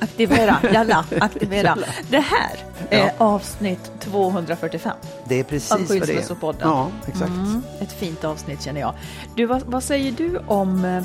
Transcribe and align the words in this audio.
Aktivera, 0.00 0.56
jalla, 0.72 1.04
aktivera. 1.20 1.76
Det 2.10 2.18
här 2.20 2.56
är 2.90 2.98
Ja. 3.06 3.10
avsnitt 3.18 3.90
245 4.00 4.96
Det 5.28 5.40
är 5.40 5.44
precis 5.44 5.70
vad 5.70 5.80
det 5.80 5.94
är. 5.96 6.00
Skilsmässopodden. 6.00 6.60
Ja, 6.68 6.90
exakt. 7.06 7.30
Mm, 7.30 7.62
ett 7.80 7.92
fint 7.92 8.24
avsnitt 8.24 8.62
känner 8.62 8.80
jag. 8.80 8.94
Du, 9.36 9.46
vad, 9.46 9.62
vad 9.62 9.82
säger 9.82 10.12
du 10.12 10.38
om 10.46 10.84
eh, 10.84 11.02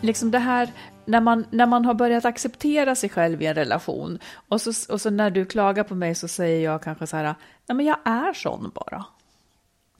liksom 0.00 0.30
det 0.30 0.38
här 0.38 0.68
när 1.04 1.20
man, 1.20 1.46
när 1.50 1.66
man 1.66 1.84
har 1.84 1.94
börjat 1.94 2.24
acceptera 2.24 2.94
sig 2.94 3.08
själv 3.10 3.42
i 3.42 3.46
en 3.46 3.54
relation 3.54 4.18
och 4.48 4.60
så, 4.60 4.92
och 4.92 5.00
så 5.00 5.10
när 5.10 5.30
du 5.30 5.44
klagar 5.44 5.84
på 5.84 5.94
mig 5.94 6.14
så 6.14 6.28
säger 6.28 6.64
jag 6.64 6.82
kanske 6.82 7.06
så 7.06 7.16
här, 7.16 7.24
nej 7.68 7.76
men 7.76 7.86
jag 7.86 7.96
är 8.04 8.32
sån 8.32 8.72
bara. 8.74 9.04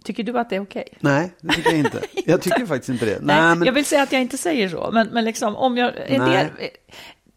Tycker 0.04 0.22
du 0.22 0.38
att 0.38 0.50
det 0.50 0.56
är 0.56 0.60
okej? 0.62 0.88
Nej, 1.00 1.30
det 1.40 1.52
tycker 1.54 1.70
jag 1.70 1.78
inte. 1.78 2.00
Jag 2.26 2.42
tycker 2.42 2.66
faktiskt 2.66 2.88
inte 2.88 3.04
det. 3.04 3.18
Nej, 3.20 3.36
Nej, 3.40 3.56
men, 3.56 3.66
Jag 3.66 3.72
vill 3.72 3.84
säga 3.84 4.02
att 4.02 4.12
jag 4.12 4.22
inte 4.22 4.38
säger 4.38 4.68
så, 4.68 4.90
men, 4.92 5.08
men 5.08 5.24
liksom 5.24 5.56
om 5.56 5.76
jag... 5.76 5.92
Nej. 6.08 6.50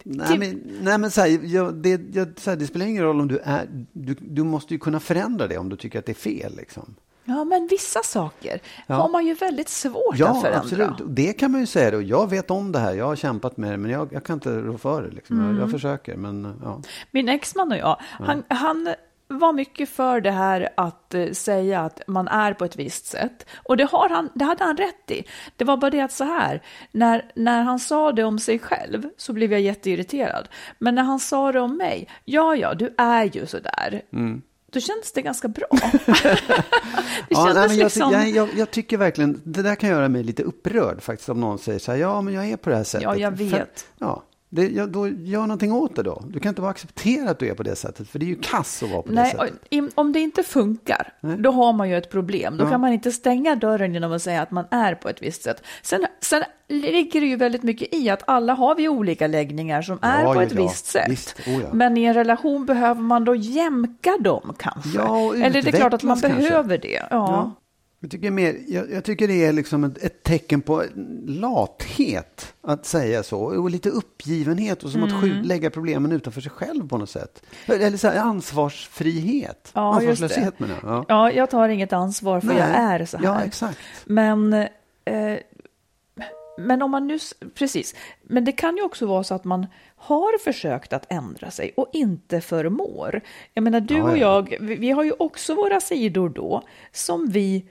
Nej, 0.04 0.28
typ- 0.28 0.40
men, 0.40 0.78
nej, 0.82 0.98
men 0.98 1.12
så 1.12 1.22
här, 1.22 1.40
jag, 1.44 1.74
det, 1.76 2.02
jag, 2.14 2.28
så 2.40 2.50
här, 2.50 2.58
det 2.58 2.68
spelar 2.68 2.86
ingen 2.86 3.04
roll 3.04 3.20
om 3.20 3.28
du 3.28 3.38
är... 3.44 3.68
Du, 3.92 4.16
du 4.20 4.44
måste 4.44 4.74
ju 4.74 4.80
kunna 4.80 5.00
förändra 5.00 5.48
det 5.48 5.58
om 5.58 5.70
du 5.70 5.76
tycker 5.76 6.00
att 6.00 6.06
det 6.06 6.12
är 6.12 6.14
fel. 6.14 6.56
Liksom. 6.56 6.96
ja, 7.26 7.44
men 7.44 7.68
vissa 7.68 8.00
saker 8.04 8.60
Ja. 8.88 8.96
har 8.96 9.10
man 9.10 9.26
ju 9.26 9.34
väldigt 9.34 9.70
svårt 9.70 10.14
att 10.14 10.20
Ja, 10.20 10.34
förändra. 10.42 10.60
absolut. 10.60 11.00
Och 11.02 11.10
Det 11.10 11.34
kan 11.34 11.52
man 11.52 11.60
ju 11.62 11.68
säga. 11.68 11.96
Och 11.98 12.04
jag 12.04 12.30
vet 12.30 12.52
om 12.52 12.72
det 12.72 12.80
här. 12.80 12.94
Jag 12.94 13.06
har 13.06 13.16
kämpat 13.16 13.58
med 13.58 13.72
det, 13.72 13.78
men 13.78 13.92
jag, 13.92 14.14
jag 14.14 14.24
kan 14.24 14.34
inte 14.34 14.60
rå 14.60 14.78
för 14.78 15.02
det. 15.04 15.10
Liksom. 15.12 15.38
Jag, 15.38 15.46
Mm. 15.50 15.60
jag 15.60 15.72
försöker, 15.72 16.16
men 16.18 16.54
ja. 16.64 16.82
Min 17.12 17.30
exman 17.30 17.72
och 17.72 17.78
jag, 17.78 17.98
han, 18.02 18.44
han 18.48 18.94
var 19.38 19.54
mycket 19.54 19.90
för 19.90 20.22
det 20.22 20.32
här 20.32 20.70
att 20.78 21.14
eh, 21.14 21.32
säga 21.32 21.82
att 21.82 22.02
man 22.08 22.28
är 22.28 22.54
på 22.54 22.66
ett 22.66 22.76
visst 22.76 23.06
sätt. 23.06 23.46
Och 23.64 23.78
det, 23.78 23.84
har 23.84 24.10
han, 24.10 24.30
det 24.36 24.46
hade 24.46 24.64
han 24.64 24.78
rätt 24.78 25.12
i. 25.12 25.24
Det 25.58 25.66
var 25.66 25.78
bara 25.78 25.92
det 25.92 26.02
att 26.02 26.12
så 26.12 26.24
här, 26.24 26.62
när, 26.92 27.32
när 27.36 27.62
han 27.62 27.80
sa 27.80 28.12
det 28.12 28.24
om 28.24 28.40
sig 28.40 28.60
själv 28.60 29.10
så 29.18 29.34
blev 29.34 29.52
jag 29.52 29.62
jätteirriterad. 29.62 30.50
Men 30.80 30.96
när 30.96 31.04
han 31.04 31.20
sa 31.20 31.52
det 31.52 31.60
om 31.60 31.78
mig, 31.78 32.10
ja, 32.26 32.56
ja, 32.56 32.74
du 32.74 32.94
är 32.98 33.24
ju 33.24 33.46
så 33.46 33.58
där. 33.60 34.02
Då 34.74 34.80
kändes 34.80 35.12
det 35.12 35.22
ganska 35.22 35.48
bra. 35.48 35.68
det 36.06 36.38
Ja, 37.30 37.46
nej, 37.46 37.54
men 37.54 37.78
jag, 37.78 37.86
liksom... 37.86 38.12
jag, 38.12 38.30
jag, 38.30 38.50
jag 38.56 38.72
tycker 38.72 38.98
verkligen, 38.98 39.42
det 39.44 39.62
där 39.62 39.76
kan 39.76 39.90
göra 39.90 40.10
mig 40.10 40.24
lite 40.24 40.44
upprörd 40.44 41.02
faktiskt 41.02 41.30
om 41.30 41.42
någon 41.42 41.60
säger 41.60 41.80
så 41.80 41.92
här, 41.92 42.00
ja 42.00 42.22
men 42.22 42.34
jag 42.34 42.50
är 42.50 42.58
på 42.58 42.70
det 42.70 42.76
här 42.76 42.84
sättet. 42.84 43.04
Ja, 43.04 43.16
jag 43.16 43.38
För, 43.38 43.46
vet. 43.46 43.88
ja, 43.98 44.24
det, 44.56 44.68
ja, 44.68 44.86
då 44.86 45.08
gör 45.08 45.42
någonting 45.42 45.72
åt 45.72 45.96
det 45.96 46.04
då. 46.04 46.24
Du 46.28 46.40
kan 46.40 46.50
inte 46.50 46.62
bara 46.62 46.72
acceptera 46.72 47.30
att 47.30 47.40
du 47.40 47.50
är 47.50 47.54
på 47.54 47.64
det 47.64 47.76
sättet, 47.76 48.10
för 48.10 48.20
det 48.20 48.26
är 48.26 48.28
ju 48.28 48.36
kass 48.42 48.84
att 48.84 48.90
vara 48.90 49.02
på 49.02 49.10
det 49.10 49.16
Nej, 49.16 49.32
sättet. 49.32 49.92
om 49.96 50.14
det 50.14 50.20
inte 50.20 50.44
funkar, 50.44 51.14
då 51.38 51.52
har 51.52 51.74
man 51.74 51.90
ju 51.90 51.98
ett 51.98 52.12
problem. 52.12 52.58
Då 52.58 52.64
Ja. 52.66 52.70
kan 52.70 52.82
man 52.82 52.94
inte 52.94 53.12
stänga 53.12 53.56
dörren 53.56 53.94
genom 53.94 54.12
att 54.14 54.22
säga 54.22 54.42
att 54.42 54.52
man 54.52 54.66
är 54.72 54.96
på 54.96 55.10
ett 55.10 55.22
visst 55.22 55.44
sätt. 55.44 55.64
Sen, 55.82 56.06
sen 56.22 56.44
ligger 56.70 57.22
det 57.22 57.28
ju 57.28 57.36
väldigt 57.36 57.64
mycket 57.64 57.94
i 57.94 58.10
att 58.10 58.24
alla 58.28 58.54
har 58.54 58.76
vi 58.76 58.90
olika 58.90 59.28
läggningar 59.28 59.82
som 59.82 60.00
är 60.02 60.24
Ja, 60.24 60.34
på 60.34 60.42
ett 60.42 60.52
visst 60.52 60.86
sätt. 60.86 61.12
Visst, 61.12 61.36
oh. 61.48 61.74
Men 61.74 61.98
i 61.98 62.04
en 62.04 62.14
relation 62.14 62.66
behöver 62.66 63.02
man 63.02 63.26
då 63.26 63.36
jämka 63.36 64.18
dem 64.20 64.54
kanske. 64.60 65.02
Eller 65.46 65.62
det 65.62 65.68
är 65.68 65.72
klart 65.72 65.94
att 65.94 66.04
man 66.04 66.20
kanske. 66.22 66.40
behöver 66.40 66.78
det. 66.78 67.02
Ja. 67.10 67.52
Ja. 68.04 68.06
Jag, 68.06 68.12
tycker 68.12 68.32
mer, 68.32 68.56
jag, 68.68 68.92
jag 68.92 69.04
tycker 69.04 69.28
det 69.28 69.46
är 69.46 69.54
liksom 69.54 69.84
ett, 69.84 69.98
ett 69.98 70.24
tecken 70.24 70.62
på 70.62 70.84
lathet 71.28 72.54
att 72.62 72.86
säga 72.86 73.24
så. 73.24 73.40
Och 73.40 73.70
lite 73.70 73.90
uppgivenhet 73.90 74.84
och 74.84 74.90
som 74.90 75.04
att 75.04 75.10
Mm. 75.10 75.22
skjut, 75.22 75.46
lägga 75.46 75.70
problemen 75.70 76.12
utanför 76.12 76.42
sig 76.42 76.52
själv 76.52 76.88
på 76.88 76.98
något 76.98 77.10
sätt. 77.10 77.44
Eller 77.66 77.98
så 77.98 78.08
här, 78.08 78.20
ansvarsfrihet. 78.20 79.72
Ja. 79.74 79.96
Ansvarslöshet 79.96 80.60
menar 80.60 80.76
jag. 80.84 80.94
Ja. 80.94 81.06
ja, 81.08 81.32
jag 81.32 81.50
tar 81.50 81.70
inget 81.70 81.94
ansvar 81.94 82.40
för 82.40 82.48
Nej. 82.48 82.58
jag 82.58 82.68
är 82.70 83.06
så 83.06 83.18
här. 83.18 83.24
Ja, 83.26 83.42
exakt. 83.44 83.80
Men, 84.06 84.54
eh, 84.54 85.38
men 86.58 86.82
om 86.82 86.92
man 86.92 87.08
nu, 87.08 87.20
precis, 87.56 87.96
men 88.24 88.46
det 88.46 88.52
kan 88.52 88.78
ju 88.78 88.84
också 88.84 89.06
vara 89.06 89.24
så 89.24 89.34
att 89.36 89.44
man 89.44 89.68
har 89.96 90.38
försökt 90.44 90.94
att 90.94 91.06
ändra 91.12 91.52
sig 91.52 91.74
och 91.78 91.90
inte 91.94 92.42
förmår. 92.42 93.22
Jag 93.54 93.64
menar, 93.64 93.80
du 93.80 93.96
Ja, 93.98 94.04
och 94.04 94.18
ja. 94.18 94.36
jag, 94.50 94.58
vi, 94.62 94.76
vi 94.76 94.92
har 94.92 95.04
ju 95.04 95.12
också 95.20 95.56
våra 95.56 95.82
sidor 95.82 96.30
då 96.30 96.64
som 96.92 97.30
vi 97.30 97.66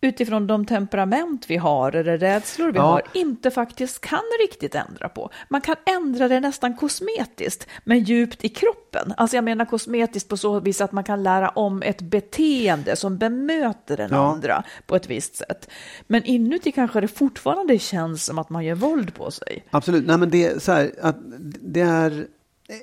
utifrån 0.00 0.46
de 0.46 0.66
temperament 0.66 1.44
vi 1.50 1.56
har 1.56 1.92
eller 1.92 2.18
rädslor 2.18 2.72
vi 2.72 2.78
Ja. 2.78 2.82
har 2.82 3.02
inte 3.14 3.50
faktiskt 3.50 4.00
kan 4.00 4.20
riktigt 4.40 4.74
ändra 4.74 5.08
på. 5.08 5.30
Man 5.48 5.60
kan 5.60 5.76
ändra 5.86 6.28
det 6.28 6.40
nästan 6.40 6.76
kosmetiskt, 6.76 7.66
men 7.84 7.98
djupt 8.04 8.44
i 8.44 8.48
kroppen. 8.48 9.14
Alltså 9.16 9.36
jag 9.36 9.44
menar 9.44 9.64
kosmetiskt 9.64 10.28
på 10.28 10.36
så 10.36 10.60
vis 10.60 10.80
att 10.80 10.92
man 10.92 11.04
kan 11.04 11.22
lära 11.22 11.48
om 11.48 11.82
ett 11.82 12.02
beteende 12.02 12.96
som 12.96 13.18
bemöter 13.18 13.96
den 13.96 14.08
Ja. 14.12 14.32
andra 14.32 14.62
på 14.86 14.96
ett 14.96 15.10
visst 15.10 15.36
sätt. 15.36 15.70
Men 16.06 16.24
inuti 16.24 16.72
kanske 16.72 17.00
det 17.00 17.08
fortfarande 17.08 17.78
känns 17.78 18.24
som 18.24 18.38
att 18.38 18.50
man 18.50 18.64
gör 18.64 18.74
våld 18.74 19.14
på 19.14 19.30
sig. 19.30 19.64
Absolut. 19.70 20.06
Nej, 20.06 20.18
men 20.18 20.30
det 20.30 20.44
är 20.46 20.58
så 20.58 20.72
här 20.72 20.90
att 21.02 21.16
det 21.60 21.80
är 21.80 22.26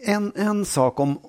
en, 0.05 0.31
en 0.35 0.65
sak 0.65 0.99
om 0.99 1.19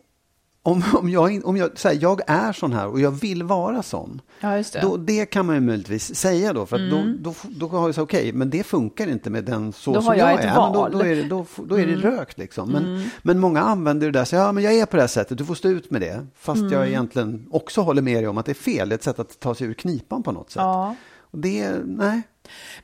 om, 0.67 0.85
om, 0.95 1.09
jag, 1.09 1.41
om 1.45 1.57
jag, 1.57 1.79
så 1.79 1.89
här, 1.89 1.99
jag 2.01 2.21
är 2.27 2.53
sån 2.53 2.73
här 2.73 2.89
och 2.89 3.01
jag 3.01 3.11
vill 3.11 3.43
vara 3.43 3.83
sån. 3.83 4.21
Ja, 4.41 4.49
det. 4.49 4.75
Mm. 4.75 4.91
Då, 4.91 4.97
det 4.97 5.27
kan 5.27 5.47
man 5.47 5.55
ju 5.55 5.61
möjligtvis 5.61 6.15
säga 6.15 6.53
då. 6.53 6.67
För 6.67 6.77
att 6.77 6.91
då, 6.91 7.05
då, 7.19 7.35
då 7.43 7.69
har 7.69 7.87
jag 7.89 7.95
sagt 7.95 8.03
okej, 8.03 8.33
men 8.33 8.51
det 8.51 8.63
funkar 8.63 9.07
inte 9.07 9.31
med 9.31 9.45
den 9.45 9.73
så 9.73 9.95
Då 9.95 10.03
som 10.03 10.17
jag 10.17 10.33
jag 10.33 10.45
är. 10.45 10.55
Men 10.55 10.73
då. 10.73 10.87
Mm. 10.87 10.99
då 10.99 11.05
är 11.05 11.17
det, 11.17 11.23
då, 11.23 11.47
då 11.57 11.79
är 11.79 11.87
det 11.87 11.97
rökt 11.97 12.39
liksom. 12.39 12.71
Men, 12.71 13.11
men 13.23 13.39
många 13.39 13.61
använder 13.61 14.07
det 14.07 14.19
där, 14.19 14.25
så 14.25 14.37
ja 14.37 14.53
men 14.53 14.65
jag 14.65 14.75
är 14.75 14.87
på 14.87 14.97
det 14.97 15.03
här 15.03 15.09
sättet, 15.09 15.39
du 15.39 15.45
får 15.45 15.55
stå 15.55 15.69
ut 15.69 15.91
med 15.91 16.01
det. 16.01 16.27
Fast 16.39 16.61
Mm. 16.61 16.73
jag 16.73 16.89
egentligen 16.89 17.47
också 17.51 17.81
håller 17.81 18.03
med 18.03 18.17
dig 18.17 18.29
om 18.29 18.39
att 18.39 18.47
det 18.47 18.53
är 18.53 18.55
fel, 18.55 18.89
det 18.89 18.93
är 18.93 18.97
ett 18.97 19.03
sätt 19.03 19.19
att 19.19 19.41
ta 19.41 19.55
sig 19.55 19.67
ur 19.67 19.75
knipan 19.75 20.23
på 20.23 20.33
något 20.33 20.51
sätt. 20.51 20.63
Ja. 20.63 20.95
Och 21.21 21.39
det, 21.39 21.71
nej. 21.85 22.23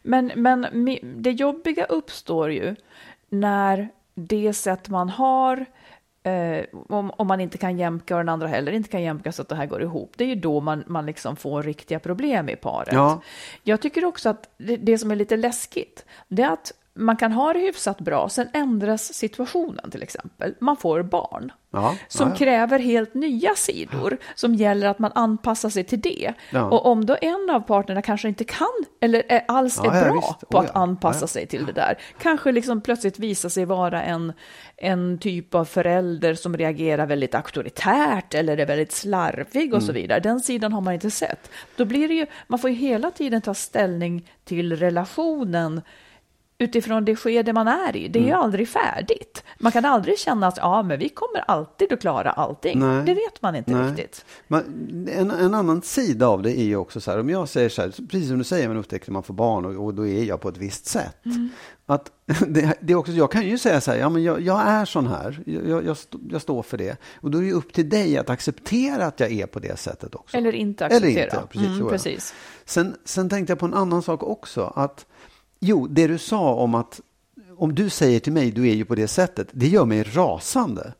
Men, 0.02 0.32
men 0.34 0.66
det 1.16 1.30
jobbiga 1.30 1.84
uppstår 1.84 2.52
ju 2.52 2.76
när 3.28 3.88
det 4.14 4.52
sätt 4.52 4.88
man 4.88 5.08
har 5.08 5.66
Eh, 6.24 6.64
om, 6.88 7.10
om 7.16 7.26
man 7.26 7.40
inte 7.40 7.58
kan 7.58 7.78
jämka 7.78 8.14
och 8.14 8.20
den 8.20 8.28
andra 8.28 8.46
heller 8.46 8.72
inte 8.72 8.88
kan 8.88 9.02
jämka 9.02 9.32
så 9.32 9.42
att 9.42 9.48
det 9.48 9.54
här 9.54 9.66
går 9.66 9.82
ihop. 9.82 10.12
Det 10.16 10.24
är 10.24 10.28
ju 10.28 10.34
då 10.34 10.60
man, 10.60 10.84
man 10.86 11.06
liksom 11.06 11.36
får 11.36 11.62
riktiga 11.62 11.98
problem 11.98 12.48
i 12.48 12.56
paret. 12.56 12.92
Ja. 12.92 13.22
Jag 13.62 13.80
tycker 13.80 14.04
också 14.04 14.28
att 14.28 14.48
det, 14.58 14.76
det 14.76 14.98
som 14.98 15.10
är 15.10 15.16
lite 15.16 15.36
läskigt, 15.36 16.04
det 16.28 16.42
är 16.42 16.50
att 16.50 16.72
man 16.94 17.16
kan 17.16 17.32
ha 17.32 17.52
det 17.52 17.58
hyfsat 17.58 18.00
bra, 18.00 18.28
sen 18.28 18.48
ändras 18.52 19.14
situationen 19.14 19.90
till 19.90 20.02
exempel. 20.02 20.54
Man 20.60 20.76
får 20.76 21.02
barn 21.02 21.52
Ja, 21.74 21.96
som 22.08 22.28
ja, 22.28 22.34
kräver 22.34 22.78
helt 22.78 23.14
nya 23.14 23.54
sidor 23.54 24.18
som 24.34 24.54
gäller 24.54 24.86
att 24.88 24.98
man 24.98 25.12
anpassar 25.14 25.68
sig 25.68 25.84
till 25.84 26.00
det. 26.00 26.32
Ja. 26.50 26.62
Och 26.64 26.86
om 26.86 27.06
då 27.06 27.16
en 27.20 27.50
av 27.50 27.60
parterna 27.60 28.02
kanske 28.02 28.28
inte 28.28 28.44
kan 28.44 28.68
eller 29.00 29.22
är, 29.28 29.44
alls 29.48 29.78
är 29.78 29.82
bra 29.82 30.14
visst. 30.14 30.48
på 30.50 30.58
Oh, 30.58 30.64
att 30.64 30.76
anpassa 30.76 31.26
sig 31.26 31.46
till 31.46 31.66
det 31.66 31.72
där, 31.72 31.98
kanske 32.18 32.52
liksom 32.52 32.80
plötsligt 32.80 33.18
visar 33.18 33.48
sig 33.48 33.64
vara 33.64 34.02
en, 34.02 34.32
en 34.76 35.18
typ 35.18 35.54
av 35.54 35.64
förälder 35.64 36.34
som 36.34 36.56
reagerar 36.56 37.06
väldigt 37.06 37.34
auktoritärt 37.34 38.34
eller 38.34 38.56
är 38.58 38.66
väldigt 38.66 38.92
slarvig 38.92 39.74
och 39.74 39.78
Mm. 39.82 39.86
så 39.86 39.92
vidare. 39.92 40.20
Den 40.20 40.40
sidan 40.40 40.72
har 40.72 40.80
man 40.80 40.94
inte 40.94 41.10
sett. 41.10 41.50
Då 41.76 41.84
blir 41.84 42.08
det 42.08 42.14
ju, 42.14 42.26
man 42.46 42.58
får 42.58 42.70
ju 42.70 42.76
hela 42.76 43.10
tiden 43.10 43.42
ta 43.42 43.54
ställning 43.54 44.28
till 44.44 44.76
relationen 44.76 45.82
utifrån 46.62 47.04
det 47.04 47.16
skede 47.16 47.52
man 47.52 47.68
är 47.68 47.96
i. 47.96 48.08
Det 48.08 48.18
är 48.18 48.22
ju 48.22 48.28
Mm. 48.28 48.40
aldrig 48.40 48.68
färdigt. 48.68 49.44
Man 49.58 49.72
kan 49.72 49.84
aldrig 49.84 50.18
känna 50.18 50.46
att 50.46 50.56
ja, 50.56 50.82
men 50.82 50.98
vi 50.98 51.08
kommer 51.08 51.40
alltid 51.50 51.92
att 51.92 52.00
klara 52.00 52.30
allting. 52.30 52.78
Nej. 52.78 53.04
Det 53.06 53.14
vet 53.14 53.42
man 53.42 53.56
inte 53.56 53.70
Nej. 53.70 53.90
riktigt. 53.90 54.24
Man, 54.48 54.62
en, 55.12 55.30
en 55.30 55.54
annan 55.54 55.82
sida 55.82 56.26
av 56.26 56.42
det 56.42 56.58
är 56.60 56.64
ju 56.64 56.76
också 56.76 57.00
så 57.00 57.10
här, 57.10 57.20
om 57.20 57.30
jag 57.30 57.48
säger 57.48 57.68
så 57.68 57.82
här, 57.82 57.90
precis 57.90 58.28
som 58.28 58.38
du 58.38 58.44
säger, 58.44 58.68
man 58.68 58.76
upptäcker 58.76 59.04
att 59.04 59.12
man 59.12 59.22
får 59.22 59.34
barn 59.34 59.64
och, 59.64 59.84
och 59.84 59.94
då 59.94 60.06
är 60.06 60.24
jag 60.24 60.40
på 60.40 60.48
ett 60.48 60.56
visst 60.56 60.86
sätt. 60.86 61.16
Att 61.86 62.10
det, 62.48 62.74
det 62.80 62.92
är 62.92 62.96
också, 62.96 63.12
jag 63.12 63.32
kan 63.32 63.42
ju 63.46 63.58
säga 63.58 63.80
så 63.80 63.90
här, 63.90 63.98
ja 63.98 64.08
men 64.08 64.22
jag, 64.22 64.40
jag 64.40 64.60
är 64.66 64.84
sån 64.84 65.06
här, 65.06 65.42
jag, 65.46 65.84
jag, 65.84 65.96
jag 66.30 66.42
står 66.42 66.62
för 66.62 66.78
det. 66.78 66.96
Och 67.20 67.30
då 67.30 67.38
är 67.38 67.42
det 67.42 67.48
ju 67.48 67.54
upp 67.54 67.72
till 67.72 67.88
dig 67.88 68.18
att 68.18 68.30
acceptera 68.30 69.06
att 69.06 69.20
jag 69.20 69.32
är 69.32 69.46
på 69.46 69.58
det 69.58 69.78
sättet 69.78 70.14
också. 70.14 70.36
Eller 70.36 70.54
inte 70.54 70.84
Eller 70.86 70.96
acceptera. 70.96 71.24
inte, 71.24 71.46
precis, 71.50 71.68
mm, 71.78 71.88
precis. 71.88 72.34
Sen, 72.64 72.96
sen 73.04 73.28
tänkte 73.28 73.50
jag 73.50 73.58
på 73.58 73.66
en 73.66 73.74
annan 73.74 74.02
sak 74.02 74.22
också. 74.22 74.72
Att, 74.76 75.06
jo, 75.62 75.86
det 75.86 76.06
du 76.06 76.18
sa 76.18 76.54
om 76.54 76.74
att 76.74 77.00
om 77.56 77.74
du 77.74 77.90
säger 77.90 78.20
till 78.20 78.32
mig, 78.32 78.50
du 78.50 78.68
är 78.68 78.74
ju 78.74 78.84
på 78.84 78.94
det 78.94 79.08
sättet, 79.08 79.48
det 79.52 79.68
gör 79.68 79.84
mig 79.84 80.02
rasande. 80.02 80.92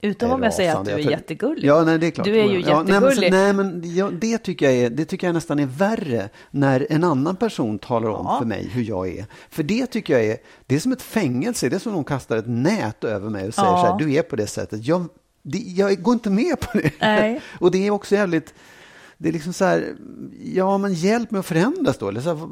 Utan 0.00 0.28
Nej, 0.28 0.34
om 0.34 0.42
jag 0.42 0.54
säger 0.54 0.76
att 0.76 0.84
du 0.84 0.90
är 0.90 0.98
jättegullig. 0.98 1.68
Ja, 1.68 1.84
nej, 1.84 1.98
det 1.98 2.06
är 2.06 2.10
klart. 2.10 2.24
Du 2.24 2.40
är 2.40 2.44
ju 2.44 2.60
ja, 2.60 2.82
nej, 2.82 3.00
men, 3.00 3.02
jättegullig. 3.02 3.32
nej, 3.32 3.52
men 3.52 3.82
ja, 3.96 4.10
det, 4.20 4.38
tycker 4.38 4.66
jag 4.66 4.74
är, 4.74 4.90
det 4.90 5.04
tycker 5.04 5.26
jag 5.26 5.34
nästan 5.34 5.58
är 5.58 5.66
värre 5.66 6.28
när 6.50 6.86
en 6.90 7.04
annan 7.04 7.36
person 7.36 7.78
talar 7.78 8.08
om 8.08 8.26
Ja. 8.26 8.38
för 8.38 8.46
mig 8.46 8.68
hur 8.72 8.82
jag 8.82 9.08
är. 9.08 9.26
För 9.50 9.62
det 9.62 9.86
tycker 9.86 10.12
jag 10.14 10.24
är, 10.26 10.36
det 10.66 10.74
är 10.74 10.80
som 10.80 10.92
ett 10.92 11.02
fängelse. 11.02 11.68
Det 11.68 11.76
är 11.76 11.80
som 11.80 11.92
om 11.92 11.96
de 11.96 12.04
kastar 12.04 12.36
ett 12.36 12.48
nät 12.48 13.04
över 13.04 13.30
mig 13.30 13.48
och 13.48 13.54
säger 13.54 13.68
så 13.68 13.76
här, 13.86 13.98
du 13.98 14.14
är 14.14 14.22
på 14.22 14.36
det 14.36 14.46
sättet. 14.46 14.86
Jag, 14.86 15.04
det, 15.42 15.58
jag 15.58 16.02
går 16.02 16.14
inte 16.14 16.30
med 16.30 16.60
på 16.60 16.78
det. 16.78 16.92
Nej. 17.00 17.40
och 17.60 17.70
det 17.70 17.86
är 17.86 17.90
också 17.90 18.14
jävligt, 18.14 18.54
det 19.20 19.28
är 19.28 19.32
liksom 19.32 19.52
så 19.52 19.64
här, 19.64 19.94
ja 20.54 20.78
men 20.78 20.94
hjälp 20.94 21.30
mig 21.30 21.38
att 21.38 21.46
förändras 21.46 21.98
då. 21.98 22.08
Eller 22.08 22.20
så 22.20 22.34
här, 22.34 22.48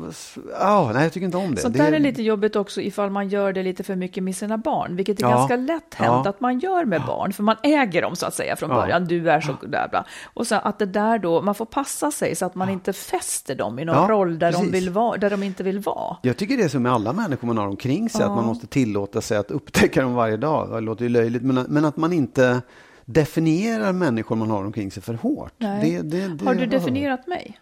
ja, 0.61 0.91
nej 0.95 1.03
jag 1.03 1.13
tycker 1.13 1.25
inte 1.27 1.37
om 1.37 1.55
det. 1.55 1.61
Sånt 1.61 1.77
det 1.77 1.83
där 1.83 1.93
är 1.93 1.99
lite 1.99 2.23
jobbigt 2.23 2.57
också 2.57 2.81
ifall 2.81 3.11
man 3.11 3.29
gör 3.29 3.53
det 3.53 3.63
lite 3.63 3.83
för 3.83 3.97
mycket 3.97 4.23
med 4.23 4.37
sina 4.37 4.59
barn, 4.59 4.97
vilket 4.97 5.19
är 5.19 5.23
Ja. 5.23 5.31
ganska 5.31 5.57
lätt 5.57 5.95
hänt 5.95 6.23
Ja. 6.25 6.29
att 6.31 6.41
man 6.41 6.59
gör 6.59 6.85
med 6.85 7.03
barn, 7.07 7.33
för 7.33 7.43
man 7.43 7.57
äger 7.63 8.03
dem 8.03 8.17
så 8.17 8.27
att 8.27 8.35
säga 8.35 8.57
från 8.57 8.71
Ja. 8.71 8.77
början. 8.77 9.05
Du 9.05 9.31
är 9.31 9.41
så 9.41 9.53
där 9.67 9.89
bla. 9.89 10.05
Och 10.35 10.47
så 10.47 10.55
att 10.55 10.79
det 10.79 10.87
där 10.87 11.19
då, 11.19 11.43
man 11.43 11.55
får 11.55 11.67
passa 11.67 12.11
sig 12.11 12.35
så 12.37 12.47
att 12.47 12.55
man 12.55 12.69
inte 12.69 12.93
fäster 12.93 13.55
dem 13.55 13.79
i 13.79 13.85
någon 13.85 13.97
Ja, 13.97 14.07
roll 14.09 14.39
där 14.39 14.53
de, 14.53 14.71
vill 14.71 14.91
vara, 14.91 15.17
där 15.17 15.31
de 15.31 15.43
inte 15.43 15.63
vill 15.63 15.79
vara. 15.79 16.17
Jag 16.23 16.37
tycker 16.37 16.57
det 16.57 16.63
är 16.63 16.69
så 16.69 16.81
med 16.81 16.93
alla 16.93 17.13
människor 17.13 17.47
man 17.47 17.59
har 17.59 17.67
omkring 17.69 18.09
sig, 18.11 18.23
att 18.23 18.31
man 18.37 18.47
måste 18.47 18.67
tillåta 18.67 19.21
sig 19.21 19.39
att 19.39 19.51
upptäcka 19.51 20.03
dem 20.03 20.15
varje 20.15 20.37
dag. 20.37 20.69
Det 20.73 20.81
låter 20.81 21.03
ju 21.03 21.09
löjligt, 21.09 21.43
men, 21.43 21.67
men 21.69 21.85
att 21.85 21.97
man 21.97 22.13
inte 22.13 22.63
definierar 23.07 23.93
människor 23.93 24.37
man 24.37 24.51
har 24.51 24.65
omkring 24.65 24.91
sig 24.91 25.03
för 25.03 25.15
hårt. 25.15 25.53
Det, 25.59 26.03
det, 26.03 26.29
det, 26.29 26.45
Har 26.45 26.55
du 26.55 26.67
definierat 26.67 27.27
mig? 27.27 27.59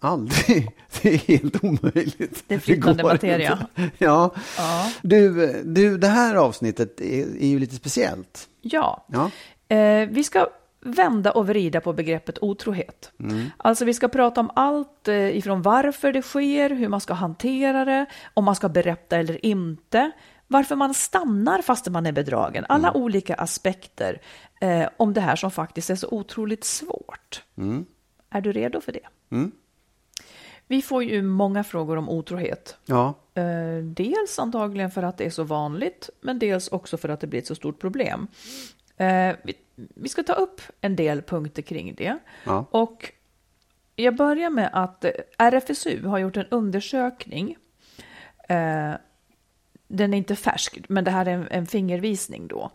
Aldrig. 0.00 0.70
Det 1.02 1.14
är 1.14 1.18
helt 1.18 1.64
omöjligt. 1.64 2.44
Det 2.46 2.54
är 2.54 2.58
flytande 2.58 3.02
materia. 3.02 3.58
Ja. 3.98 4.34
Ja. 4.56 4.90
Du, 5.02 5.52
du, 5.64 5.98
det 5.98 6.08
här 6.08 6.34
avsnittet 6.34 7.00
är, 7.00 7.42
är 7.42 7.46
ju 7.46 7.58
lite 7.58 7.74
speciellt. 7.74 8.48
Ja. 8.60 9.06
Ja. 9.08 9.30
Eh, 9.76 10.08
vi 10.08 10.24
ska 10.24 10.46
vända 10.80 11.30
och 11.32 11.46
vrida 11.46 11.80
på 11.80 11.92
begreppet 11.92 12.38
otrohet. 12.42 13.12
Mm. 13.20 13.46
Alltså 13.56 13.84
vi 13.84 13.94
ska 13.94 14.08
prata 14.08 14.40
om 14.40 14.50
allt 14.54 15.08
eh, 15.08 15.36
ifrån 15.36 15.62
varför 15.62 16.12
det 16.12 16.22
sker, 16.22 16.70
hur 16.70 16.88
man 16.88 17.00
ska 17.00 17.14
hantera 17.14 17.84
det, 17.84 18.06
om 18.34 18.44
man 18.44 18.56
ska 18.56 18.68
berätta 18.68 19.16
eller 19.16 19.46
inte, 19.46 20.10
varför 20.46 20.76
man 20.76 20.94
stannar 20.94 21.62
fast 21.62 21.88
man 21.88 22.06
är 22.06 22.12
bedragen. 22.12 22.64
Alla 22.68 22.88
Mm. 22.88 23.02
olika 23.02 23.34
aspekter 23.34 24.20
eh, 24.60 24.88
om 24.96 25.14
det 25.14 25.20
här 25.20 25.36
som 25.36 25.50
faktiskt 25.50 25.90
är 25.90 25.94
så 25.94 26.08
otroligt 26.10 26.64
svårt. 26.64 27.42
Är 28.30 28.40
du 28.40 28.52
redo 28.52 28.80
för 28.80 28.92
det? 28.92 29.06
Mm. 29.30 29.52
Vi 30.66 30.82
får 30.82 31.04
ju 31.04 31.22
många 31.22 31.64
frågor 31.64 31.96
om 31.96 32.08
otrohet. 32.08 32.76
Ja. 32.86 33.14
Eh, 33.34 33.84
dels 33.84 34.38
antagligen 34.38 34.90
för 34.90 35.02
att 35.02 35.18
det 35.18 35.24
är 35.24 35.30
så 35.30 35.42
vanligt, 35.42 36.10
men 36.20 36.38
dels 36.38 36.68
också 36.68 36.96
för 36.96 37.08
att 37.08 37.20
det 37.20 37.26
blir 37.26 37.40
ett 37.40 37.46
så 37.46 37.54
stort 37.54 37.78
problem. 37.78 38.26
Eh, 38.96 39.36
vi, 39.42 39.54
vi 39.74 40.08
ska 40.08 40.22
ta 40.22 40.32
upp 40.32 40.60
en 40.80 40.96
del 40.96 41.22
punkter 41.22 41.62
kring 41.62 41.94
det. 41.94 42.18
Ja. 42.44 42.64
Och 42.70 43.12
jag 43.96 44.16
börjar 44.16 44.50
med 44.50 44.70
att 44.72 45.04
eh, 45.04 45.10
RFSU 45.38 46.06
har 46.06 46.18
gjort 46.18 46.36
en 46.36 46.46
undersökning. 46.50 47.56
Eh, 48.48 48.92
den 49.88 50.14
är 50.14 50.18
inte 50.18 50.36
färsk, 50.36 50.78
men 50.88 51.04
det 51.04 51.10
här 51.10 51.26
är 51.26 51.30
en, 51.30 51.48
en 51.50 51.66
fingervisning 51.66 52.48
då. 52.48 52.70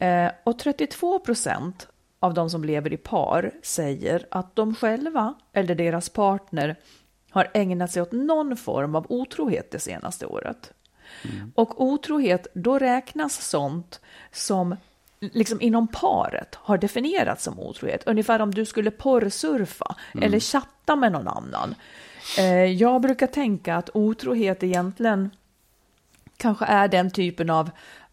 Eh, 0.00 0.30
och 0.44 0.58
32 0.58 1.18
procent 1.18 1.88
av 2.20 2.34
de 2.34 2.50
som 2.50 2.64
lever 2.64 2.92
i 2.92 2.96
par 2.96 3.52
säger 3.62 4.26
att 4.30 4.56
de 4.56 4.74
själva 4.74 5.34
eller 5.52 5.74
deras 5.74 6.08
partner 6.08 6.76
har 7.30 7.50
ägnat 7.54 7.92
sig 7.92 8.02
åt 8.02 8.12
någon 8.12 8.56
form 8.56 8.94
av 8.94 9.06
otrohet 9.08 9.70
det 9.70 9.78
senaste 9.78 10.26
året. 10.26 10.72
Och 11.54 11.84
otrohet, 11.84 12.46
då 12.54 12.78
räknas 12.78 13.48
sånt 13.48 14.00
som 14.32 14.76
liksom 15.20 15.60
inom 15.60 15.88
paret 15.88 16.54
har 16.54 16.78
definierats 16.78 17.44
som 17.44 17.60
otrohet. 17.60 18.02
Ungefär 18.06 18.40
om 18.40 18.54
du 18.54 18.64
skulle 18.64 18.90
porrsurfa 18.90 19.96
eller 20.22 20.40
chatta 20.40 20.96
med 20.96 21.12
någon 21.12 21.28
annan. 21.28 21.74
Eh, 22.38 22.64
jag 22.64 23.00
brukar 23.00 23.26
tänka 23.26 23.76
att 23.76 23.90
otrohet 23.94 24.62
egentligen 24.62 25.30
kanske 26.36 26.64
är 26.64 26.88
den 26.88 27.10
typen 27.10 27.50
av, 27.50 27.70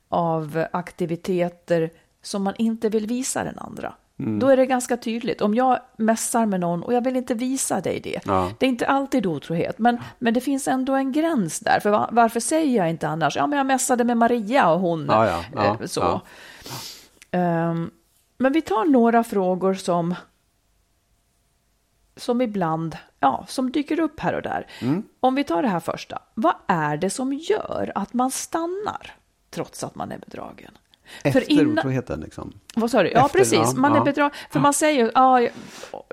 av 0.10 0.66
aktiviteter 0.74 1.90
som 2.22 2.44
man 2.44 2.54
inte 2.58 2.90
vill 2.90 3.08
visa 3.08 3.44
den 3.44 3.60
andra. 3.60 3.94
Då 4.40 4.48
är 4.48 4.58
det 4.58 4.66
ganska 4.66 4.98
tydligt. 4.98 5.42
Om 5.42 5.56
jag 5.56 5.80
mässar 5.98 6.46
med 6.46 6.60
någon 6.60 6.84
och 6.84 6.94
jag 6.94 7.04
vill 7.04 7.16
inte 7.16 7.34
visa 7.34 7.82
dig 7.82 8.00
det. 8.00 8.20
Ja. 8.26 8.52
Det 8.60 8.66
är 8.66 8.70
inte 8.70 8.88
alltid 8.88 9.26
otrohet, 9.26 9.80
men, 9.80 9.98
men 10.20 10.34
det 10.34 10.42
finns 10.42 10.68
ändå 10.68 10.94
en 10.96 11.12
gräns 11.12 11.60
där. 11.60 11.80
För 11.80 11.90
va- 11.90 12.10
varför 12.12 12.40
säger 12.40 12.78
jag 12.78 12.90
inte 12.90 13.08
annars? 13.08 13.36
Ja, 13.36 13.48
men 13.48 13.58
jag 13.58 13.66
mässade 13.66 14.04
med 14.04 14.18
Maria 14.18 14.72
och 14.72 14.80
hon. 14.80 15.06
Ja, 15.10 15.44
ja, 15.56 15.66
eh, 15.66 15.86
så. 15.86 16.22
Ehm, 17.32 17.92
men 18.38 18.54
vi 18.54 18.62
tar 18.62 18.86
några 18.86 19.24
frågor 19.24 19.74
som 19.74 20.16
som 22.16 22.42
ibland, 22.42 22.98
ja, 23.20 23.46
som 23.48 23.72
dyker 23.72 24.00
upp 24.00 24.20
här 24.20 24.34
och 24.34 24.42
där. 24.42 24.68
Mm. 24.82 25.04
Om 25.20 25.36
vi 25.36 25.44
tar 25.44 25.62
det 25.62 25.68
här 25.68 25.80
första. 25.80 26.20
Vad 26.34 26.56
är 26.68 26.98
det 26.98 27.10
som 27.10 27.34
gör 27.34 27.92
att 27.96 28.14
man 28.14 28.32
stannar 28.32 29.16
trots 29.50 29.84
att 29.84 29.96
man 29.96 30.12
är 30.12 30.18
bedragen? 30.18 30.72
Efter 31.24 31.52
innan- 31.52 31.80
otroheten 31.80 32.20
liksom. 32.22 32.54
Vad 32.76 32.92
sa 32.92 33.04
du? 33.04 33.12
Ja, 33.12 33.26
Efter, 33.26 33.40
precis. 33.40 33.60
ja, 33.60 33.74
Man 33.76 33.92
är 33.92 33.98
ja. 33.98 34.04
bedragen. 34.04 34.32
För 34.50 34.60
man 34.60 34.74
säger 34.74 35.04
ju, 35.06 35.12
ja, 35.16 35.48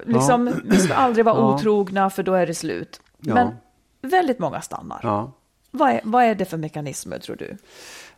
liksom, 0.06 0.54
vi 0.64 0.78
ska 0.78 0.94
aldrig 0.94 1.24
vara 1.24 1.36
Ja. 1.36 1.54
otrogna 1.54 2.10
för 2.10 2.22
då 2.22 2.34
är 2.34 2.46
det 2.46 2.54
slut. 2.54 3.00
Ja. 3.18 3.34
Men 3.34 3.48
väldigt 4.10 4.38
många 4.38 4.60
stannar. 4.60 5.00
Ja. 5.02 5.32
Vad, 5.70 5.90
är, 5.90 6.00
vad 6.04 6.24
är 6.24 6.34
det 6.34 6.44
för 6.44 6.56
mekanismer 6.56 7.18
tror 7.18 7.36
du? 7.36 7.56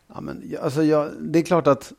Ja, 0.07 0.21
men, 0.21 0.43
ja, 0.45 0.59
alltså, 0.61 0.83
jag, 0.83 1.11
det 1.19 1.39
är 1.39 1.43
klart 1.43 1.67
att 1.67 1.93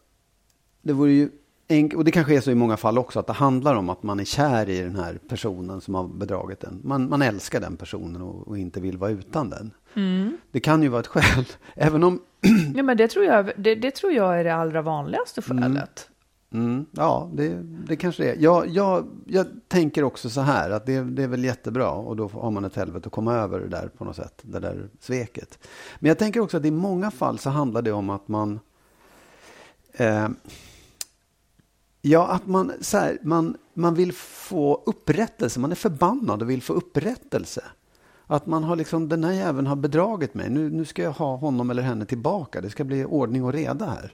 det 0.82 0.92
vore 0.92 1.12
ju 1.12 1.30
enk- 1.68 1.94
och 1.94 2.04
det 2.04 2.10
kanske 2.10 2.36
är 2.36 2.40
så 2.40 2.50
i 2.50 2.54
många 2.54 2.76
fall 2.76 2.98
också, 2.98 3.18
att 3.20 3.26
det 3.26 3.32
handlar 3.32 3.74
om 3.74 3.88
att 3.90 4.02
man 4.02 4.20
är 4.20 4.24
kär 4.24 4.68
i 4.68 4.80
den 4.80 4.96
här 4.96 5.18
personen 5.28 5.80
som 5.80 5.94
har 5.94 6.08
bedragit 6.08 6.64
en. 6.64 6.80
Man, 6.84 7.08
man 7.08 7.22
älskar 7.22 7.60
den 7.60 7.76
personen 7.76 8.22
och, 8.22 8.48
och 8.48 8.58
inte 8.58 8.80
vill 8.80 8.98
vara 8.98 9.10
utan 9.10 9.50
den. 9.50 9.70
Det 10.50 10.60
kan 10.60 10.82
ju 10.82 10.88
vara 10.88 11.00
ett 11.00 11.06
skäl, 11.06 11.44
även 11.74 12.04
om, 12.04 12.20
Ja, 12.74 12.82
men 12.82 12.96
det 12.96 13.08
tror 13.08 13.24
jag, 13.24 13.52
det, 13.56 13.74
det 13.74 13.90
tror 13.90 14.12
jag 14.12 14.40
är 14.40 14.44
det 14.44 14.54
allra 14.54 14.82
vanligaste 14.82 15.42
skälet. 15.42 16.08
mm, 16.52 16.86
ja, 16.90 17.30
det, 17.34 17.62
det 17.62 17.96
kanske 17.96 18.22
det 18.22 18.30
är. 18.30 18.36
Jag, 18.38 18.68
jag, 18.68 19.06
jag 19.26 19.46
tänker 19.68 20.02
också 20.02 20.30
så 20.30 20.40
här, 20.40 20.70
att 20.70 20.86
det, 20.86 21.00
det 21.00 21.22
är 21.22 21.28
väl 21.28 21.44
jättebra 21.44 21.90
och 21.90 22.16
då 22.16 22.28
har 22.28 22.50
man 22.50 22.64
ett 22.64 22.76
helvete 22.76 23.06
att 23.06 23.12
komma 23.12 23.34
över 23.34 23.60
det 23.60 23.68
där 23.68 23.88
på 23.88 24.04
något 24.04 24.16
sätt, 24.16 24.40
det 24.42 24.60
där 24.60 24.88
sveket. 25.00 25.58
Men 25.98 26.08
jag 26.08 26.18
tänker 26.18 26.40
också 26.40 26.56
att 26.56 26.64
i 26.64 26.70
många 26.70 27.10
fall 27.10 27.38
så 27.38 27.50
handlar 27.50 27.82
det 27.82 27.92
om 27.92 28.10
att 28.10 28.28
man 28.28 28.60
eh, 29.92 30.28
Ja, 32.02 32.26
att 32.26 32.46
man, 32.46 32.72
så 32.80 32.98
här, 32.98 33.18
man, 33.22 33.56
man 33.74 33.94
vill 33.94 34.12
få 34.12 34.82
upprättelse. 34.86 35.60
Man 35.60 35.70
är 35.70 35.76
förbannad 35.76 36.42
och 36.42 36.50
vill 36.50 36.62
få 36.62 36.72
upprättelse. 36.72 37.64
Att 38.30 38.46
man 38.46 38.64
har 38.64 38.76
liksom, 38.76 39.08
den 39.08 39.24
här 39.24 39.32
jäveln 39.32 39.66
har 39.66 39.76
bedragit 39.76 40.34
mig. 40.34 40.50
Nu, 40.50 40.70
nu 40.70 40.84
ska 40.84 41.02
jag 41.02 41.12
ha 41.12 41.36
honom 41.36 41.70
eller 41.70 41.82
henne 41.82 42.06
tillbaka. 42.06 42.60
Det 42.60 42.70
ska 42.70 42.84
bli 42.84 43.04
ordning 43.04 43.44
och 43.44 43.52
reda 43.52 43.84
här. 43.84 44.12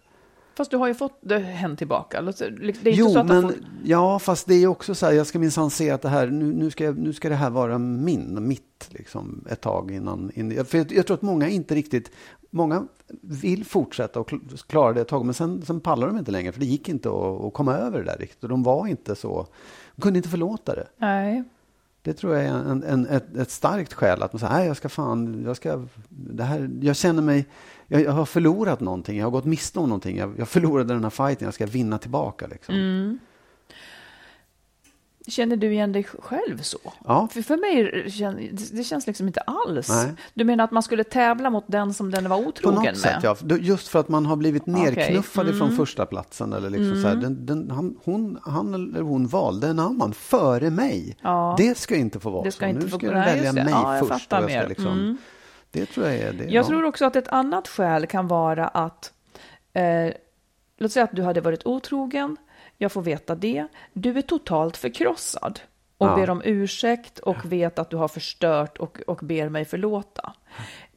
Fast 0.57 0.71
du 0.71 0.77
har 0.77 0.89
ju 0.89 0.95
fått 0.95 1.19
det 1.21 1.39
hen 1.39 1.77
tillbaka. 1.77 2.23
Det 2.23 2.41
är 2.41 2.67
inte 2.69 2.91
jo, 2.91 3.11
så 3.11 3.19
att 3.19 3.27
men 3.27 3.43
får... 3.43 3.53
ja, 3.85 4.19
fast 4.19 4.47
det 4.47 4.55
är 4.55 4.67
också 4.67 4.95
så 4.95 5.07
här, 5.07 5.13
jag 5.13 5.27
ska 5.27 5.39
minsann 5.39 5.71
se 5.71 5.91
att 5.91 6.03
det 6.03 6.09
här, 6.09 6.27
nu, 6.27 6.53
nu, 6.53 6.71
ska, 6.71 6.91
nu 6.91 7.13
ska 7.13 7.29
det 7.29 7.35
här 7.35 7.51
vara 7.51 7.79
min, 7.79 8.49
mitt, 8.49 8.89
liksom, 8.91 9.45
ett 9.51 9.61
tag 9.61 9.91
innan. 9.91 10.31
innan 10.35 10.65
för 10.65 10.79
jag, 10.79 10.93
jag, 10.93 11.07
tror 11.07 11.15
att 11.15 11.23
många 11.23 11.49
inte 11.49 11.75
riktigt, 11.75 12.11
många 12.51 12.87
vill 13.21 13.65
fortsätta 13.65 14.21
och 14.21 14.33
klara 14.67 14.93
det 14.93 15.01
ett 15.01 15.09
tag, 15.09 15.25
men 15.25 15.35
sen, 15.35 15.63
sen 15.63 15.81
pallar 15.81 16.07
de 16.07 16.19
inte 16.19 16.31
längre, 16.31 16.53
för 16.53 16.61
det 16.61 16.67
gick 16.67 16.89
inte 16.89 17.09
att, 17.09 17.45
att 17.45 17.53
komma 17.53 17.75
över 17.75 17.99
det 17.99 18.05
där 18.05 18.19
riktigt. 18.19 18.43
Och 18.43 18.49
de 18.49 18.63
var 18.63 18.87
inte 18.87 19.15
så, 19.15 19.47
de 19.97 20.03
kunde 20.03 20.19
inte 20.19 20.29
förlåta 20.29 20.75
det. 20.75 20.87
Nej. 20.97 21.45
Det 22.05 22.13
tror 22.13 22.35
jag 22.35 22.45
är 22.45 22.49
en, 22.49 22.83
en, 22.83 23.07
ett, 23.07 23.37
ett 23.37 23.51
starkt 23.51 23.93
skäl. 23.93 24.23
Att 24.23 24.33
man 24.33 24.41
säger, 24.41 24.53
nej 24.55 24.67
jag 24.67 24.77
ska 24.77 24.89
fan, 24.89 25.43
jag 25.45 25.57
ska, 25.57 25.85
det 26.09 26.43
här, 26.43 26.71
jag 26.83 26.97
känner 26.97 27.23
mig, 27.23 27.47
jag, 27.87 28.03
jag, 28.03 28.13
har 28.13 28.27
förlorat 28.27 28.81
någonting, 28.81 29.19
jag 29.19 29.27
har 29.27 29.31
gått 29.31 29.45
miste 29.45 29.79
om 29.79 29.89
någonting. 29.89 30.17
Jag, 30.17 30.35
jag 30.39 30.49
förlorade 30.49 30.95
den 30.95 31.03
här 31.03 31.11
fighten, 31.11 31.45
jag 31.45 31.55
ska 31.55 31.67
vinna 31.67 31.99
tillbaka. 31.99 32.47
Liksom. 32.47 32.75
Mm. 32.75 33.19
Känner 35.27 35.57
du 35.57 35.73
igen 35.73 35.93
dig 35.93 36.05
själv 36.05 36.63
så? 36.63 36.79
Ja. 37.05 37.29
För, 37.33 37.43
för 37.43 37.57
mig 37.57 38.03
det 38.73 38.85
känns 38.85 39.07
liksom 39.07 39.27
inte 39.27 39.41
alls. 39.41 39.89
Nej. 39.89 40.15
Du 40.35 40.45
menar 40.45 40.65
att 40.65 40.71
man 40.71 40.83
skulle 40.83 41.05
tävla 41.05 41.51
mot 41.51 41.65
den 41.67 41.95
som 41.95 42.11
den 42.11 42.29
var 42.29 42.37
otrogen 42.37 42.75
med? 42.75 42.85
På 42.85 42.91
något 42.91 42.99
sätt, 42.99 43.47
ja. 43.49 43.57
Just 43.57 43.89
för 43.89 44.01
att 44.01 44.09
man 44.09 44.27
har 44.27 44.37
blivit 44.37 44.67
nerknuffad 44.67 45.47
okay. 45.47 45.55
mm. 45.55 45.59
från 45.59 45.77
första 45.77 46.07
platsen 46.07 46.53
eller 46.53 46.71
liksom 46.71 46.91
mm. 46.91 47.03
så 47.03 47.09
här, 47.09 47.17
den, 47.17 47.47
den, 47.47 47.71
han, 47.71 47.97
hon, 48.05 48.39
han 48.43 48.75
eller 48.75 49.01
hon 49.01 49.27
valde 49.27 49.69
en 49.69 49.79
annan 49.79 50.13
före 50.13 50.71
mig. 50.71 51.17
Ja. 51.23 51.55
Det 51.59 51.79
ska 51.79 51.97
inte 51.97 52.21
få 52.21 52.31
vara 52.31 52.45
det 52.45 52.53
ska 52.53 52.65
så. 52.65 52.69
Inte 52.69 52.85
nu 52.85 52.91
få, 52.91 52.99
ska 52.99 53.07
du 53.07 53.15
välja 53.15 53.53
mig 53.53 53.67
ja, 53.71 54.01
först. 54.09 54.33
Jag 54.33 54.51
ska 54.51 54.69
liksom, 54.69 54.87
mm. 54.87 55.17
Det 55.71 55.87
tror 55.87 56.07
jag 56.07 56.17
är 56.17 56.33
det. 56.33 56.45
Jag 56.45 56.67
tror 56.67 56.85
också 56.85 57.05
att 57.05 57.17
ett 57.17 57.29
annat 57.29 57.69
skäl 57.69 58.07
kan 58.07 58.29
vara 58.29 58.69
att 58.69 59.13
eh, 59.73 60.15
Låt 60.77 60.93
säga 60.93 61.05
att 61.05 61.17
du 61.17 61.23
hade 61.23 61.41
varit 61.41 61.67
otrogen, 61.67 62.37
jag 62.79 62.93
får 62.93 63.03
veta 63.03 63.35
det. 63.35 63.67
Du 63.93 64.19
är 64.19 64.23
totalt 64.23 64.77
förkrossad 64.77 65.61
och 65.99 66.07
ja. 66.07 66.17
ber 66.17 66.31
om 66.31 66.43
ursäkt 66.45 67.19
och 67.19 67.53
vet 67.53 67.79
att 67.79 67.91
du 67.91 67.97
har 67.97 68.09
förstört 68.09 68.79
och, 68.79 69.01
och 69.07 69.19
ber 69.23 69.49
mig 69.49 69.65
förlåta. 69.65 70.33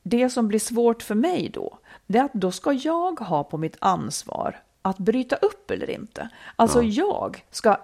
Det 0.04 0.30
som 0.30 0.48
blir 0.48 0.60
svårt 0.60 1.04
för 1.04 1.16
mig 1.16 1.50
då, 1.54 1.78
det 2.06 2.18
är 2.18 2.24
att 2.24 2.34
då 2.34 2.52
ska 2.52 2.74
jag 2.74 3.20
ha 3.20 3.44
på 3.44 3.58
mitt 3.58 3.78
ansvar 3.80 4.62
att 4.82 4.98
bryta 4.98 5.36
upp 5.36 5.72
eller 5.72 5.90
inte. 5.90 6.30
Alltså 6.56 6.84
ja. 6.84 7.06
jag 7.08 7.46
ska 7.52 7.78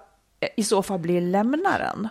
i 0.58 0.64
så 0.64 0.84
fall 0.84 1.00
bli 1.00 1.22
lämnaren. 1.22 2.10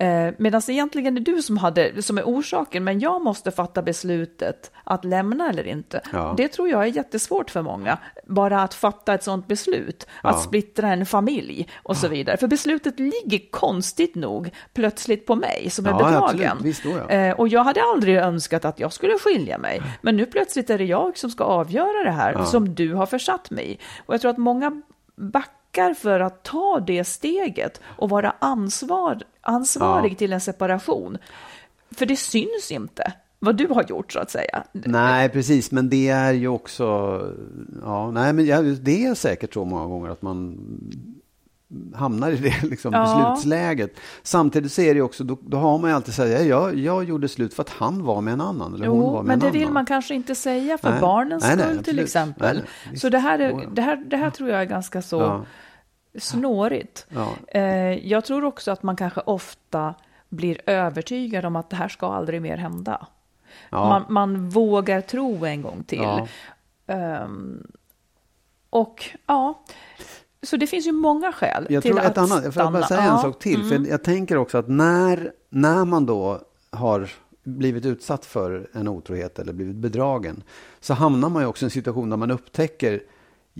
Eh, 0.00 0.34
Medan 0.38 0.62
egentligen 0.68 1.16
är 1.16 1.20
du 1.20 1.42
som, 1.42 1.56
hade, 1.56 2.02
som 2.02 2.18
är 2.18 2.22
orsaken, 2.22 2.84
men 2.84 3.00
jag 3.00 3.22
måste 3.22 3.50
fatta 3.50 3.82
beslutet 3.82 4.70
att 4.84 5.04
lämna 5.04 5.48
eller 5.48 5.66
inte. 5.66 6.00
Ja. 6.12 6.34
Det 6.36 6.48
tror 6.48 6.68
jag 6.68 6.82
är 6.82 6.86
jättesvårt 6.86 7.50
för 7.50 7.62
många, 7.62 7.98
bara 8.26 8.62
att 8.62 8.74
fatta 8.74 9.14
ett 9.14 9.22
sådant 9.22 9.46
beslut, 9.46 10.06
ja. 10.22 10.28
att 10.28 10.42
splittra 10.42 10.88
en 10.88 11.06
familj 11.06 11.68
och 11.82 11.96
så 11.96 12.08
vidare. 12.08 12.36
För 12.36 12.46
beslutet 12.46 12.98
ligger 12.98 13.50
konstigt 13.50 14.14
nog 14.14 14.50
plötsligt 14.72 15.26
på 15.26 15.34
mig 15.34 15.70
som 15.70 15.86
är 15.86 15.92
bedragen. 15.92 16.58
Visst 16.62 16.82
då, 16.84 17.14
eh, 17.14 17.40
och 17.40 17.48
jag 17.48 17.64
hade 17.64 17.82
aldrig 17.82 18.16
önskat 18.16 18.64
att 18.64 18.80
jag 18.80 18.92
skulle 18.92 19.18
skilja 19.18 19.58
mig, 19.58 19.82
men 20.02 20.16
nu 20.16 20.26
plötsligt 20.26 20.70
är 20.70 20.78
det 20.78 20.84
jag 20.84 21.18
som 21.18 21.30
ska 21.30 21.44
avgöra 21.44 22.04
det 22.04 22.10
här, 22.10 22.44
som 22.44 22.74
du 22.74 22.94
har 22.94 23.06
försatt 23.06 23.50
mig 23.50 23.72
i. 23.72 23.78
Och 24.06 24.14
jag 24.14 24.20
tror 24.20 24.30
att 24.30 24.38
många 24.38 24.82
backar 25.16 25.60
backar 25.70 25.94
för 25.94 26.20
att 26.20 26.42
ta 26.42 26.80
det 26.86 27.04
steget 27.04 27.80
och 27.98 28.10
vara 28.10 28.34
ansvar, 28.38 29.22
ansvarig 29.40 30.12
ja. 30.12 30.16
till 30.16 30.32
en 30.32 30.40
separation. 30.40 31.18
För 31.90 32.06
det 32.06 32.16
syns 32.16 32.70
inte 32.70 33.12
vad 33.38 33.56
du 33.56 33.66
har 33.66 33.84
gjort 33.88 34.12
så 34.12 34.18
att 34.18 34.30
säga. 34.30 34.64
Nej, 34.72 35.28
precis, 35.28 35.70
men 35.70 35.88
det 35.88 36.08
är 36.08 36.32
ju 36.32 36.48
också, 36.48 36.84
ja, 37.82 38.10
nej, 38.10 38.32
men 38.32 38.46
det 38.84 39.06
är 39.06 39.14
säkert 39.14 39.54
så 39.54 39.64
många 39.64 39.86
gånger 39.86 40.10
att 40.10 40.22
man 40.22 40.58
hamnar 41.94 42.30
i 42.30 42.36
det 42.36 42.62
liksom, 42.70 42.92
ja. 42.92 43.30
beslutsläget. 43.34 43.94
Samtidigt 44.22 44.72
så 44.72 44.82
är 44.82 44.94
det 44.94 45.02
också, 45.02 45.24
då, 45.24 45.38
då 45.42 45.56
har 45.56 45.78
man 45.78 45.90
ju 45.90 45.96
alltid 45.96 46.14
sagt, 46.14 46.30
jag, 46.30 46.78
jag 46.78 47.04
gjorde 47.04 47.28
slut 47.28 47.54
för 47.54 47.62
att 47.62 47.68
han 47.68 48.04
var 48.04 48.20
med 48.20 48.34
en 48.34 48.40
annan. 48.40 48.74
Eller 48.74 48.86
jo, 48.86 48.92
hon 48.92 49.12
var 49.12 49.22
med 49.22 49.26
men 49.26 49.38
det 49.38 49.46
annan. 49.46 49.58
vill 49.58 49.70
man 49.70 49.86
kanske 49.86 50.14
inte 50.14 50.34
säga 50.34 50.78
för 50.78 50.90
nej. 50.90 51.00
barnens 51.00 51.44
nej, 51.44 51.58
skull 51.58 51.74
nej, 51.74 51.84
till 51.84 51.98
exempel. 51.98 52.62
så 52.96 53.08
det 53.08 53.18
här, 53.18 53.38
är, 53.38 53.68
det, 53.72 53.82
här, 53.82 53.96
det 53.96 54.16
här 54.16 54.30
tror 54.30 54.48
jag 54.48 54.60
är 54.60 54.64
ganska 54.64 55.02
så 55.02 55.20
ja. 55.20 55.44
Snårigt. 56.18 57.06
Ja. 57.08 57.32
Eh, 57.48 58.08
jag 58.08 58.24
tror 58.24 58.44
också 58.44 58.70
att 58.70 58.82
man 58.82 58.96
kanske 58.96 59.20
ofta 59.20 59.94
blir 60.28 60.60
övertygad 60.66 61.44
om 61.44 61.56
att 61.56 61.70
det 61.70 61.76
här 61.76 61.88
ska 61.88 62.12
aldrig 62.12 62.42
mer 62.42 62.56
hända. 62.56 63.06
Man, 63.70 64.04
man, 64.08 64.48
vågar 64.48 65.00
tro 65.00 65.44
en 65.44 65.62
gång 65.62 65.84
till. 65.84 66.08
Um, 66.86 67.66
och 68.70 69.04
ja, 69.26 69.64
så 70.42 70.56
det 70.56 70.66
finns 70.66 70.86
ju 70.86 70.92
många 70.92 71.32
skäl 71.32 71.66
jag 71.70 71.82
till 71.82 71.92
tror 71.92 72.00
att 72.00 72.10
ett 72.10 72.18
annat, 72.18 72.44
Jag 72.44 72.54
får 72.54 72.70
bara 72.70 72.86
säga 72.86 73.04
ja. 73.04 73.12
en 73.12 73.18
sak 73.18 73.38
till. 73.38 73.60
Mm. 73.60 73.84
För 73.84 73.90
jag 73.90 74.04
tänker 74.04 74.36
också 74.36 74.58
att 74.58 74.68
när, 74.68 75.32
när 75.48 75.84
man 75.84 76.06
då 76.06 76.40
har 76.70 77.10
blivit 77.42 77.86
utsatt 77.86 78.26
för 78.26 78.70
en 78.72 78.88
otrohet 78.88 79.38
eller 79.38 79.52
blivit 79.52 79.76
bedragen 79.76 80.42
så 80.80 80.94
hamnar 80.94 81.28
man 81.28 81.42
ju 81.42 81.48
också 81.48 81.64
i 81.64 81.66
en 81.66 81.70
situation 81.70 82.10
där 82.10 82.16
man 82.16 82.30
upptäcker 82.30 83.02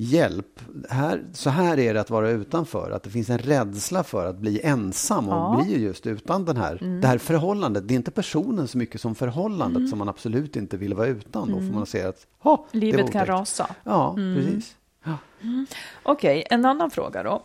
hjälp. 0.00 0.60
Här, 0.90 1.24
så 1.32 1.50
här 1.50 1.78
är 1.78 1.94
det 1.94 2.00
att 2.00 2.10
vara 2.10 2.30
utanför. 2.30 2.90
Att 2.90 3.02
det 3.02 3.10
finns 3.10 3.30
en 3.30 3.38
rädsla 3.38 4.04
för 4.04 4.26
att 4.26 4.36
bli 4.36 4.60
ensam 4.62 5.28
och 5.28 5.34
ja. 5.34 5.62
bli 5.64 5.82
just 5.82 6.06
utan 6.06 6.44
den 6.44 6.56
här, 6.56 6.78
mm. 6.82 7.00
det 7.00 7.06
här 7.06 7.18
förhållandet. 7.18 7.88
Det 7.88 7.94
är 7.94 7.96
inte 7.96 8.10
personen 8.10 8.68
så 8.68 8.78
mycket 8.78 9.00
som 9.00 9.14
förhållandet 9.14 9.76
mm. 9.76 9.88
som 9.88 9.98
man 9.98 10.08
absolut 10.08 10.56
inte 10.56 10.76
vill 10.76 10.94
vara 10.94 11.06
utan. 11.06 11.48
Då 11.48 11.54
får 11.54 11.60
mm. 11.60 11.74
man 11.74 11.86
se 11.86 12.02
att 12.02 12.26
ha, 12.38 12.66
livet 12.70 13.12
kan 13.12 13.26
rasa. 13.26 13.70
Ja, 13.84 14.14
mm. 14.18 14.36
precis. 14.36 14.76
Ja. 15.04 15.16
Mm. 15.40 15.66
Okej, 16.02 16.38
okay, 16.38 16.56
en 16.56 16.64
annan 16.64 16.90
fråga 16.90 17.22
då. 17.22 17.42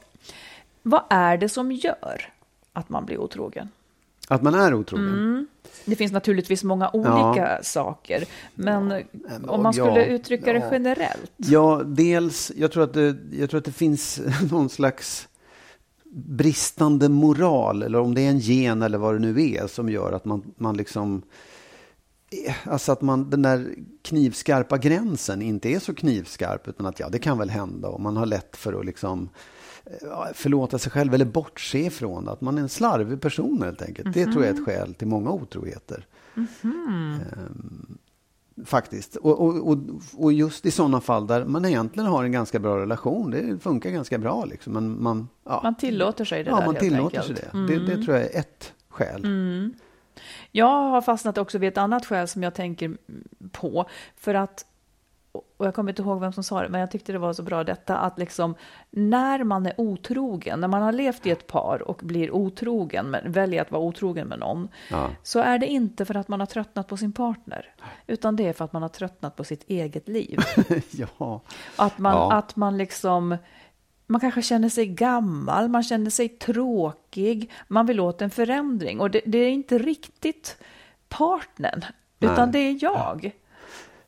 Vad 0.82 1.02
är 1.10 1.38
det 1.38 1.50
som 1.50 1.72
gör 1.72 2.34
att 2.74 2.90
man 2.90 3.06
blir 3.06 3.18
otrogen? 3.18 3.70
Att 4.28 4.42
man 4.42 4.56
är 4.56 4.74
otrogen? 4.74 5.48
Det 5.86 5.96
finns 5.96 6.12
naturligtvis 6.12 6.64
många 6.64 6.90
olika 6.94 7.58
ja. 7.58 7.64
saker, 7.64 8.26
men 8.56 8.92
ja. 8.92 9.04
om 9.48 9.64
man 9.64 9.74
skulle 9.74 10.00
ja. 10.00 10.06
uttrycka 10.06 10.54
det 10.54 10.70
generellt? 10.72 11.32
Ja, 11.36 11.82
dels, 11.86 12.52
jag 12.56 12.72
tror, 12.72 12.84
att 12.84 12.94
det, 12.94 13.18
jag 13.32 13.50
tror 13.50 13.58
att 13.58 13.66
det 13.66 13.72
finns 13.72 14.22
någon 14.52 14.70
slags 14.70 15.28
bristande 16.16 17.10
moral, 17.10 17.84
eller 17.84 18.00
om 18.00 18.14
det 18.14 18.22
är 18.22 18.30
en 18.30 18.40
gen 18.40 18.82
eller 18.82 18.98
vad 18.98 19.16
det 19.16 19.20
nu 19.20 19.42
är, 19.42 19.68
som 19.68 19.90
gör 19.90 20.12
att 20.12 20.26
man, 20.26 20.54
man 20.58 20.78
liksom 20.78 21.22
Alltså 22.64 22.92
att 22.92 23.02
man, 23.02 23.30
den 23.30 23.42
där 23.42 23.76
knivskarpa 24.02 24.78
gränsen 24.78 25.42
inte 25.42 25.70
är 25.70 25.80
så 25.80 25.96
knivskarp 25.96 26.68
utan 26.68 26.86
att 26.86 27.00
ja, 27.00 27.10
det 27.10 27.20
kan 27.20 27.38
väl 27.38 27.50
hända 27.50 27.88
och 27.88 28.02
man 28.02 28.18
har 28.18 28.26
lätt 28.26 28.58
för 28.58 28.80
att 28.80 28.86
liksom 28.86 29.30
förlåta 30.34 30.80
sig 30.80 30.92
själv 30.92 31.14
eller 31.14 31.26
bortse 31.26 31.80
ifrån 31.80 32.30
att 32.30 32.42
man 32.42 32.58
är 32.58 32.62
en 32.62 32.70
slarvig 32.70 33.22
person 33.22 33.62
helt 33.64 33.82
enkelt. 33.82 34.06
Mm 34.06 34.14
-hmm. 34.14 34.26
Det 34.26 34.32
tror 34.32 34.44
jag 34.46 34.50
är 34.50 34.54
ett 34.54 34.60
mhm. 34.60 34.66
skäl 34.66 34.94
till 34.94 35.08
många 35.08 35.32
otroheter. 35.32 36.06
Mm 36.36 36.48
-hmm. 36.62 37.14
ehm, 37.14 37.98
faktiskt. 38.66 39.16
Och, 39.16 39.42
och, 39.42 39.68
och, 39.68 39.78
och, 40.18 40.34
just 40.34 40.66
i 40.66 40.72
sådana 40.72 41.02
fall 41.02 41.28
där 41.28 41.46
man 41.46 41.66
egentligen 41.66 42.10
har 42.10 42.24
en 42.24 42.32
ganska 42.32 42.60
bra 42.60 42.80
relation. 42.80 43.32
Det 43.32 43.60
funkar 43.60 43.90
ganska 43.90 44.18
bra 44.18 44.46
liksom. 44.46 44.74
Men 44.74 45.04
man, 45.04 45.28
ja, 45.44 45.60
man 45.64 45.76
tillåter 45.76 46.26
sig 46.26 46.44
det 46.44 46.50
ja, 46.50 46.58
där 46.60 46.66
man 46.66 46.76
tillåter 46.76 47.20
enkelt. 47.20 47.38
sig 47.38 47.48
det. 47.52 47.58
Mm. 47.58 47.68
det. 47.68 47.96
Det 47.96 48.04
tror 48.04 48.18
jag 48.18 48.26
är 48.26 48.40
ett 48.40 48.74
skäl. 48.90 49.26
Mm. 49.26 49.74
Jag 50.52 50.90
har 50.90 51.02
fastnat 51.02 51.38
också 51.38 51.58
vid 51.58 51.70
ett 51.70 51.78
annat 51.78 52.06
skäl 52.06 52.28
som 52.28 52.44
jag 52.44 52.54
tänker 52.54 52.98
på. 53.52 53.86
För 54.18 54.34
att, 54.34 54.66
och 55.58 55.66
jag 55.66 55.76
kommer 55.76 55.92
inte 55.92 56.02
ihåg 56.02 56.20
vem 56.20 56.34
som 56.34 56.44
sa 56.44 56.62
det, 56.62 56.70
men 56.70 56.82
jag 56.82 56.92
tyckte 56.92 57.12
det 57.12 57.18
var 57.18 57.34
så 57.34 57.44
bra 57.44 57.64
detta 57.64 57.98
att 57.98 58.20
liksom 58.20 58.56
när 58.90 59.44
man 59.44 59.66
är 59.66 59.74
otrogen, 59.78 60.60
när 60.60 60.68
man 60.68 60.82
har 60.82 60.92
levt 60.92 61.26
i 61.26 61.32
ett 61.32 61.48
par 61.48 61.82
och 61.82 62.00
blir 62.04 62.32
otrogen, 62.32 63.10
men 63.10 63.32
väljer 63.32 63.62
att 63.62 63.72
vara 63.72 63.82
otrogen 63.82 64.28
med 64.28 64.40
någon, 64.40 64.70
ja. 64.92 65.10
så 65.24 65.40
är 65.40 65.60
det 65.60 65.68
inte 65.68 66.06
för 66.06 66.18
att 66.18 66.28
man 66.28 66.40
har 66.40 66.48
tröttnat 66.48 66.88
på 66.88 66.98
sin 66.98 67.12
partner, 67.12 67.74
utan 68.08 68.36
det 68.36 68.48
är 68.48 68.54
för 68.54 68.66
att 68.66 68.74
man 68.74 68.82
har 68.82 68.90
tröttnat 68.90 69.36
på 69.36 69.44
sitt 69.44 69.64
eget 69.68 70.08
liv. 70.08 70.40
ja. 70.92 71.42
Att 71.76 71.98
man, 71.98 72.14
ja. 72.14 72.34
att 72.34 72.56
man 72.56 72.78
liksom 72.78 73.38
man 74.08 74.22
kanske 74.22 74.42
känner 74.42 74.70
sig 74.70 74.86
gammal, 74.86 75.68
man 75.68 75.84
känner 75.84 76.10
sig 76.10 76.30
tråkig, 76.30 77.52
man 77.68 77.86
vill 77.86 78.00
åt 78.00 78.22
en 78.22 78.30
förändring 78.30 79.00
och 79.00 79.12
det, 79.12 79.22
det 79.26 79.38
är 79.38 79.50
inte 79.50 79.78
riktigt 79.78 80.58
partnern, 81.10 81.86
Nej. 82.20 82.32
utan 82.32 82.52
det 82.52 82.60
är 82.60 82.84
jag. 82.84 83.32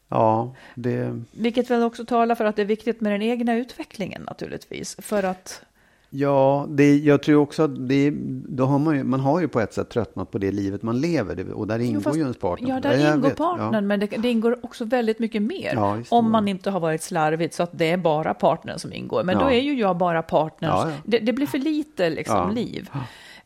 Ja, 0.10 0.56
det... 0.76 1.22
Vilket 1.32 1.70
väl 1.70 1.84
också 1.84 2.06
talar 2.06 2.36
för 2.36 2.46
att 2.46 2.56
det 2.56 2.62
är 2.62 2.66
viktigt 2.66 3.02
med 3.02 3.12
den 3.12 3.22
egna 3.22 3.56
utvecklingen 3.56 4.22
naturligtvis, 4.22 4.96
för 5.00 5.24
att 5.24 5.62
Ja, 6.10 6.66
det, 6.70 6.98
jag 6.98 7.24
tror 7.24 7.42
också 7.42 7.64
att 7.64 7.88
det, 7.88 8.14
då 8.48 8.66
har 8.66 8.80
man, 8.80 8.96
ju, 8.96 9.04
man 9.04 9.20
har 9.20 9.40
ju 9.40 9.48
på 9.48 9.60
ett 9.60 9.74
sätt 9.74 9.90
tröttnat 9.90 10.32
på 10.32 10.38
det 10.38 10.52
livet 10.52 10.84
man 10.84 11.02
lever 11.02 11.52
och 11.52 11.68
där 11.68 11.80
ingår 11.80 11.94
jo, 11.94 12.02
fast, 12.02 12.18
ju 12.18 12.22
ens 12.22 12.38
partner. 12.38 12.70
Ja, 12.70 12.80
där 12.80 13.16
ingår 13.16 13.30
partnern, 13.30 13.74
ja. 13.74 13.82
men 13.82 14.00
det, 14.00 14.08
det, 14.08 14.30
ingår 14.30 14.60
också 14.66 14.86
väldigt 14.86 15.20
mycket 15.20 15.42
mer. 15.42 15.72
Ja, 15.74 15.98
om 16.10 16.32
man 16.32 16.48
inte 16.48 16.70
har 16.70 16.80
varit 16.80 17.02
slarvigt 17.02 17.54
så 17.54 17.64
att 17.64 17.70
det 17.74 17.92
är 17.92 17.98
bara 17.98 18.34
partnern 18.34 18.80
som 18.80 18.94
ingår. 18.94 19.24
Men 19.24 19.36
ja. 19.36 19.44
då 19.44 19.52
är 19.52 19.60
ju 19.60 19.80
jag 19.80 19.98
bara 19.98 20.22
partners. 20.22 20.94
Det, 21.04 21.20
det, 21.20 21.34
blir 21.34 21.48
för 21.48 21.58
lite 21.58 22.10
liksom, 22.10 22.52
liv. 22.52 22.90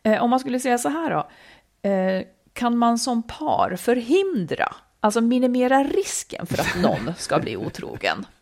Eh, 0.03 0.23
om 0.23 0.29
man 0.29 0.39
skulle 0.39 0.59
säga 0.59 0.77
så 0.77 0.89
här 0.89 1.09
då, 1.09 1.27
eh, 1.89 2.23
kan 2.53 2.77
man 2.77 2.97
som 2.97 3.23
par 3.23 3.75
förhindra, 3.75 4.73
alltså 5.01 5.21
minimera 5.21 5.83
risken 5.83 6.45
för 6.45 6.59
att 6.59 6.81
någon 6.81 7.13
ska 7.17 7.39
bli 7.39 7.57
otrogen? 7.57 8.25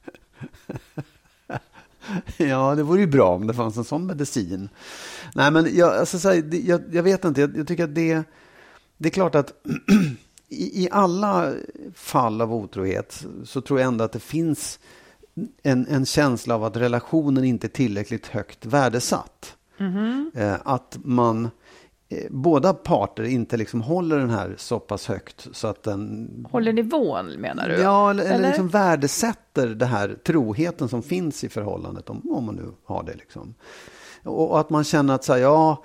Ja, 2.37 2.75
det 2.75 2.83
vore 2.83 2.99
ju 2.99 3.07
bra 3.07 3.35
om 3.35 3.47
det 3.47 3.53
fanns 3.53 3.77
en 3.77 3.83
sån 3.83 4.05
medicin. 4.05 4.69
Nej, 5.35 5.51
men 5.51 5.75
jag, 5.75 5.93
alltså, 5.95 6.19
så 6.19 6.29
här, 6.29 6.65
jag, 6.69 6.81
jag 6.91 7.03
vet 7.03 7.25
inte. 7.25 7.41
Jag, 7.41 7.57
jag 7.57 7.67
tycker 7.67 7.83
att 7.83 7.95
det, 7.95 8.23
det 8.97 9.09
är 9.09 9.11
klart 9.11 9.35
att 9.35 9.53
i, 10.49 10.83
i 10.83 10.89
alla 10.91 11.53
fall 11.95 12.41
av 12.41 12.53
otrohet 12.53 13.25
så 13.45 13.61
tror 13.61 13.79
jag 13.79 13.87
ändå 13.87 14.03
att 14.03 14.11
det 14.11 14.19
finns 14.19 14.79
en, 15.63 15.87
en 15.87 16.05
känsla 16.05 16.55
av 16.55 16.63
att 16.63 16.77
relationen 16.77 17.43
inte 17.43 17.67
är 17.67 17.69
tillräckligt 17.69 18.27
högt 18.27 18.65
värdesatt. 18.65 19.55
Eh, 20.33 20.55
att 20.63 20.97
man, 21.03 21.49
båda 22.29 22.73
parter 22.73 23.23
inte 23.23 23.57
liksom 23.57 23.81
håller 23.81 24.17
den 24.17 24.29
här 24.29 24.55
så 24.57 24.79
pass 24.79 25.07
högt 25.07 25.47
så 25.51 25.67
att 25.67 25.83
den 25.83 26.29
Håller 26.51 26.73
nivån 26.73 27.31
menar 27.31 27.69
du? 27.69 27.75
Ja, 27.75 28.09
eller, 28.09 28.23
eller 28.23 28.47
liksom 28.47 28.69
värdesätter 28.69 29.67
det 29.67 29.85
här 29.85 30.17
troheten 30.25 30.89
som 30.89 31.03
finns 31.03 31.43
i 31.43 31.49
förhållandet, 31.49 32.09
om, 32.09 32.31
om 32.31 32.43
man 32.43 32.55
nu 32.55 32.71
har 32.85 33.03
det. 33.03 33.15
Liksom. 33.15 33.53
Och, 34.23 34.51
och 34.51 34.59
att 34.59 34.69
man 34.69 34.83
känner 34.83 35.15
att 35.15 35.23
så 35.23 35.33
här, 35.33 35.39
ja, 35.39 35.83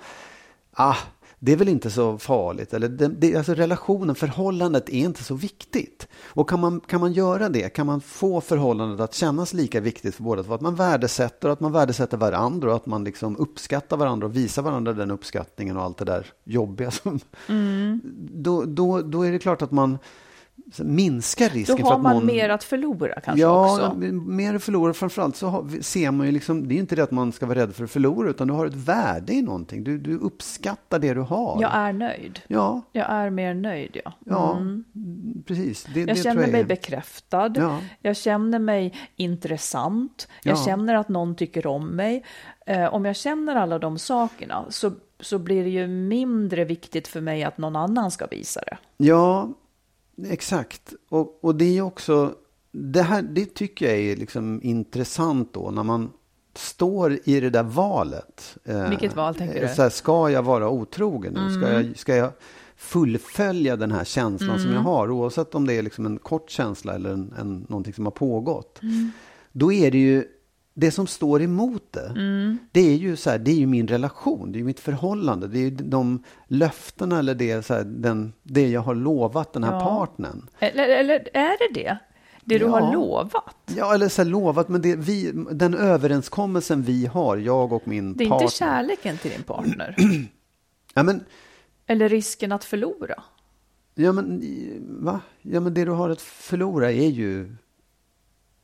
ah, 0.71 0.97
det 1.45 1.51
är 1.51 1.55
väl 1.55 1.69
inte 1.69 1.91
så 1.91 2.17
farligt. 2.17 2.73
Eller 2.73 2.89
det, 2.89 3.07
det, 3.07 3.35
alltså 3.35 3.53
relationen, 3.53 4.15
förhållandet 4.15 4.89
är 4.89 4.97
inte 4.97 5.23
så 5.23 5.35
viktigt. 5.35 6.07
Och 6.23 6.49
kan 6.49 6.59
man, 6.59 6.79
kan 6.79 7.01
man 7.01 7.13
göra 7.13 7.49
det, 7.49 7.69
kan 7.69 7.85
man 7.85 8.01
få 8.01 8.41
förhållandet 8.41 8.99
att 8.99 9.13
kännas 9.13 9.53
lika 9.53 9.79
viktigt 9.79 10.15
för 10.15 10.23
båda 10.23 10.43
två, 10.43 10.53
att 10.53 10.61
man 10.61 10.75
värdesätter, 10.75 11.49
att 11.49 11.59
man 11.59 11.71
värdesätter 11.71 12.17
varandra 12.17 12.69
och 12.69 12.75
att 12.75 12.85
man 12.85 13.03
liksom 13.03 13.37
uppskattar 13.37 13.97
varandra 13.97 14.27
och 14.27 14.35
visar 14.35 14.61
varandra 14.61 14.93
den 14.93 15.11
uppskattningen 15.11 15.77
och 15.77 15.83
allt 15.83 15.97
det 15.97 16.05
där 16.05 16.25
jobbiga. 16.43 16.91
Som, 16.91 17.19
då, 18.31 18.63
då, 18.65 19.01
då 19.01 19.25
är 19.25 19.31
det 19.31 19.39
klart 19.39 19.61
att 19.61 19.71
man 19.71 19.97
minskar 20.79 21.49
risken 21.49 21.75
Då 21.75 21.81
för 21.81 21.87
har 21.89 21.95
att 21.95 22.01
man 22.01 22.15
någon... 22.15 22.25
mer 22.25 22.49
att 22.49 22.63
förlora 22.63 23.19
kanske 23.21 23.41
Ja, 23.41 23.73
också. 23.87 23.95
mer 24.13 24.55
att 24.55 24.63
förlora. 24.63 24.93
Framförallt 24.93 25.35
så 25.35 25.47
har, 25.47 25.81
ser 25.81 26.11
man 26.11 26.25
ju 26.25 26.31
liksom, 26.31 26.67
det 26.67 26.75
är 26.75 26.79
inte 26.79 26.95
det 26.95 27.03
att 27.03 27.11
man 27.11 27.31
ska 27.31 27.45
vara 27.45 27.59
rädd 27.59 27.75
för 27.75 27.83
att 27.83 27.91
förlora, 27.91 28.29
utan 28.29 28.47
du 28.47 28.53
har 28.53 28.65
ett 28.65 28.73
värde 28.75 29.33
i 29.33 29.41
någonting. 29.41 29.83
Du, 29.83 29.97
du 29.97 30.17
uppskattar 30.17 30.99
det 30.99 31.13
du 31.13 31.21
har. 31.21 31.61
Jag 31.61 31.71
är 31.75 31.93
nöjd. 31.93 32.39
Ja, 32.47 32.81
Jag 32.91 33.05
är 33.09 33.29
mer 33.29 33.53
nöjd, 33.53 33.97
ja. 34.05 34.13
ja 34.25 34.59
precis. 35.45 35.87
Det, 35.93 35.99
Jag 35.99 36.07
det 36.07 36.15
känner 36.15 36.41
jag 36.41 36.51
mig 36.51 36.61
är- 36.61 36.65
bekräftad. 36.65 37.53
Ja. 37.55 37.79
Jag 38.01 38.17
känner 38.17 38.59
mig 38.59 38.93
intressant. 39.15 40.27
Jag 40.43 40.57
Ja. 40.57 40.65
känner 40.65 40.95
att 40.95 41.09
någon 41.09 41.35
tycker 41.35 41.67
om 41.67 41.87
mig. 41.87 42.23
Eh, 42.65 42.93
om 42.93 43.05
jag 43.05 43.15
känner 43.15 43.55
alla 43.55 43.79
de 43.79 43.97
sakerna 43.99 44.65
så, 44.69 44.91
så 45.19 45.39
blir 45.39 45.63
det 45.63 45.69
ju 45.69 45.87
mindre 45.87 46.65
viktigt 46.65 47.07
för 47.07 47.21
mig 47.21 47.43
att 47.43 47.57
någon 47.57 47.75
annan 47.75 48.11
ska 48.11 48.25
visa 48.27 48.61
det. 48.61 48.77
Ja, 48.97 49.49
exakt. 50.23 50.93
Och, 51.09 51.39
och 51.43 51.55
det 51.55 51.77
är 51.77 51.81
också, 51.81 52.35
det 52.71 53.01
här, 53.01 53.21
det 53.21 53.45
tycker 53.55 53.85
jag 53.89 53.97
är 53.99 54.15
liksom 54.15 54.59
intressant 54.63 55.53
då, 55.53 55.71
när 55.71 55.83
man 55.83 56.11
står 56.53 57.19
i 57.23 57.39
det 57.39 57.49
där 57.49 57.63
valet. 57.63 58.57
Eh, 58.63 58.89
Vilket 58.89 59.15
val 59.15 59.35
tänker 59.35 59.67
du? 59.67 59.75
Så 59.75 59.81
här, 59.81 59.89
ska 59.89 60.29
jag 60.29 60.43
vara 60.43 60.69
otrogen 60.69 61.33
nu? 61.33 61.53
Ska, 61.53 61.67
Mm. 61.67 61.87
jag, 61.87 61.97
ska 61.97 62.15
jag 62.15 62.31
fullfölja 62.77 63.75
den 63.75 63.91
här 63.91 64.03
känslan 64.03 64.59
som 64.59 64.69
jag 64.69 64.79
Mm. 64.79 64.85
har, 64.85 65.11
oavsett 65.11 65.55
om 65.55 65.67
det 65.67 65.73
är 65.73 65.81
liksom 65.81 66.05
en 66.05 66.17
kort 66.17 66.49
känsla 66.49 66.95
eller 66.95 67.09
en, 67.09 67.33
en, 67.39 67.65
någonting 67.69 67.93
som 67.93 68.05
har 68.05 68.11
pågått. 68.11 68.79
Mm. 68.81 69.11
Då 69.51 69.71
är 69.73 69.91
det 69.91 69.97
ju, 69.97 70.25
det 70.77 70.91
som 70.91 71.07
står 71.07 71.41
emot 71.41 71.91
det, 71.91 72.07
Mm. 72.09 72.57
det 72.71 72.79
är 72.93 72.95
ju 72.97 73.15
så 73.15 73.29
här, 73.29 73.37
det 73.39 73.51
är 73.51 73.55
ju 73.55 73.65
min 73.65 73.87
relation, 73.87 74.51
det 74.51 74.55
är 74.57 74.59
ju 74.59 74.65
mitt 74.65 74.79
förhållande, 74.79 75.47
det 75.47 75.59
är 75.59 75.63
ju 75.63 75.69
de 75.69 76.23
löftena 76.47 77.19
eller 77.19 77.35
det, 77.35 77.65
så 77.65 77.73
här, 77.73 77.83
den, 77.83 78.33
det 78.43 78.69
jag 78.69 78.81
har 78.81 78.95
lovat 78.95 79.53
den 79.53 79.63
här 79.63 79.71
Ja. 79.73 79.79
partnern. 79.79 80.47
Eller, 80.59 80.89
eller 80.89 81.29
är 81.33 81.73
det 81.73 81.81
det? 81.81 81.97
Det 82.47 82.57
du 82.57 82.65
Ja. 82.65 82.69
har 82.71 82.93
lovat? 82.93 83.55
Ja, 83.77 83.93
eller 83.93 84.09
så 84.09 84.21
här, 84.23 84.29
lovat, 84.29 84.69
men 84.69 84.81
det, 84.81 84.95
vi, 84.95 85.31
den 85.51 85.73
överenskommelsen 85.73 86.81
vi 86.83 87.05
har, 87.05 87.37
jag 87.37 87.73
och 87.73 87.87
min 87.87 88.13
Det 88.17 88.23
är 88.23 88.29
partner. 88.29 88.43
inte 88.45 88.55
kärleken 88.55 89.17
till 89.17 89.31
din 89.31 89.43
partner? 89.43 89.95
Ja, 90.93 91.03
men, 91.03 91.23
Eller 91.87 92.09
risken 92.09 92.51
att 92.51 92.63
förlora? 92.63 93.23
ja, 93.95 94.11
men, 94.11 94.41
va? 95.05 95.19
Ja, 95.41 95.59
men 95.59 95.73
det 95.73 95.85
du 95.85 95.91
har 95.91 96.09
att 96.09 96.21
förlora 96.21 96.91
är 96.91 97.07
ju... 97.09 97.55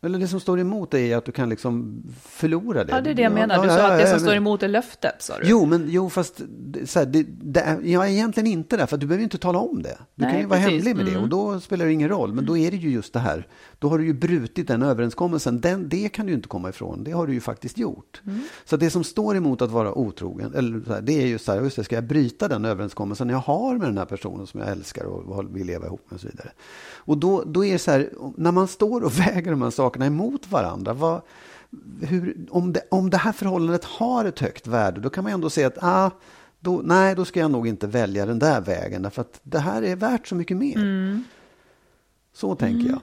Eller 0.04 0.20
det 0.20 0.28
som 0.28 0.40
står 0.40 0.60
emot 0.60 0.92
dig 0.92 1.14
är 1.14 1.18
att 1.18 1.26
du 1.26 1.32
kan 1.32 1.50
liksom 1.50 2.04
förlora 2.24 2.84
det. 2.84 2.92
Ja, 2.92 3.02
det 3.02 3.10
är 3.10 3.14
det 3.14 3.22
jag 3.22 3.32
menar. 3.32 3.64
Du 3.64 3.70
sa 3.70 3.92
att 3.92 4.00
det 4.00 4.08
som 4.08 4.20
står 4.20 4.36
emot 4.36 4.64
är 4.64 4.68
löftet, 4.68 5.16
sa 5.20 5.38
du. 5.38 5.44
Jo, 5.50 5.66
men 5.66 5.86
jo, 5.90 6.10
fast 6.10 6.42
det- 6.48 6.88
så 6.90 7.00
här, 7.00 7.06
det, 7.06 7.26
det 7.30 7.60
är, 7.60 7.82
jag 7.82 8.06
är 8.08 8.10
egentligen 8.12 8.48
inte 8.48 8.78
där, 8.78 8.86
för 8.86 8.98
du 8.98 9.06
behöver 9.08 9.22
ju 9.22 9.24
inte 9.24 9.38
tala 9.38 9.60
om 9.60 9.84
det. 9.84 9.98
Du 10.16 10.24
Nej, 10.24 10.32
kan 10.32 10.42
ju 10.42 10.46
vara 10.48 10.60
precis. 10.60 10.74
hemlig 10.86 10.96
med 10.96 11.06
det 11.06 11.12
Mm. 11.12 11.24
och 11.24 11.30
då 11.30 11.60
spelar 11.60 11.86
det 11.86 11.94
ingen 11.94 12.10
roll. 12.10 12.34
Men 12.34 12.46
då 12.46 12.58
är 12.58 12.72
det 12.72 12.78
ju 12.78 12.90
just 12.92 13.14
det 13.14 13.20
här. 13.20 13.48
Då 13.82 13.90
har 13.90 13.98
du 13.98 14.06
ju 14.06 14.14
brutit 14.14 14.68
den 14.68 14.82
överenskommelsen. 14.82 15.62
Den, 15.62 15.90
det 15.90 16.10
kan 16.10 16.26
du 16.26 16.32
ju 16.32 16.36
inte 16.36 16.48
komma 16.48 16.70
ifrån. 16.70 17.04
Det 17.04 17.12
har 17.12 17.28
du 17.28 17.34
ju 17.34 17.42
faktiskt 17.42 17.78
gjort. 17.78 18.22
Mm. 18.28 18.42
Så 18.66 18.78
det 18.78 18.90
som 18.90 19.04
står 19.04 19.36
emot 19.36 19.62
att 19.62 19.72
vara 19.72 19.94
otrogen, 19.94 20.54
eller 20.56 20.82
så 20.86 20.94
här, 20.94 21.02
det 21.02 21.24
är 21.24 21.28
ju 21.28 21.40
så 21.40 21.52
här, 21.52 21.62
just 21.62 21.76
det, 21.76 21.84
ska 21.84 21.96
jag 21.96 22.04
bryta 22.04 22.48
den 22.48 22.66
överenskommelsen 22.66 23.30
jag 23.30 23.38
har 23.38 23.78
med 23.78 23.88
den 23.88 23.98
här 23.98 24.06
personen 24.06 24.48
som 24.48 24.60
jag 24.60 24.70
älskar 24.70 25.06
och 25.06 25.56
vill 25.56 25.68
leva 25.68 25.86
ihop 25.86 26.02
med 26.10 26.16
och 26.16 26.22
så 26.22 26.28
vidare. 26.28 26.52
Och 26.96 27.18
då, 27.18 27.44
då 27.46 27.66
är 27.66 27.74
det 27.74 27.80
så 27.80 27.92
här, 27.92 28.10
när 28.38 28.52
man 28.52 28.68
står 28.68 29.02
och 29.02 29.20
väger 29.20 29.52
de 29.52 29.62
här 29.62 29.70
sakerna 29.70 30.06
emot 30.06 30.52
varandra, 30.52 30.94
vad, 30.94 31.22
hur, 32.02 32.46
om, 32.50 32.74
det, 32.74 32.82
om 32.92 33.10
det 33.10 33.18
här 33.18 33.32
förhållandet 33.32 33.86
har 33.86 34.26
ett 34.26 34.40
högt 34.40 34.68
värde, 34.68 35.02
då 35.02 35.10
kan 35.10 35.24
man 35.24 35.34
ändå 35.34 35.50
säga 35.50 35.68
att 35.68 35.84
ah, 35.84 36.12
då, 36.60 36.82
nej, 36.84 37.16
då 37.16 37.26
ska 37.26 37.40
jag 37.40 37.52
nog 37.52 37.68
inte 37.68 37.88
välja 37.88 38.26
den 38.26 38.40
där 38.40 38.62
vägen, 38.62 39.02
därför 39.02 39.22
att 39.22 39.40
det 39.44 39.60
här 39.60 39.82
är 39.82 39.96
värt 39.96 40.28
så 40.28 40.36
mycket 40.36 40.58
mer. 40.58 40.78
Mm. 40.78 41.24
Så 42.34 42.56
tänker 42.56 42.90
jag. 42.90 43.02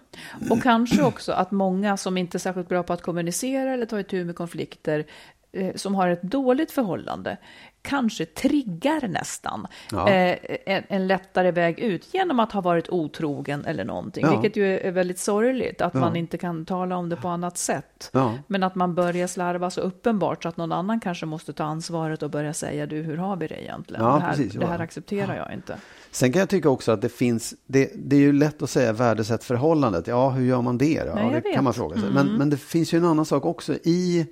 Och 0.51 0.63
kanske 0.63 1.03
också 1.03 1.33
att 1.33 1.51
många 1.51 1.97
som 1.97 2.17
inte 2.19 2.37
är 2.37 2.41
särskilt 2.41 2.69
bra 2.69 2.83
på 2.83 2.93
att 2.93 3.03
kommunicera 3.03 3.73
eller 3.75 3.87
ta 3.87 4.01
itu 4.01 4.25
med 4.25 4.37
konflikter, 4.37 5.05
eh, 5.53 5.75
som 5.75 5.95
har 5.95 6.09
ett 6.09 6.23
dåligt 6.23 6.71
förhållande, 6.71 7.37
kanske 7.83 8.25
triggar 8.27 9.09
nästan 9.09 9.67
Ja. 9.93 10.09
eh, 10.09 10.39
en, 10.67 10.83
en 10.89 11.07
lättare 11.07 11.51
väg 11.51 11.79
ut 11.79 12.15
genom 12.15 12.41
att 12.41 12.53
ha 12.53 12.61
varit 12.61 12.89
otrogen 12.89 13.65
eller 13.65 13.85
någonting. 13.85 14.25
Ja. 14.27 14.31
Vilket 14.41 14.57
ju 14.57 14.79
är 14.79 14.91
väldigt 14.91 15.19
sorgligt, 15.19 15.81
att 15.81 15.95
Ja. 15.95 16.01
man 16.01 16.17
inte 16.17 16.39
kan 16.39 16.65
tala 16.67 16.97
om 16.97 17.09
det 17.09 17.17
på 17.17 17.29
annat 17.29 17.59
sätt. 17.59 18.11
Men 18.47 18.63
att 18.63 18.75
man 18.75 18.95
börjar 18.95 19.27
slarva 19.27 19.71
så 19.71 19.81
uppenbart 19.81 20.43
så 20.43 20.49
att 20.49 20.57
någon 20.57 20.73
annan 20.73 21.01
kanske 21.01 21.27
måste 21.27 21.53
ta 21.53 21.65
ansvaret 21.65 22.23
och 22.23 22.31
börja 22.31 22.53
säga 22.55 22.87
du, 22.87 23.03
hur 23.03 23.17
har 23.17 23.37
vi 23.37 23.47
det 23.47 23.63
egentligen? 23.63 24.05
Det, 24.05 24.11
här, 24.21 24.31
precis, 24.31 24.53
det 24.53 24.67
här 24.67 24.79
accepterar 24.79 25.37
jag 25.37 25.53
inte. 25.53 25.77
Sen 26.11 26.33
kan 26.33 26.41
jag 26.41 26.49
tycka 26.49 26.69
också 26.69 26.93
att 26.93 27.03
det 27.03 27.09
finns, 27.09 27.55
det, 27.67 27.93
det 27.97 28.17
är 28.17 28.21
ju 28.21 28.33
lätt 28.33 28.63
att 28.63 28.71
säga 28.71 28.93
värdesätt 28.93 29.45
förhållandet. 29.45 30.07
Ja, 30.07 30.31
hur 30.31 30.47
gör 30.47 30.63
man 30.63 30.79
det 30.79 31.05
då? 31.05 31.15
Nej, 31.15 31.25
ja, 31.25 31.31
det 31.31 31.41
vet. 31.41 31.55
kan 31.55 31.65
man 31.65 31.75
fråga 31.75 31.97
sig. 31.97 32.09
Mm. 32.09 32.15
Men, 32.15 32.39
men 32.39 32.51
det 32.51 32.57
finns 32.57 32.95
ju 32.95 32.99
en 32.99 33.05
annan 33.05 33.25
sak 33.25 33.45
också. 33.45 33.75
I, 33.83 34.27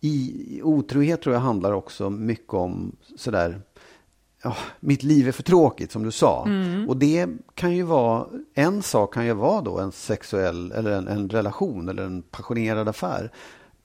i 0.00 0.60
otrohet 0.62 1.22
tror 1.22 1.34
jag 1.34 1.40
handlar 1.40 1.72
också 1.72 2.10
mycket 2.10 2.54
om 2.54 2.96
sådär, 3.16 3.60
ja, 4.42 4.56
mitt 4.80 5.02
liv 5.02 5.28
är 5.28 5.32
för 5.32 5.42
tråkigt 5.42 5.92
som 5.92 6.02
du 6.02 6.10
sa. 6.10 6.44
Mm. 6.46 6.88
Och 6.88 6.96
det 6.96 7.28
kan 7.54 7.76
ju 7.76 7.82
vara, 7.82 8.26
en 8.54 8.82
sak 8.82 9.14
kan 9.14 9.26
ju 9.26 9.32
vara 9.32 9.60
då 9.60 9.78
en 9.78 9.92
sexuell, 9.92 10.72
eller 10.72 10.90
en, 10.90 11.08
en 11.08 11.28
relation 11.28 11.88
eller 11.88 12.02
en 12.02 12.22
passionerad 12.22 12.88
affär. 12.88 13.30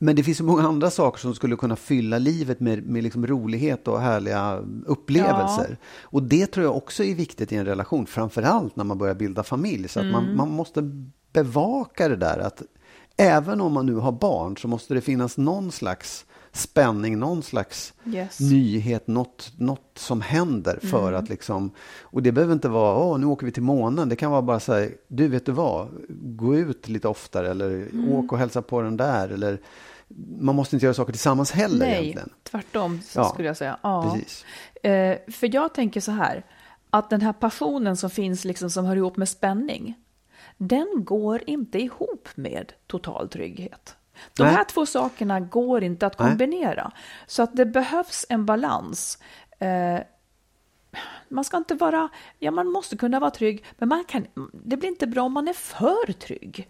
Men 0.02 0.16
det 0.16 0.24
finns 0.24 0.38
så 0.38 0.44
många 0.44 0.64
andra 0.68 0.90
saker 0.90 1.20
som 1.20 1.36
skulle 1.36 1.56
kunna 1.56 1.76
fylla 1.76 2.18
livet 2.18 2.60
med, 2.60 2.84
med 2.88 3.04
liksom 3.04 3.28
rolighet 3.28 3.88
och 3.88 4.02
härliga 4.02 4.64
upplevelser. 4.86 5.78
Och 6.02 6.24
det 6.24 6.46
tror 6.48 6.66
jag 6.66 6.78
också 6.78 7.04
är 7.04 7.16
viktigt 7.16 7.52
i 7.52 7.56
en 7.56 7.66
relation, 7.66 8.06
framförallt 8.06 8.76
när 8.76 8.84
man 8.84 8.98
börjar 8.98 9.16
bilda 9.16 9.44
familj. 9.44 9.88
Så 9.88 10.00
att 10.00 10.06
Mm. 10.06 10.14
man, 10.26 10.36
man 10.36 10.50
måste 10.50 10.82
bevaka 11.34 12.08
det 12.10 12.16
där 12.16 12.40
att 12.40 12.62
även 13.18 13.62
om 13.62 13.74
man 13.74 13.86
nu 13.86 13.96
har 13.96 14.12
barn 14.12 14.58
så 14.58 14.68
måste 14.68 14.94
det 14.94 15.02
finnas 15.02 15.38
någon 15.38 15.72
slags 15.72 16.26
spänning, 16.52 17.20
någon 17.20 17.44
slags 17.44 17.94
Yes. 18.06 18.40
nyhet, 18.40 19.08
något, 19.08 19.54
något 19.58 19.92
som 19.98 20.22
händer 20.22 20.80
för 20.82 21.08
Mm. 21.08 21.20
att 21.24 21.30
liksom, 21.30 21.72
och 22.02 22.24
det 22.24 22.32
behöver 22.32 22.54
inte 22.54 22.70
vara, 22.70 22.98
åh 23.04 23.20
nu 23.20 23.26
åker 23.26 23.46
vi 23.46 23.52
till 23.52 23.64
månen, 23.64 24.10
det 24.10 24.16
kan 24.16 24.32
vara 24.32 24.42
bara 24.42 24.60
så 24.60 24.74
här, 24.74 24.90
du 25.08 25.28
vet 25.28 25.46
du 25.46 25.52
vad, 25.52 25.88
gå 26.38 26.56
ut 26.56 26.88
lite 26.88 27.08
oftare 27.08 27.50
eller 27.52 27.70
Mm. 27.94 28.12
åk 28.12 28.32
och 28.32 28.38
hälsa 28.38 28.62
på 28.62 28.82
den 28.82 28.98
där 28.98 29.30
eller 29.30 29.60
man 30.40 30.56
måste 30.56 30.76
inte 30.76 30.86
göra 30.86 30.94
saker 30.94 31.12
tillsammans 31.14 31.52
heller 31.52 31.86
Nej, 31.86 32.02
egentligen. 32.04 32.30
tvärtom 32.44 33.02
så 33.02 33.20
Ja, 33.20 33.30
skulle 33.30 33.48
jag 33.48 33.58
säga. 33.58 33.78
Ja. 33.84 34.12
Precis. 34.14 34.46
Eh, 34.84 35.18
för 35.32 35.56
jag 35.56 35.74
tänker 35.74 36.02
så 36.02 36.12
här, 36.12 36.46
att 36.90 37.10
den 37.10 37.22
här 37.22 37.34
passionen 37.34 37.98
som 37.98 38.10
finns, 38.10 38.46
liksom, 38.46 38.70
som 38.70 38.86
hör 38.86 38.96
ihop 38.96 39.18
med 39.18 39.30
spänning, 39.30 39.96
den 40.58 40.88
går 40.96 41.44
inte 41.46 41.80
ihop 41.80 42.30
med 42.36 42.74
total 42.88 43.30
trygghet. 43.30 43.96
De 44.38 44.44
Nej. 44.44 44.52
här 44.54 44.64
två 44.64 44.86
sakerna 44.86 45.40
går 45.40 45.84
inte 45.84 46.06
att 46.08 46.20
Nej. 46.20 46.28
kombinera. 46.30 46.92
Så 47.28 47.44
att 47.44 47.56
det 47.56 47.66
behövs 47.66 48.26
en 48.30 48.46
balans. 48.46 49.18
Eh, 49.60 50.00
man 51.30 51.44
ska 51.44 51.58
inte 51.58 51.76
vara, 51.76 52.10
ja 52.40 52.52
man 52.52 52.68
måste 52.68 52.98
kunna 52.98 53.20
vara 53.20 53.32
trygg, 53.32 53.66
men 53.78 53.90
man 53.90 54.04
kan, 54.04 54.28
det 54.54 54.78
blir 54.78 54.90
inte 54.90 55.08
bra 55.08 55.24
om 55.24 55.34
man 55.34 55.48
är 55.48 55.54
för 55.54 56.14
trygg. 56.14 56.70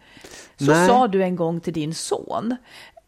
Så 0.58 0.66
Nej. 0.66 0.88
sa 0.88 1.08
du 1.08 1.24
en 1.24 1.36
gång 1.36 1.60
till 1.60 1.74
din 1.74 1.96
son. 1.96 2.56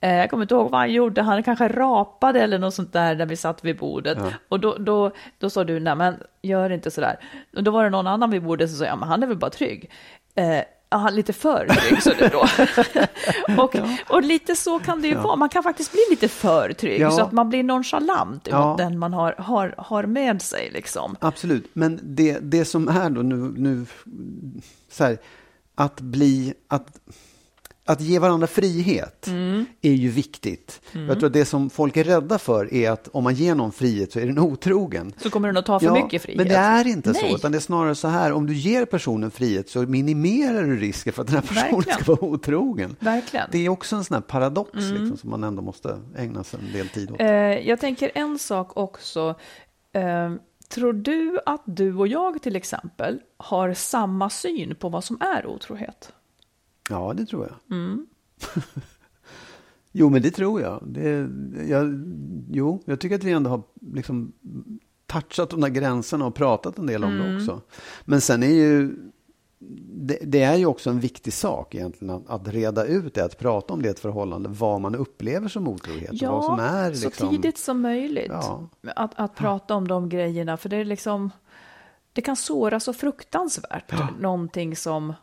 Eh, 0.04 0.16
Jag 0.16 0.30
kommer 0.30 0.44
inte 0.44 0.54
ihåg 0.54 0.72
vad 0.72 0.80
han 0.80 0.92
gjorde, 0.94 1.22
han 1.22 1.44
kanske 1.44 1.68
rapade 1.68 2.42
eller 2.42 2.60
något 2.60 2.74
sånt 2.74 2.94
där 2.94 3.16
när 3.16 3.26
vi 3.26 3.36
satt 3.36 3.66
vid 3.66 3.78
bordet. 3.78 4.18
Och 4.50 4.60
då, 4.60 4.78
då, 4.78 5.12
då 5.40 5.50
sa 5.50 5.64
du, 5.64 5.80
nej 5.80 5.96
men 5.96 6.16
gör 6.42 6.70
inte 6.70 6.92
sådär. 6.92 7.16
Och 7.56 7.64
då 7.64 7.72
var 7.72 7.84
det 7.84 7.90
någon 7.90 8.08
annan 8.08 8.32
vid 8.32 8.44
bordet 8.44 8.70
som 8.70 8.80
sa, 8.80 8.86
ja 8.86 8.96
men 8.96 9.10
han 9.10 9.24
är 9.24 9.28
väl 9.28 9.38
bara 9.38 9.52
trygg. 9.52 9.90
Eh, 10.36 10.62
Ja, 10.94 11.10
lite 11.10 11.34
för 11.34 11.66
trygg 11.68 12.04
så 12.04 12.10
det 12.20 12.28
då. 12.28 12.46
och, 13.64 13.76
och 14.10 14.24
lite 14.24 14.56
så 14.56 14.80
kan 14.80 15.02
det 15.02 15.08
ju 15.08 15.16
vara. 15.16 15.36
Man 15.36 15.50
kan 15.50 15.64
faktiskt 15.64 15.92
bli 15.92 16.02
lite 16.10 16.28
för 16.28 16.74
trygg 16.74 17.02
Ja. 17.02 17.12
så 17.12 17.22
att 17.22 17.32
man 17.32 17.50
blir 17.50 17.64
nonchalant 17.64 18.48
Ja. 18.52 18.68
mot 18.70 18.78
den 18.78 19.00
man 19.00 19.14
har, 19.14 19.36
har, 19.38 19.76
har 19.78 20.04
med 20.04 20.42
sig. 20.42 20.70
Liksom. 20.74 21.16
Absolut, 21.20 21.70
men 21.74 22.00
det, 22.04 22.40
det 22.42 22.66
som 22.66 22.88
är 22.88 23.10
då 23.10 23.22
nu, 23.22 23.36
nu 23.58 23.86
så 24.92 25.04
här, 25.04 25.18
att 25.76 26.02
bli, 26.02 26.54
att, 26.68 27.00
att 27.91 28.01
ge 28.01 28.19
varandra 28.19 28.47
frihet 28.47 29.27
Mm. 29.27 29.65
är 29.82 29.91
ju 29.93 30.10
viktigt. 30.10 30.82
Jag 30.91 31.19
tror 31.19 31.25
att 31.27 31.34
det 31.34 31.45
som 31.45 31.69
folk 31.69 31.97
är 31.97 32.04
rädda 32.04 32.39
för 32.39 32.73
är 32.73 32.91
att 32.91 33.08
om 33.13 33.23
man 33.23 33.34
ger 33.34 33.56
någon 33.56 33.71
frihet 33.71 34.12
så 34.12 34.19
är 34.19 34.25
den 34.25 34.39
otrogen. 34.39 35.13
Så 35.17 35.30
kommer 35.30 35.47
den 35.47 35.58
att 35.58 35.65
ta 35.65 35.80
för 35.80 35.86
Ja, 35.88 35.93
mycket 36.04 36.21
frihet. 36.21 36.38
Men 36.38 36.47
det 36.47 36.56
är 36.56 36.88
inte 36.88 37.12
Nej. 37.12 37.21
så, 37.30 37.36
utan 37.36 37.51
det 37.51 37.58
är 37.58 37.60
snarare 37.60 37.95
så 37.95 38.08
här, 38.08 38.32
om 38.34 38.47
du 38.47 38.54
ger 38.54 38.86
personen 38.86 39.32
frihet 39.32 39.69
så 39.69 39.80
minimerar 39.82 40.63
du 40.63 40.75
risken 40.80 41.13
för 41.13 41.21
att 41.21 41.27
den 41.27 41.36
här 41.36 41.41
personen 41.41 41.71
Verkligen. 41.71 41.99
ska 42.04 42.15
vara 42.15 42.25
otrogen. 42.34 42.95
Verkligen. 42.99 43.47
Det 43.51 43.65
är 43.65 43.69
också 43.69 43.95
en 43.95 44.04
sån 44.04 44.15
här 44.15 44.21
paradox 44.21 44.69
liksom, 44.73 45.17
som 45.17 45.30
man 45.30 45.43
ändå 45.43 45.62
måste 45.62 45.99
ägna 46.17 46.43
sig 46.43 46.60
en 46.67 46.73
del 46.73 46.88
tid 46.89 47.12
åt. 47.12 47.21
Eh, 47.21 47.27
jag 47.67 47.80
tänker 47.80 48.12
en 48.15 48.39
sak 48.39 48.77
också. 48.77 49.36
Eh, 49.93 50.32
tror 50.69 50.93
du 50.93 51.39
att 51.45 51.62
du 51.65 51.95
och 51.95 52.08
jag 52.08 52.41
till 52.41 52.56
exempel 52.56 53.19
har 53.38 53.73
samma 53.73 54.30
syn 54.30 54.75
på 54.75 54.89
vad 54.89 55.04
som 55.04 55.17
är 55.21 55.45
otrohet? 55.45 56.12
Ja, 56.89 57.13
det 57.13 57.26
tror 57.26 57.48
jag. 57.48 57.78
Mm. 57.78 58.08
jo, 59.91 60.10
men 60.10 60.22
det 60.22 60.32
tror 60.32 60.62
jag. 60.62 60.84
Det, 60.88 61.30
jag. 61.67 62.04
Jo, 62.50 62.82
jag 62.86 63.00
tycker 63.00 63.15
att 63.15 63.24
vi 63.24 63.32
ändå 63.32 63.50
har 63.50 63.62
liksom 63.94 64.32
touchat 65.06 65.50
de 65.50 65.62
där 65.62 65.70
gränserna 65.70 66.26
och 66.26 66.36
pratat 66.36 66.78
en 66.78 66.86
del 66.88 67.04
om 67.04 67.12
Mm. 67.12 67.28
det 67.28 67.36
också. 67.38 67.62
Men 68.06 68.22
sen 68.22 68.44
är 68.44 68.48
ju 68.48 68.96
det, 69.94 70.20
det 70.22 70.41
är 70.41 70.56
ju 70.56 70.65
också 70.65 70.89
en 70.89 71.00
viktig 71.00 71.34
sak 71.34 71.76
egentligen 71.76 72.15
att, 72.15 72.30
att 72.30 72.48
reda 72.48 72.86
ut 72.86 73.13
det, 73.13 73.26
att 73.26 73.39
prata 73.39 73.74
om 73.74 73.82
det 73.82 73.89
ett 73.89 74.00
förhållande, 74.00 74.50
vad 74.50 74.82
man 74.82 74.96
upplever 74.96 75.48
som 75.48 75.67
otrohet 75.67 76.22
och 76.22 76.28
vad 76.28 76.44
som 76.46 76.60
är 76.60 76.94
så 76.94 77.06
liksom... 77.06 77.30
tidigt 77.30 77.58
som 77.58 77.82
möjligt. 77.82 78.32
Ja. 78.32 78.70
Att, 78.96 79.12
att 79.20 79.36
prata 79.36 79.76
om 79.76 79.88
de 79.88 80.10
grejerna, 80.10 80.58
för 80.58 80.70
det 80.70 80.78
är 80.78 80.86
liksom... 80.86 81.30
Det 82.13 82.22
kan 82.22 82.36
såra 82.36 82.80
så 82.80 82.94
fruktansvärt. 82.94 83.94
Någonting 84.20 84.76
som... 84.76 85.13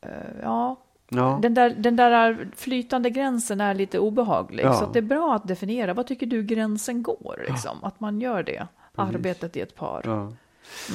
eh, 0.00 0.10
ja, 0.42 0.82
Ja. 1.08 1.38
den 1.42 1.54
där, 1.54 1.70
den 1.70 1.96
där 1.96 2.48
flytande 2.56 3.10
gränsen 3.10 3.60
är 3.60 3.74
lite 3.74 3.98
obehaglig. 3.98 4.64
Ja. 4.64 4.72
Så 4.80 4.92
det 4.92 4.98
är 4.98 5.02
bra 5.02 5.34
att 5.34 5.48
definiera. 5.48 5.94
Vad 5.94 6.06
tycker 6.06 6.26
du 6.26 6.42
gränsen 6.42 7.02
går? 7.02 7.44
Liksom? 7.48 7.84
Att 7.84 8.00
man 8.00 8.20
gör 8.20 8.42
det. 8.42 8.66
Arbetet 8.94 9.56
i 9.56 9.60
ett 9.60 9.74
par. 9.74 10.02
Ja. 10.04 10.32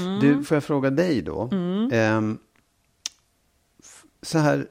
Mm. 0.02 0.20
Du, 0.20 0.44
får 0.44 0.56
jag 0.56 0.64
fråga 0.64 0.90
dig 0.90 1.22
då? 1.22 1.50
Ehm, 1.92 2.38
f- 3.80 4.04
så 4.22 4.38
här, 4.38 4.68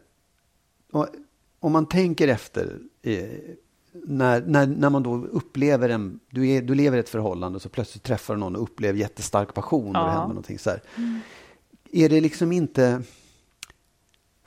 om 1.60 1.72
man 1.72 1.86
tänker 1.86 2.28
efter, 2.28 2.78
eh, 3.02 3.24
när, 3.92 4.40
när, 4.46 4.66
när 4.66 4.90
man 4.90 5.02
då 5.02 5.14
upplever 5.24 5.88
en, 5.88 6.20
du, 6.30 6.48
är, 6.48 6.62
du 6.62 6.74
lever 6.74 6.96
i 6.96 7.00
ett 7.00 7.08
förhållande 7.08 7.56
och 7.56 7.62
så 7.62 7.68
plötsligt 7.68 8.02
träffar 8.02 8.34
du 8.34 8.40
någon 8.40 8.56
och 8.56 8.62
upplever 8.62 8.98
jättestark 8.98 9.54
passion 9.54 9.86
och 9.86 9.92
det 9.92 9.98
Ja. 9.98 10.04
Mm. 10.04 10.12
händer 10.18 10.28
någonting 10.28 10.58
så 10.58 10.70
här. 10.70 10.80
Är 11.92 12.08
det 12.08 12.20
liksom 12.20 12.52
inte, 12.52 13.02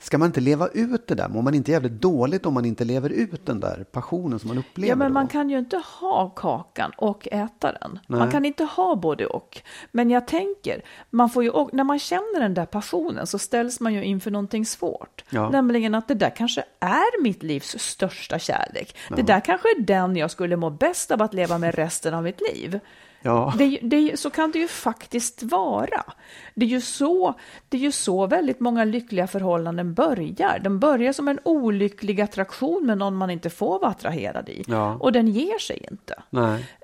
ska 0.04 0.18
man 0.18 0.26
inte 0.26 0.40
leva 0.40 0.68
ut 0.68 1.06
det 1.06 1.14
där? 1.14 1.28
Mår 1.28 1.42
man 1.42 1.54
inte 1.54 1.70
jävligt 1.70 1.92
dåligt 1.92 2.46
om 2.46 2.54
man 2.54 2.64
inte 2.64 2.84
lever 2.84 3.10
ut 3.10 3.46
den 3.46 3.60
där 3.60 3.84
passionen 3.92 4.38
som 4.38 4.48
man 4.48 4.58
upplever 4.58 4.88
Ja, 4.88 4.96
men 4.96 5.08
då? 5.08 5.14
man 5.14 5.28
kan 5.28 5.50
ju 5.50 5.58
inte 5.58 5.82
ha 6.00 6.30
kakan 6.30 6.92
och 6.96 7.28
äta 7.32 7.72
den. 7.72 7.98
Man 8.06 8.20
Nej. 8.20 8.30
kan 8.30 8.44
inte 8.44 8.64
ha 8.64 8.96
både 8.96 9.26
och. 9.26 9.62
Men 9.92 10.10
jag 10.10 10.26
tänker, 10.26 10.82
man 11.10 11.30
får 11.30 11.44
ju, 11.44 11.52
när 11.72 11.84
man 11.84 11.98
känner 11.98 12.40
den 12.40 12.54
där 12.54 12.66
passionen 12.66 13.26
så 13.26 13.38
ställs 13.38 13.80
man 13.80 13.94
ju 13.94 14.04
inför 14.04 14.30
någonting 14.30 14.66
svårt. 14.66 15.24
Ja. 15.30 15.50
Nämligen 15.50 15.94
att 15.94 16.08
det 16.08 16.14
där 16.14 16.30
kanske 16.36 16.64
är 16.80 17.22
mitt 17.22 17.42
livs 17.42 17.78
största 17.78 18.38
kärlek. 18.38 18.96
Det 19.16 19.22
där 19.22 19.40
kanske 19.40 19.68
är 19.68 19.80
den 19.80 20.16
jag 20.16 20.30
skulle 20.30 20.56
må 20.56 20.70
bäst 20.70 21.10
av 21.10 21.22
att 21.22 21.34
leva 21.34 21.58
med 21.58 21.74
resten 21.74 22.14
av 22.14 22.22
mitt 22.22 22.40
liv. 22.54 22.80
Ja. 23.24 23.54
Det, 23.58 23.78
det, 23.82 24.20
så 24.20 24.30
kan 24.30 24.50
det 24.50 24.58
ju 24.58 24.68
faktiskt 24.68 25.42
vara. 25.42 26.04
Det 26.54 26.64
är, 26.64 26.70
ju 26.70 26.80
så, 26.80 27.34
det 27.68 27.76
är 27.76 27.80
ju 27.80 27.92
så 27.92 28.26
väldigt 28.26 28.60
många 28.60 28.84
lyckliga 28.84 29.26
förhållanden 29.26 29.94
börjar. 29.94 30.58
De 30.58 30.78
börjar 30.78 31.12
som 31.12 31.28
en 31.28 31.40
olycklig 31.44 32.20
attraktion 32.20 32.86
med 32.86 32.98
någon 32.98 33.16
man 33.16 33.30
inte 33.30 33.50
får 33.50 33.78
vara 33.78 33.90
attraherad 33.90 34.48
i. 34.48 34.64
Ja. 34.66 34.96
Och 35.00 35.12
den 35.12 35.28
ger 35.28 35.58
sig 35.58 35.86
inte. 35.90 36.22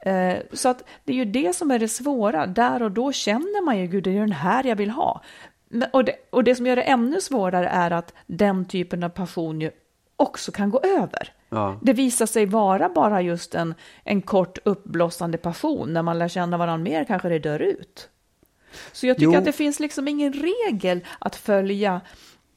Eh, 0.02 0.36
så 0.52 0.68
att 0.68 0.84
det 1.04 1.12
är 1.12 1.16
ju 1.16 1.24
det 1.24 1.56
som 1.56 1.70
är 1.70 1.78
det 1.78 1.88
svåra. 1.88 2.46
Där 2.46 2.82
och 2.82 2.90
då 2.90 3.12
känner 3.12 3.64
man 3.64 3.78
ju, 3.78 3.86
gud 3.86 4.04
det 4.04 4.16
är 4.16 4.20
den 4.20 4.32
här 4.32 4.64
jag 4.64 4.76
vill 4.76 4.90
ha. 4.90 5.22
Och 5.92 6.04
det, 6.04 6.14
och 6.30 6.44
det 6.44 6.54
som 6.54 6.66
gör 6.66 6.76
det 6.76 6.82
ännu 6.82 7.20
svårare 7.20 7.68
är 7.68 7.90
att 7.90 8.14
den 8.26 8.64
typen 8.64 9.02
av 9.02 9.08
passion 9.08 9.60
ju 9.60 9.70
också 10.16 10.52
kan 10.52 10.70
gå 10.70 10.80
över. 10.80 11.32
Ja. 11.50 11.78
Det 11.82 11.92
visar 11.92 12.26
sig 12.26 12.46
vara 12.46 12.88
bara 12.88 13.22
just 13.22 13.54
en, 13.54 13.74
en 14.04 14.22
kort 14.22 14.58
uppblossande 14.64 15.38
passion. 15.38 15.92
När 15.92 16.02
man 16.02 16.18
lär 16.18 16.28
känna 16.28 16.56
varandra 16.56 16.84
mer 16.90 17.04
kanske 17.04 17.28
det 17.28 17.38
dör 17.38 17.60
ut. 17.62 18.08
Så 18.92 19.06
jag 19.06 19.16
tycker 19.16 19.32
Jo. 19.32 19.38
att 19.38 19.44
det 19.44 19.52
finns 19.52 19.80
liksom 19.80 20.08
ingen 20.08 20.32
regel 20.32 21.00
att 21.18 21.36
följa 21.36 22.00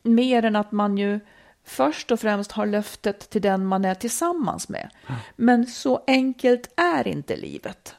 mer 0.04 0.46
än 0.46 0.56
att 0.56 0.72
man 0.72 0.98
ju 0.98 1.20
först 1.66 2.12
och 2.12 2.20
främst 2.20 2.52
har 2.52 2.66
löftet 2.66 3.30
till 3.30 3.42
den 3.42 3.66
man 3.66 3.86
är 3.86 3.96
tillsammans 3.96 4.70
med. 4.70 4.90
Men 5.36 5.66
så 5.66 6.04
enkelt 6.08 6.74
är 6.76 7.08
inte 7.08 7.36
livet. 7.36 7.96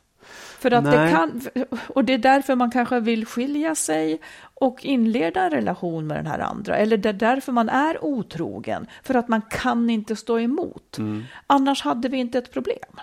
För 0.65 0.71
att 0.71 0.85
det 0.85 1.11
kan, 1.11 1.41
och 1.89 2.05
det 2.05 2.15
är 2.15 2.19
därför 2.19 2.55
man 2.55 2.71
kanske 2.71 3.01
vill 3.01 3.27
skilja 3.27 3.75
sig 3.75 4.21
och 4.55 4.85
inleda 4.85 5.43
en 5.43 5.51
relation 5.51 6.07
med 6.07 6.17
den 6.17 6.27
här 6.27 6.39
andra. 6.39 6.77
Eller 6.77 6.97
det 6.97 7.09
är 7.09 7.13
därför 7.13 7.53
man 7.53 7.69
är 7.69 8.05
otrogen. 8.05 8.87
För 9.03 9.15
att 9.15 9.29
man 9.29 9.43
kan 9.43 9.91
inte 9.91 10.17
stå 10.17 10.39
emot. 10.41 10.99
Annars 11.47 11.83
hade 11.83 12.09
vi 12.09 12.17
inte 12.17 12.39
ett 12.39 12.53
problem. 12.53 13.01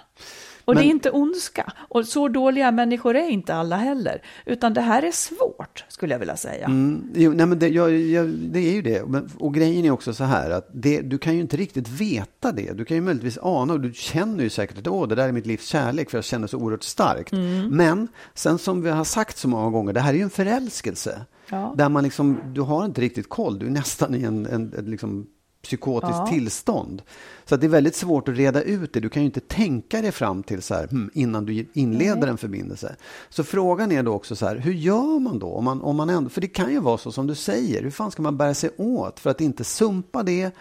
Och 0.65 0.75
det 0.75 0.81
Men- 0.81 0.87
är 0.89 0.91
inte 0.93 1.11
ondska. 1.11 1.73
Och 1.89 2.05
så 2.07 2.27
dåliga 2.27 2.71
människor 2.71 3.15
är 3.15 3.29
inte 3.29 3.53
alla 3.55 3.75
heller. 3.75 4.21
Utan 4.45 4.73
det 4.73 4.81
här 4.81 5.03
är 5.03 5.11
svårt, 5.11 5.85
skulle 5.87 6.13
jag 6.13 6.19
vilja 6.19 6.37
säga. 6.37 6.65
Mm, 6.65 7.03
jo, 7.15 7.31
nej 7.35 7.45
men 7.45 7.59
det, 7.59 7.67
jag, 7.67 7.97
jag, 7.97 8.27
det 8.27 8.59
är 8.59 8.73
ju 8.73 8.81
det. 8.81 9.05
Men, 9.07 9.29
och 9.39 9.53
grejen 9.53 9.85
är 9.85 9.91
också 9.91 10.13
så 10.13 10.23
här 10.23 10.49
att 10.49 10.69
det, 10.73 11.01
du 11.01 11.17
kan 11.17 11.35
ju 11.35 11.41
inte 11.41 11.57
riktigt 11.57 11.87
veta 11.89 12.51
det. 12.51 12.77
Du 12.77 12.85
kan 12.85 12.97
ju 12.97 13.01
möjligtvis 13.01 13.37
ana 13.41 13.73
och 13.73 13.79
du 13.79 13.93
känner 13.93 14.43
ju 14.43 14.49
säkert 14.49 14.77
att 14.77 14.87
Åh, 14.87 15.07
det 15.07 15.15
där 15.15 15.27
är 15.27 15.31
mitt 15.31 15.45
livs 15.45 15.65
kärlek 15.65 16.09
för 16.09 16.17
jag 16.17 16.25
känner 16.25 16.47
så 16.47 16.57
oerhört 16.57 16.83
starkt. 16.83 17.33
Mm. 17.33 17.67
Men 17.67 18.07
sen 18.33 18.57
som 18.57 18.81
vi 18.81 18.89
har 18.89 19.03
sagt 19.03 19.37
så 19.37 19.47
många 19.47 19.69
gånger, 19.69 19.93
det 19.93 19.99
här 19.99 20.13
är 20.13 20.17
ju 20.17 20.23
en 20.23 20.29
förälskelse. 20.29 21.25
Ja. 21.49 21.73
Där 21.77 21.89
man 21.89 22.03
liksom, 22.03 22.39
du 22.53 22.61
har 22.61 22.85
inte 22.85 23.01
riktigt 23.01 23.29
koll, 23.29 23.59
du 23.59 23.65
är 23.65 23.71
nästan 23.71 24.15
i 24.15 24.23
en, 24.23 24.45
en, 24.45 24.73
en 24.77 24.85
liksom 24.85 25.27
psykotiskt 25.61 26.15
Ja. 26.17 26.27
tillstånd. 26.27 27.01
Så 27.45 27.55
att 27.55 27.61
det 27.61 27.67
är 27.67 27.69
väldigt 27.69 27.95
svårt 27.95 28.27
att 28.27 28.37
reda 28.37 28.61
ut 28.61 28.93
det. 28.93 28.99
Du 28.99 29.09
kan 29.09 29.21
ju 29.21 29.25
inte 29.25 29.39
tänka 29.39 30.01
dig 30.01 30.11
fram 30.11 30.43
till 30.43 30.61
så 30.61 30.73
här, 30.73 30.87
hmm, 30.87 31.09
innan 31.13 31.45
du 31.45 31.65
inleder 31.73 32.27
en 32.27 32.37
förbindelse. 32.37 32.95
Så 33.29 33.43
frågan 33.43 33.91
är 33.91 34.03
då 34.03 34.13
också 34.13 34.35
så 34.35 34.45
här, 34.47 34.55
hur 34.57 34.73
gör 34.73 35.19
man 35.19 35.39
då? 35.39 35.47
Om 35.47 35.63
man, 35.63 35.81
om 35.81 35.95
man 35.95 36.09
ändå, 36.09 36.29
för 36.29 36.41
det 36.41 36.47
kan 36.47 36.71
ju 36.71 36.79
vara 36.79 36.97
så 36.97 37.11
som 37.11 37.27
du 37.27 37.35
säger, 37.35 37.83
hur 37.83 37.91
fan 37.91 38.11
ska 38.11 38.21
man 38.21 38.37
bära 38.37 38.53
sig 38.53 38.69
åt 38.77 39.19
för 39.19 39.29
att 39.29 39.41
inte 39.41 39.63
sumpa 39.63 40.23
det? 40.23 40.51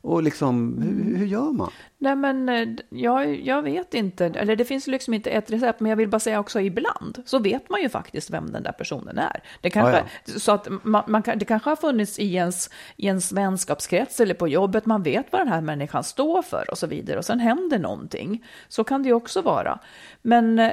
Och 0.00 0.22
liksom, 0.22 0.82
hur, 0.82 1.16
hur 1.16 1.26
gör 1.26 1.52
man? 1.52 1.70
Nej, 1.98 2.16
men 2.16 2.48
eh, 2.48 2.68
jag, 2.88 3.40
jag 3.40 3.62
vet 3.62 3.94
inte. 3.94 4.26
Eller 4.26 4.56
det 4.56 4.64
finns 4.64 4.86
liksom 4.86 5.14
inte 5.14 5.30
ett 5.30 5.50
recept, 5.50 5.80
men 5.80 5.90
jag 5.90 5.96
vill 5.96 6.08
bara 6.08 6.20
säga 6.20 6.40
också 6.40 6.60
ibland 6.60 7.22
så 7.24 7.38
vet 7.38 7.70
man 7.70 7.82
ju 7.82 7.88
faktiskt 7.88 8.30
vem 8.30 8.52
den 8.52 8.62
där 8.62 8.72
personen 8.72 9.18
är. 9.18 9.42
Det 9.60 9.70
kanske, 9.70 10.04
Så 10.24 10.52
att 10.52 10.68
man, 10.82 11.02
man 11.06 11.22
det 11.36 11.44
kanske 11.44 11.70
har 11.70 11.76
funnits 11.76 12.18
i 12.18 12.34
ens, 12.34 12.70
i 12.96 13.06
ens 13.06 13.32
vänskapskrets 13.32 14.20
eller 14.20 14.34
på 14.34 14.48
jobbet. 14.48 14.86
Man 14.86 15.02
vet 15.02 15.26
vad 15.32 15.40
den 15.40 15.48
här 15.48 15.60
människan 15.60 16.04
står 16.04 16.42
för 16.42 16.70
och 16.70 16.78
så 16.78 16.86
vidare. 16.86 17.18
Och 17.18 17.24
sen 17.24 17.40
händer 17.40 17.78
någonting. 17.78 18.44
Så 18.68 18.84
kan 18.84 19.02
det 19.02 19.08
ju 19.08 19.14
också 19.14 19.42
vara. 19.42 19.78
Men 20.22 20.58
eh, 20.58 20.72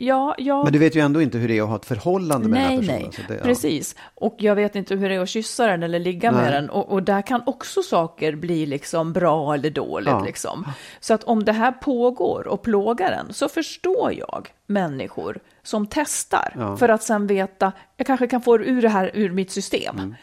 ja, 0.00 0.34
jag... 0.38 0.64
Men 0.64 0.72
du 0.72 0.78
vet 0.78 0.96
ju 0.96 1.00
ändå 1.00 1.22
inte 1.22 1.38
hur 1.38 1.48
det 1.48 1.58
är 1.58 1.62
att 1.62 1.68
ha 1.68 1.76
ett 1.76 1.84
förhållande 1.84 2.48
med 2.48 2.60
den 2.60 2.70
här 2.70 2.76
Nej, 2.76 2.80
personen. 2.80 3.12
nej, 3.18 3.26
det, 3.28 3.34
ja. 3.34 3.42
precis. 3.42 3.96
Och 4.14 4.36
jag 4.38 4.54
vet 4.54 4.76
inte 4.76 4.94
hur 4.94 5.08
det 5.08 5.14
är 5.14 5.20
att 5.20 5.28
kyssa 5.28 5.66
den 5.66 5.82
eller 5.82 5.98
ligga 5.98 6.30
Nej. 6.30 6.40
med 6.42 6.52
den. 6.52 6.70
Och, 6.70 6.92
och 6.92 7.02
där 7.02 7.22
kan 7.22 7.42
också 7.46 7.82
saker 7.82 8.36
bli 8.36 8.66
liksom 8.66 9.12
bra 9.12 9.54
eller 9.54 9.70
dåligt. 9.70 10.08
Ja. 10.08 10.24
Liksom. 10.24 10.66
Så 11.00 11.14
att 11.14 11.24
om 11.24 11.44
det 11.44 11.52
här 11.52 11.72
pågår 11.72 12.46
och 12.48 12.62
plågar 12.62 13.12
en 13.12 13.32
så 13.32 13.48
förstår 13.48 14.12
jag 14.12 14.48
människor 14.66 15.38
som 15.62 15.86
testar 15.86 16.54
Ja. 16.58 16.76
för 16.76 16.88
att 16.88 17.02
sen 17.02 17.26
veta, 17.26 17.72
jag 17.96 18.06
kanske 18.06 18.26
kan 18.26 18.42
få 18.42 18.58
ur 18.58 18.82
det 18.82 18.88
här 18.88 19.10
ur 19.14 19.30
mitt 19.30 19.50
system. 19.50 19.98
Mm. 19.98 20.14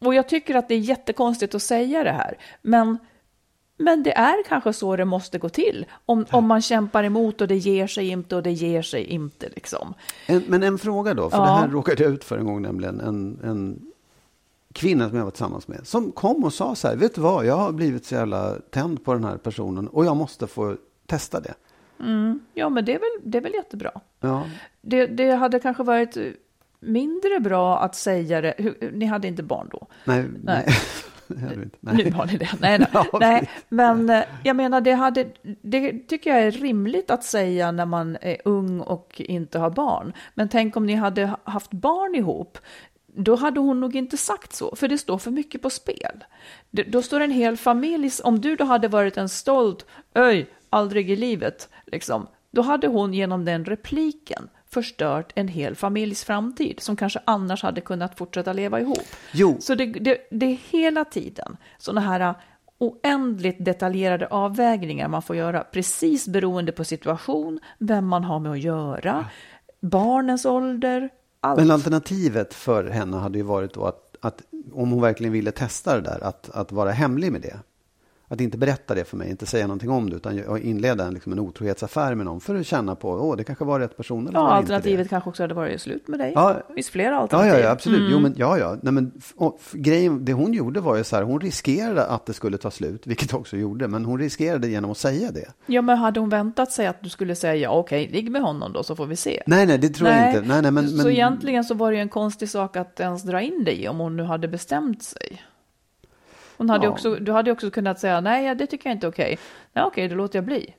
Och 0.00 0.14
jag 0.14 0.28
tycker 0.28 0.54
att 0.54 0.68
det 0.68 0.74
är 0.74 0.78
jättekonstigt 0.78 1.54
att 1.54 1.62
säga 1.62 2.04
det 2.04 2.12
här, 2.12 2.38
men 2.62 2.98
men 3.78 4.02
det 4.02 4.12
är 4.16 4.42
kanske 4.48 4.72
så 4.72 4.96
det 4.96 5.04
måste 5.04 5.38
gå 5.38 5.48
till. 5.48 5.86
Om, 6.06 6.26
om 6.30 6.46
man 6.46 6.62
kämpar 6.62 7.04
emot 7.04 7.40
och 7.40 7.48
det 7.48 7.56
ger 7.56 7.86
sig 7.86 8.08
inte 8.08 8.36
och 8.36 8.42
det 8.42 8.52
ger 8.52 8.82
sig 8.82 9.04
inte. 9.04 9.48
Liksom. 9.48 9.94
En, 10.26 10.44
men 10.48 10.62
en 10.62 10.78
fråga 10.78 11.14
då, 11.14 11.30
för 11.30 11.36
Ja. 11.38 11.44
det 11.44 11.50
här 11.50 11.68
råkade 11.68 12.02
jag 12.02 12.12
ut 12.12 12.24
för 12.24 12.38
en 12.38 12.46
gång 12.46 12.62
nämligen. 12.62 13.00
En, 13.00 13.38
en 13.44 13.80
kvinna 14.72 15.08
som 15.08 15.18
jag 15.18 15.24
var 15.24 15.30
tillsammans 15.30 15.68
med. 15.68 15.86
Som 15.86 16.12
kom 16.12 16.44
och 16.44 16.52
sa 16.52 16.74
så 16.74 16.88
här, 16.88 16.96
vet 16.96 17.14
du 17.14 17.20
vad, 17.20 17.46
jag 17.46 17.56
har 17.56 17.72
blivit 17.72 18.04
så 18.06 18.14
jävla 18.14 18.54
tänd 18.70 19.04
på 19.04 19.14
den 19.14 19.24
här 19.24 19.36
personen 19.36 19.88
och 19.88 20.04
jag 20.04 20.16
måste 20.16 20.46
få 20.46 20.76
testa 21.06 21.40
det. 21.40 21.54
Ja, 22.54 22.68
men 22.68 22.84
det 22.84 22.94
är 22.94 22.98
väl, 22.98 23.30
det 23.30 23.38
är 23.38 23.42
väl 23.42 23.54
jättebra. 23.54 23.90
Ja, 24.20 24.42
Det, 24.80 25.06
det 25.06 25.30
hade 25.30 25.58
kanske 25.60 25.82
varit 25.82 26.16
mindre 26.80 27.40
bra 27.40 27.78
att 27.78 27.94
säga 27.94 28.40
det. 28.40 28.54
Ni 28.92 29.04
hade 29.04 29.28
inte 29.28 29.42
barn 29.42 29.68
då? 29.72 29.86
Nej, 30.04 30.22
Nej. 30.22 30.30
nej. 30.44 30.66
Nu 31.80 32.10
har 32.12 32.26
ni 32.26 32.36
det. 32.36 32.48
Nej, 32.60 32.78
nej. 32.78 32.88
Nej. 33.20 33.48
Men 33.68 34.10
eh, 34.10 34.22
jag 34.44 34.56
menar, 34.56 34.80
det, 34.80 34.92
hade, 34.92 35.26
det 35.62 35.98
tycker 36.08 36.30
jag 36.30 36.42
är 36.42 36.50
rimligt 36.50 37.10
att 37.10 37.24
säga 37.24 37.72
när 37.72 37.86
man 37.86 38.16
är 38.20 38.36
ung 38.44 38.80
och 38.80 39.20
inte 39.24 39.58
har 39.58 39.70
barn. 39.70 40.12
Men 40.34 40.48
tänk 40.48 40.76
om 40.76 40.86
ni 40.86 40.94
hade 40.94 41.30
haft 41.44 41.70
barn 41.70 42.14
ihop. 42.14 42.58
Då 43.14 43.36
hade 43.36 43.60
hon 43.60 43.80
nog 43.80 43.96
inte 43.96 44.16
sagt 44.16 44.52
så, 44.52 44.76
för 44.76 44.88
det 44.88 44.98
står 44.98 45.18
för 45.18 45.30
mycket 45.30 45.62
på 45.62 45.70
spel. 45.70 46.24
Det- 46.70 46.82
Då 46.82 47.02
står 47.02 47.20
en 47.20 47.30
hel 47.30 47.56
familj, 47.56 48.10
om 48.24 48.40
du 48.40 48.56
då 48.56 48.64
hade 48.64 48.88
varit 48.88 49.16
en 49.16 49.28
stolt, 49.28 49.86
öj, 50.14 50.46
aldrig 50.70 51.10
i 51.10 51.16
livet, 51.16 51.68
liksom, 51.86 52.26
då 52.50 52.62
hade 52.62 52.86
hon 52.86 53.14
genom 53.14 53.44
den 53.44 53.64
repliken 53.64 54.48
förstört 54.70 55.32
en 55.34 55.48
hel 55.48 55.74
familjs 55.74 56.24
framtid 56.24 56.80
som 56.80 56.96
kanske 56.96 57.20
annars 57.24 57.62
hade 57.62 57.80
kunnat 57.80 58.18
fortsätta 58.18 58.52
leva 58.52 58.80
ihop. 58.80 59.06
Jo. 59.32 59.56
Så 59.60 59.74
det, 59.74 59.86
det, 59.86 60.28
det 60.30 60.46
är 60.46 60.58
hela 60.70 61.04
tiden 61.04 61.56
sådana 61.78 62.00
här 62.00 62.34
oändligt 62.78 63.64
detaljerade 63.64 64.26
avvägningar 64.26 65.08
man 65.08 65.22
får 65.22 65.36
göra, 65.36 65.64
precis 65.64 66.28
beroende 66.28 66.72
på 66.72 66.84
situation, 66.84 67.60
vem 67.78 68.06
man 68.06 68.24
har 68.24 68.40
med 68.40 68.52
att 68.52 68.60
göra, 68.60 69.26
barnens 69.80 70.44
ålder, 70.44 71.10
allt. 71.40 71.60
Men 71.60 71.70
alternativet 71.70 72.54
för 72.54 72.84
henne 72.84 73.16
hade 73.16 73.38
ju 73.38 73.44
varit 73.44 73.74
då 73.74 73.84
att, 73.84 74.16
att 74.20 74.42
om 74.72 74.90
hon 74.90 75.00
verkligen 75.00 75.32
ville 75.32 75.50
testa 75.50 75.94
det 75.94 76.00
där, 76.00 76.24
att, 76.24 76.50
att 76.50 76.72
vara 76.72 76.90
hemlig 76.90 77.32
med 77.32 77.40
det. 77.40 77.60
Att 78.30 78.40
inte 78.40 78.58
berätta 78.58 78.94
det 78.94 79.04
för 79.04 79.16
mig, 79.16 79.30
inte 79.30 79.46
säga 79.46 79.66
någonting 79.66 79.90
om 79.90 80.10
det, 80.10 80.16
utan 80.16 80.36
jag- 80.36 80.60
inleda 80.60 81.04
en, 81.04 81.14
liksom 81.14 81.32
en 81.32 81.38
otrohetsaffär 81.38 82.14
med 82.14 82.26
någon 82.26 82.40
för 82.40 82.54
att 82.54 82.66
känna 82.66 82.94
på, 82.94 83.08
åh, 83.10 83.36
det 83.36 83.44
kanske 83.44 83.64
var 83.64 83.80
rätt 83.80 83.96
person 83.96 84.28
eller 84.28 84.38
ja, 84.38 84.44
var 84.44 84.50
alternativet 84.50 85.04
det. 85.06 85.08
kanske 85.08 85.30
också 85.30 85.42
hade 85.42 85.54
varit 85.54 85.80
slut 85.80 86.08
med 86.08 86.18
dig. 86.18 86.32
Ja. 86.34 86.54
Det 86.68 86.74
finns 86.74 86.88
flera 86.90 87.14
Ja, 87.14 87.20
alternativ. 87.20 87.52
ja, 87.52 87.58
ja, 87.58 87.70
absolut. 87.70 87.98
Mm. 88.00 88.12
Jo, 88.12 88.18
men, 88.18 88.34
ja, 88.36 88.58
ja. 88.58 88.76
Nej, 88.82 88.92
men, 88.92 89.12
och, 89.36 89.60
grejen, 89.72 90.24
det 90.24 90.32
hon 90.32 90.52
gjorde 90.52 90.80
var 90.80 90.96
ju 90.96 91.04
så 91.04 91.16
här, 91.16 91.22
hon 91.22 91.40
riskerade 91.40 92.06
att 92.06 92.26
det 92.26 92.32
skulle 92.32 92.58
ta 92.58 92.70
slut, 92.70 93.06
vilket 93.06 93.34
också 93.34 93.56
gjorde, 93.56 93.88
men 93.88 94.04
hon 94.04 94.18
riskerade 94.18 94.68
genom 94.68 94.90
att 94.90 94.98
säga 94.98 95.30
det. 95.30 95.52
Ja, 95.66 95.82
men 95.82 95.98
hade 95.98 96.20
hon 96.20 96.28
väntat 96.28 96.72
sig 96.72 96.86
att 96.86 97.02
du 97.02 97.08
skulle 97.08 97.34
säga 97.34 97.54
ja, 97.56 97.70
okej, 97.70 98.08
ligg 98.12 98.30
med 98.30 98.42
honom 98.42 98.72
då 98.72 98.82
så 98.82 98.96
får 98.96 99.06
vi 99.06 99.16
se. 99.16 99.42
Nej, 99.46 99.66
nej, 99.66 99.78
det 99.78 99.88
tror 99.88 100.08
jag 100.10 100.28
inte. 100.28 100.40
Nej, 100.48 100.62
nej, 100.62 100.70
men, 100.70 100.88
så 100.88 100.96
men, 100.96 101.10
egentligen 101.10 101.64
så 101.64 101.74
var 101.74 101.90
det 101.90 101.96
ju 101.96 102.02
en 102.02 102.08
konstig 102.08 102.48
sak 102.50 102.76
att 102.76 103.00
ens 103.00 103.22
dra 103.22 103.40
in 103.40 103.64
dig 103.64 103.88
om 103.88 103.98
hon 103.98 104.16
nu 104.16 104.22
hade 104.22 104.48
bestämt 104.48 105.02
sig. 105.02 105.42
Hon 106.58 106.70
hade 106.70 106.84
Ja. 106.86 106.90
också, 106.90 107.14
du 107.14 107.32
hade 107.32 107.52
också 107.52 107.70
kunnat 107.70 107.98
säga 108.00 108.20
nej, 108.20 108.46
ja, 108.46 108.54
det 108.54 108.66
tycker 108.66 108.88
jag 108.90 108.96
inte 108.96 109.06
är 109.06 109.10
okej. 109.10 109.38
Nej, 109.72 109.84
okej, 109.84 110.08
då 110.08 110.14
låter 110.14 110.36
jag 110.38 110.44
bli. 110.44 110.74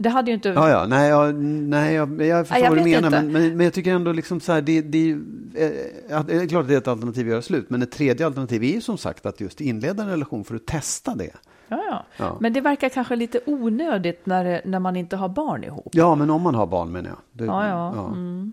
Det 0.00 0.08
hade 0.08 0.30
ju 0.30 0.34
inte... 0.34 0.48
Ja, 0.48 0.70
ja, 0.70 0.86
nej, 0.86 1.08
ja, 1.10 1.32
nej 1.32 1.94
jag, 1.94 2.22
jag 2.22 2.46
förstår 2.48 2.54
Nej, 2.54 2.64
jag 2.64 2.70
vad 2.70 2.78
du 2.78 2.90
menar, 2.90 3.10
men, 3.10 3.32
men, 3.32 3.56
men 3.56 3.64
jag 3.64 3.72
tycker 3.74 3.94
ändå 3.94 4.12
liksom 4.12 4.40
så 4.40 4.52
här, 4.52 4.60
det, 4.62 4.80
det, 4.82 4.98
är 4.98 5.02
ju, 5.02 5.14
eh, 5.54 6.22
det 6.26 6.34
är 6.36 6.46
klart 6.48 6.62
att 6.62 6.68
det 6.68 6.74
är 6.74 6.78
ett 6.78 6.88
alternativ 6.88 7.26
att 7.26 7.30
göra 7.30 7.42
slut, 7.42 7.70
men 7.70 7.82
ett 7.82 7.92
tredje 7.92 8.26
alternativ 8.26 8.62
är 8.64 8.72
ju 8.74 8.80
som 8.80 8.98
sagt 8.98 9.26
att 9.26 9.40
just 9.40 9.60
inleda 9.60 10.02
en 10.02 10.08
relation 10.10 10.44
för 10.44 10.54
att 10.54 10.66
testa 10.66 11.14
det. 11.14 11.30
Ja, 11.68 11.82
ja. 11.90 12.04
Ja. 12.16 12.36
Men 12.40 12.52
det 12.52 12.60
verkar 12.60 12.88
kanske 12.88 13.16
lite 13.16 13.40
onödigt 13.46 14.26
när, 14.26 14.44
det- 14.44 14.62
när 14.64 14.78
man 14.78 14.96
inte 14.96 15.16
har 15.16 15.28
barn 15.28 15.64
ihop. 15.64 15.88
Ja, 15.92 16.14
men 16.14 16.30
om 16.30 16.42
man 16.42 16.54
har 16.54 16.66
barn 16.66 16.92
menar 16.92 17.08
jag. 17.10 17.18
Det, 17.32 17.44
Ja, 17.44 17.68
ja. 17.68 18.06
Mm. 18.06 18.52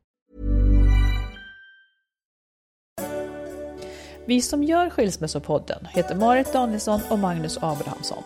Vi 4.25 4.41
som 4.41 4.63
gör 4.63 4.89
Skilsmässopodden 4.89 5.87
heter 5.89 6.15
Marit 6.15 6.53
Danielsson 6.53 7.01
och 7.09 7.19
Magnus 7.19 7.57
Abrahamsson. 7.61 8.23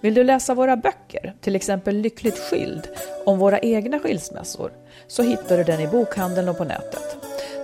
Vill 0.00 0.14
du 0.14 0.24
läsa 0.24 0.54
våra 0.54 0.76
böcker, 0.76 1.34
till 1.40 1.56
exempel 1.56 1.96
Lyckligt 1.96 2.38
skild, 2.38 2.88
om 3.26 3.38
våra 3.38 3.58
egna 3.58 3.98
skilsmässor, 3.98 4.72
så 5.06 5.22
hittar 5.22 5.58
du 5.58 5.64
den 5.64 5.80
i 5.80 5.86
bokhandeln 5.88 6.48
och 6.48 6.58
på 6.58 6.64
nätet. 6.64 7.16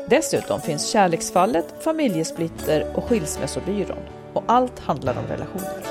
Dessutom 0.09 0.61
finns 0.61 0.88
Kärleksfallet, 0.88 1.75
Familjesplitter 1.81 2.87
och 2.94 3.05
Skilsmässobyrån. 3.05 3.99
Och 4.33 4.42
allt 4.47 4.79
handlar 4.79 5.18
om 5.18 5.27
relationer. 5.29 5.85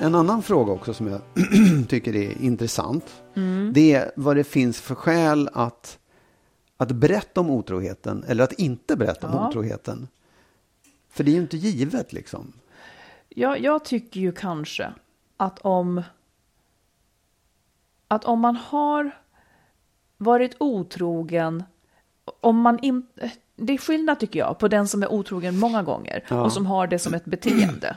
En 0.00 0.14
annan 0.14 0.42
fråga 0.42 0.72
också 0.72 0.94
som 0.94 1.06
jag 1.06 1.20
tycker 1.88 2.16
är 2.16 2.42
intressant. 2.42 3.04
Det 3.72 3.92
är 3.92 4.10
vad 4.16 4.36
det 4.36 4.44
finns 4.44 4.80
för 4.80 4.94
skäl 4.94 5.48
att, 5.52 5.98
att 6.76 6.92
berätta 6.92 7.40
om 7.40 7.50
otroheten 7.50 8.24
eller 8.28 8.44
att 8.44 8.52
inte 8.52 8.96
berätta 8.96 9.26
om 9.26 9.34
Ja. 9.34 9.48
otroheten. 9.48 10.08
För 11.10 11.24
det 11.24 11.30
är 11.30 11.34
ju 11.34 11.40
inte 11.40 11.56
givet 11.56 12.12
liksom. 12.12 12.52
Jag, 13.28 13.60
jag 13.60 13.84
tycker 13.84 14.20
ju 14.20 14.32
kanske 14.32 14.92
att 15.36 15.58
om, 15.58 16.02
att 18.08 18.24
om 18.24 18.40
man 18.40 18.56
har 18.56 19.10
varit 20.16 20.56
otrogen, 20.60 21.64
om 22.40 22.60
man 22.60 22.78
inte... 22.78 23.30
Det 23.56 23.72
är 23.72 23.78
skillnad 23.78 24.20
tycker 24.20 24.38
jag 24.38 24.58
på 24.58 24.68
den 24.68 24.88
som 24.88 25.02
är 25.02 25.12
otrogen 25.12 25.58
många 25.58 25.82
gånger 25.82 26.24
och 26.32 26.52
som 26.52 26.66
har 26.66 26.86
det 26.86 26.98
som 26.98 27.14
ett 27.14 27.24
beteende. 27.24 27.96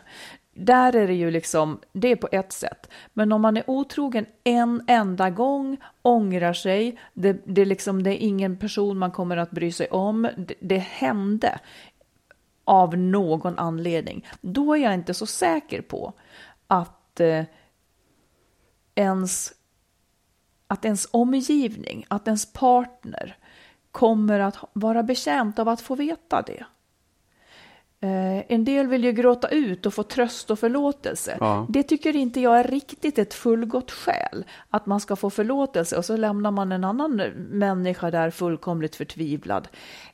Där 0.57 0.95
är 0.95 1.07
det 1.07 1.13
ju 1.13 1.31
liksom, 1.31 1.79
det 1.91 2.11
är 2.11 2.15
på 2.15 2.29
ett 2.31 2.51
sätt. 2.51 2.89
Men 3.13 3.31
om 3.31 3.41
man 3.41 3.57
är 3.57 3.69
otrogen 3.69 4.25
en 4.43 4.83
enda 4.87 5.29
gång, 5.29 5.77
ångrar 6.01 6.53
sig, 6.53 6.99
det, 7.13 7.41
det, 7.45 7.61
är 7.61 7.65
liksom, 7.65 8.03
det 8.03 8.23
är 8.23 8.27
ingen 8.27 8.57
person 8.57 8.97
man 8.97 9.11
kommer 9.11 9.37
att 9.37 9.51
bry 9.51 9.71
sig 9.71 9.87
om, 9.87 10.29
det, 10.37 10.53
det 10.59 10.77
hände 10.77 11.59
av 12.63 12.97
någon 12.97 13.59
anledning, 13.59 14.25
då 14.41 14.73
är 14.73 14.83
jag 14.83 14.93
inte 14.93 15.13
så 15.13 15.25
säker 15.25 15.81
på 15.81 16.13
att 16.67 17.19
eh, 17.19 17.43
ens 18.95 19.53
att 20.67 20.85
ens 20.85 21.07
omgivning, 21.11 22.05
att 22.07 22.27
ens 22.27 22.53
partner 22.53 23.37
kommer 23.91 24.39
att 24.39 24.57
vara 24.73 25.03
betjänt 25.03 25.59
av 25.59 25.69
att 25.69 25.81
få 25.81 25.95
veta 25.95 26.41
det. 26.41 26.65
Eh, 28.07 28.43
en 28.47 28.65
del 28.65 28.87
vill 28.87 29.03
ju 29.03 29.11
gråta 29.11 29.47
ut 29.47 29.85
och 29.85 29.93
få 29.93 30.03
tröst 30.03 30.51
och 30.51 30.59
förlåtelse. 30.59 31.37
Ja. 31.39 31.67
Det 31.69 31.83
tycker 31.83 32.15
inte 32.15 32.41
jag 32.41 32.59
är 32.59 32.63
riktigt 32.63 33.19
ett 33.19 33.33
fullgott 33.33 33.91
skäl. 33.91 34.45
Att 34.69 34.85
man 34.85 34.99
ska 34.99 35.15
få 35.15 35.29
förlåtelse 35.29 35.97
och 35.97 36.05
så 36.05 36.17
lämnar 36.17 36.51
man 36.51 36.71
en 36.71 36.83
annan 36.83 37.15
människa 37.51 38.11
där 38.11 38.31
fullkomligt 38.31 38.95
förtvivlad. 38.95 39.67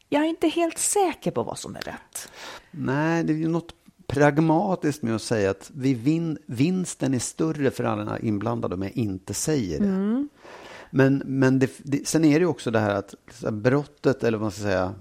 Jag 0.10 0.24
är 0.24 0.28
inte 0.28 0.48
helt 0.48 0.78
säker 0.78 1.32
på 1.32 1.44
vad 1.44 1.58
som 1.58 1.76
är 1.76 1.82
rätt. 1.82 2.32
Nej, 2.72 3.24
det 3.24 3.34
är 3.34 3.38
ju 3.38 3.48
något 3.48 3.74
pragmatiskt 4.08 5.04
med 5.04 5.16
att 5.16 5.22
säga 5.22 5.52
att 5.52 5.72
vi 5.74 5.94
vin, 5.94 6.38
vinsten 6.46 7.14
är 7.14 7.20
större 7.20 7.72
för 7.72 7.84
alla 7.84 8.20
inblandade 8.20 8.76
om 8.76 8.82
jag 8.82 8.92
inte 8.92 9.34
säger 9.34 9.80
det. 9.80 9.86
Mm. 9.86 10.30
Men, 10.90 11.24
men 11.26 11.60
det, 11.60 11.72
det, 11.78 12.08
sen 12.08 12.26
är 12.26 12.34
det 12.34 12.44
ju 12.44 12.46
också 12.46 12.72
det 12.72 12.80
här 12.80 12.96
att 12.96 13.16
brottet, 13.52 14.24
eller 14.24 14.38
vad 14.38 14.46
man 14.46 14.52
ska 14.52 14.62
säga, 14.62 14.94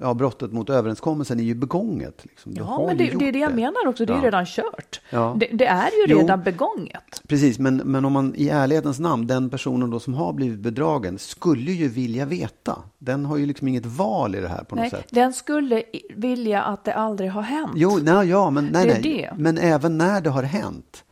ja, 0.00 0.14
brottet 0.14 0.52
mot 0.52 0.70
överenskommelsen 0.70 1.40
är 1.40 1.44
ju 1.44 1.54
begånget. 1.54 2.20
Liksom. 2.22 2.52
Ja, 2.56 2.84
men 2.86 2.98
ju 2.98 3.10
det, 3.10 3.18
det 3.18 3.28
är 3.28 3.32
det 3.32 3.38
jag 3.38 3.54
menar 3.54 3.86
också, 3.86 4.04
det 4.04 4.12
är 4.12 4.14
ju 4.16 4.20
Ja. 4.20 4.26
redan 4.26 4.46
kört. 4.46 5.00
Ja. 5.10 5.36
Det, 5.40 5.46
det 5.52 5.66
är 5.66 5.84
ju 5.90 6.04
Jo. 6.14 6.18
redan 6.18 6.42
begånget. 6.42 7.22
Precis, 7.28 7.58
men, 7.58 7.76
men 7.76 8.04
om 8.04 8.12
man 8.12 8.34
i 8.36 8.48
ärlighetens 8.48 8.98
namn, 8.98 9.26
den 9.26 9.50
personen 9.50 9.90
då 9.90 10.00
som 10.00 10.14
har 10.14 10.32
blivit 10.32 10.58
bedragen 10.60 11.18
skulle 11.18 11.72
ju 11.72 11.88
vilja 11.88 12.24
veta. 12.24 12.78
Den 12.98 13.24
har 13.24 13.36
ju 13.36 13.46
liksom 13.46 13.68
inget 13.68 13.86
val 13.86 14.34
i 14.34 14.40
det 14.40 14.48
här 14.48 14.64
på 14.64 14.74
något 14.76 14.82
Nej, 14.82 14.90
sätt. 14.90 15.06
den 15.10 15.32
skulle 15.32 15.82
vilja 16.16 16.62
att 16.62 16.84
det 16.84 16.94
aldrig 16.94 17.30
har 17.30 17.42
hänt. 17.42 17.72
Jo, 17.74 17.98
nej, 18.02 18.28
ja, 18.28 18.50
men, 18.50 18.66
nej, 18.66 18.86
Det 18.86 18.92
är 18.92 19.02
nej. 19.02 19.28
det. 19.30 19.42
men 19.42 19.58
även 19.58 19.98
när 19.98 20.20
det 20.20 20.30
har 20.30 20.42
hänt. 20.42 21.04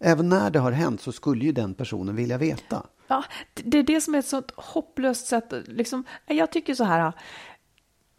Även 0.00 0.28
när 0.28 0.50
det 0.50 0.58
har 0.58 0.72
hänt 0.72 1.00
så 1.00 1.12
skulle 1.12 1.44
ju 1.44 1.52
den 1.52 1.74
personen 1.74 2.16
vilja 2.16 2.38
veta. 2.38 2.82
Ja, 3.08 3.24
det- 3.54 3.62
det 3.70 3.78
är 3.78 3.82
det 3.82 4.00
som 4.00 4.14
är 4.14 4.18
ett 4.18 4.26
sånt 4.26 4.52
hopplöst 4.56 5.26
sätt. 5.26 5.52
Liksom, 5.66 6.04
jag 6.26 6.52
tycker 6.52 6.74
så 6.74 6.84
här. 6.84 7.12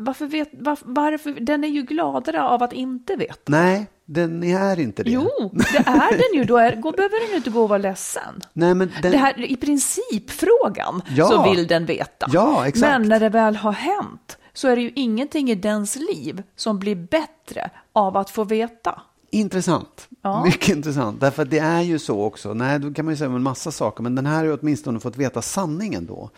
Varför 0.01 0.25
vet, 0.25 0.49
var, 0.53 0.77
varför, 0.83 1.31
den 1.31 1.63
är 1.63 1.67
ju 1.67 1.81
gladare 1.83 2.43
av 2.43 2.63
att 2.63 2.73
inte 2.73 3.15
veta. 3.15 3.41
Nej, 3.45 3.87
den 4.05 4.43
är 4.43 4.79
inte 4.79 5.03
det. 5.03 5.11
Jo, 5.11 5.29
det 5.53 5.77
är 5.77 6.11
den 6.11 6.39
ju. 6.39 6.43
Då 6.43 6.57
är, 6.57 6.75
gå, 6.75 6.91
behöver 6.91 7.19
den 7.21 7.29
ju 7.29 7.35
inte 7.35 7.49
gå 7.49 7.63
och 7.63 7.69
vara 7.69 7.77
ledsen. 7.77 8.41
Nej, 8.53 8.73
men 8.75 8.91
den, 9.01 9.11
Det 9.11 9.17
här 9.17 9.51
i 9.51 9.55
principfrågan 9.55 11.01
Ja. 11.15 11.27
så 11.27 11.51
vill 11.51 11.67
den 11.67 11.85
veta. 11.85 12.27
Ja, 12.33 12.67
exakt. 12.67 12.91
Men 12.91 13.09
när 13.09 13.19
det 13.19 13.29
väl 13.29 13.55
har 13.55 13.71
hänt 13.71 14.37
så 14.53 14.67
är 14.67 14.75
det 14.75 14.81
ju 14.81 14.91
ingenting 14.95 15.49
i 15.49 15.55
dens 15.55 15.95
liv 15.95 16.43
som 16.55 16.79
blir 16.79 16.95
bättre 16.95 17.69
av 17.93 18.17
att 18.17 18.29
få 18.29 18.43
veta. 18.43 19.01
Intressant. 19.31 20.07
Ja. 20.21 20.43
Mycket 20.43 20.69
intressant. 20.69 21.19
Därför 21.19 21.43
att 21.43 21.49
det 21.49 21.59
är 21.59 21.81
ju 21.81 21.99
så 21.99 22.21
också. 22.23 22.53
Nej, 22.53 22.79
då 22.79 22.93
kan 22.93 23.05
man 23.05 23.13
ju 23.13 23.17
säga 23.17 23.29
en 23.29 23.43
massa 23.43 23.71
saker. 23.71 24.03
Men 24.03 24.15
den 24.15 24.25
här 24.25 24.37
har 24.37 24.43
ju 24.43 24.57
åtminstone 24.57 24.99
fått 24.99 25.17
veta 25.17 25.41
sanningen 25.41 26.05
då. 26.05 26.29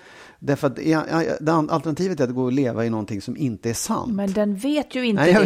Därför 0.43 0.67
att 0.67 1.71
alternativet 1.71 2.19
är 2.19 2.23
att 2.23 2.35
gå 2.35 2.43
och 2.43 2.51
leva 2.51 2.85
i 2.85 2.89
någonting 2.89 3.21
som 3.21 3.37
inte 3.37 3.69
är 3.69 3.73
sant. 3.73 4.11
Men 4.13 4.33
den 4.33 4.55
vet 4.55 4.95
ju 4.95 5.05
inte 5.05 5.23
Nej, 5.23 5.33
det. 5.33 5.39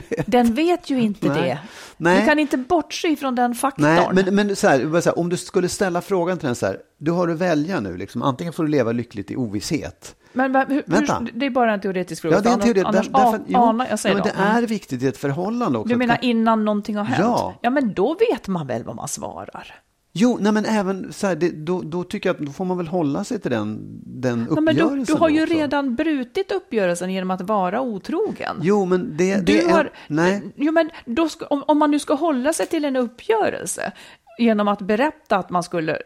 vet. 0.00 0.26
Den 0.26 0.54
vet 0.54 0.90
ju 0.90 1.00
inte 1.00 1.28
Nej. 1.28 1.42
det. 1.42 1.58
Nej. 1.96 2.20
Du 2.20 2.26
kan 2.26 2.38
inte 2.38 2.56
bortse 2.56 3.08
ifrån 3.08 3.34
den 3.34 3.54
faktorn. 3.54 3.84
Nej, 3.86 4.08
men, 4.12 4.34
men 4.34 4.56
så 4.56 4.68
här, 4.68 5.00
så 5.00 5.08
här, 5.10 5.18
om 5.18 5.28
du 5.28 5.36
skulle 5.36 5.68
ställa 5.68 6.00
frågan 6.00 6.38
till 6.38 6.46
den 6.46 6.54
så 6.56 6.66
här. 6.66 6.78
Du 6.98 7.10
har 7.10 7.28
att 7.28 7.38
välja 7.38 7.80
nu. 7.80 7.96
Liksom. 7.96 8.22
Antingen 8.22 8.52
får 8.52 8.62
du 8.64 8.68
leva 8.70 8.92
lyckligt 8.92 9.30
i 9.30 9.36
ovisshet. 9.36 10.14
Men, 10.32 10.52
va- 10.52 10.66
hur, 10.68 10.82
Vänta. 10.86 11.18
hur, 11.18 11.30
det 11.34 11.46
är 11.46 11.50
bara 11.50 11.74
en 11.74 11.80
teoretisk 11.80 12.22
fråga. 12.22 12.36
Ja, 12.36 12.40
det 12.40 12.48
är 12.48 12.52
en 12.52 12.60
teori. 12.60 12.80
Annars, 12.80 13.08
Där, 13.08 13.20
annars 13.20 13.40
därför, 13.46 13.68
anar 13.68 13.86
jag 13.90 13.98
säger 13.98 14.16
ja, 14.16 14.24
men 14.24 14.32
det 14.36 14.42
Mm. 14.42 14.56
är 14.64 14.66
viktigt 14.66 15.02
i 15.02 15.06
ett 15.06 15.16
förhållande 15.16 15.78
också. 15.78 15.88
Du 15.88 15.96
menar 15.96 16.18
innan 16.22 16.64
någonting 16.64 16.96
har 16.96 17.04
hänt? 17.04 17.20
Ja. 17.20 17.54
ja, 17.62 17.70
men 17.70 17.94
då 17.94 18.16
vet 18.32 18.48
man 18.48 18.66
väl 18.66 18.84
vad 18.84 18.96
man 18.96 19.08
svarar? 19.08 19.74
Jo, 20.20 20.38
nej 20.40 20.52
men 20.52 20.64
även 20.64 21.12
så 21.12 21.26
här, 21.26 21.36
det, 21.36 21.50
då, 21.50 21.82
då 21.82 22.04
tycker 22.04 22.28
jag 22.28 22.34
att 22.34 22.46
då 22.46 22.52
får 22.52 22.64
man 22.64 22.76
väl 22.76 22.86
hålla 22.88 23.24
sig 23.24 23.40
till 23.40 23.50
den, 23.50 23.78
den 24.06 24.38
men 24.38 24.48
uppgörelsen. 24.48 24.98
du, 24.98 25.04
du 25.04 25.12
har 25.12 25.28
ju 25.28 25.42
också. 25.42 25.54
redan 25.54 25.94
brutit 25.94 26.52
uppgörelsen 26.52 27.12
genom 27.12 27.30
att 27.30 27.40
vara 27.40 27.80
otrogen. 27.80 28.56
Jo, 28.62 28.84
men 28.84 29.16
det, 29.16 29.34
det 29.34 29.40
Du 29.42 29.58
är... 29.58 29.70
har, 29.70 29.90
Nej. 30.06 30.42
Jo, 30.56 30.72
men 30.72 30.90
då 31.04 31.28
ska, 31.28 31.46
om, 31.46 31.64
om 31.66 31.78
man 31.78 31.90
nu 31.90 31.98
ska 31.98 32.14
hålla 32.14 32.52
sig 32.52 32.66
till 32.66 32.84
en 32.84 32.96
uppgörelse 32.96 33.92
genom 34.38 34.68
att 34.68 34.80
berätta 34.82 35.36
att 35.36 35.50
man 35.50 35.62
skulle, 35.62 35.98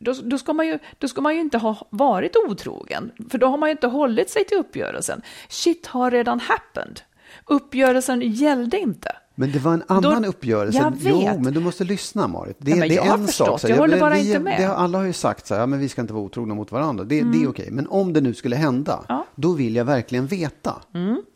då, 0.00 0.14
då, 0.24 0.38
ska 0.38 0.52
man 0.52 0.66
ju, 0.66 0.78
då 0.98 1.08
ska 1.08 1.20
man 1.20 1.34
ju 1.34 1.40
inte 1.40 1.58
ha 1.58 1.86
varit 1.90 2.36
otrogen, 2.36 3.12
för 3.30 3.38
då 3.38 3.46
har 3.46 3.56
man 3.56 3.68
ju 3.68 3.70
inte 3.70 3.86
hållit 3.86 4.30
sig 4.30 4.44
till 4.44 4.58
uppgörelsen. 4.58 5.22
Shit 5.48 5.86
har 5.86 6.10
redan 6.10 6.40
happened. 6.40 7.00
Uppgörelsen 7.46 8.20
gällde 8.20 8.78
inte. 8.78 9.12
Men 9.38 9.52
det 9.52 9.58
var 9.58 9.72
en 9.74 9.82
annan 9.88 10.22
Då- 10.22 10.28
uppgörelse. 10.28 10.78
Jag 10.78 10.92
Jo, 11.00 11.18
vet. 11.18 11.40
men 11.42 11.54
du 11.54 11.60
måste 11.60 11.84
lyssna 11.84 12.28
Marit. 12.28 12.56
Det, 12.60 12.70
Ja, 12.70 12.88
det 12.88 12.96
är 12.96 13.14
en 13.14 13.26
förstått. 13.26 13.46
sak. 13.48 13.60
så 13.60 13.68
Jag 13.68 13.76
håller 13.76 14.00
bara 14.00 14.14
vi, 14.14 14.26
inte 14.26 14.38
med. 14.40 14.60
Det, 14.60 14.68
alla 14.68 14.98
har 14.98 15.04
ju 15.04 15.12
sagt 15.12 15.46
så 15.46 15.54
här, 15.54 15.60
ja, 15.60 15.66
men 15.66 15.78
vi 15.78 15.88
ska 15.88 16.00
inte 16.00 16.12
vara 16.14 16.24
otrogna 16.24 16.54
mot 16.54 16.72
varandra. 16.72 17.04
Det, 17.04 17.22
det 17.22 17.42
är 17.42 17.48
okej. 17.48 17.68
Men 17.70 17.86
om 17.86 18.12
det 18.12 18.20
nu 18.20 18.34
skulle 18.34 18.56
hända, 18.56 19.04
Ja. 19.08 19.14
Mm. 19.14 19.26
då 19.34 19.52
vill 19.52 19.76
jag 19.76 19.84
verkligen 19.84 20.26
veta. 20.26 20.74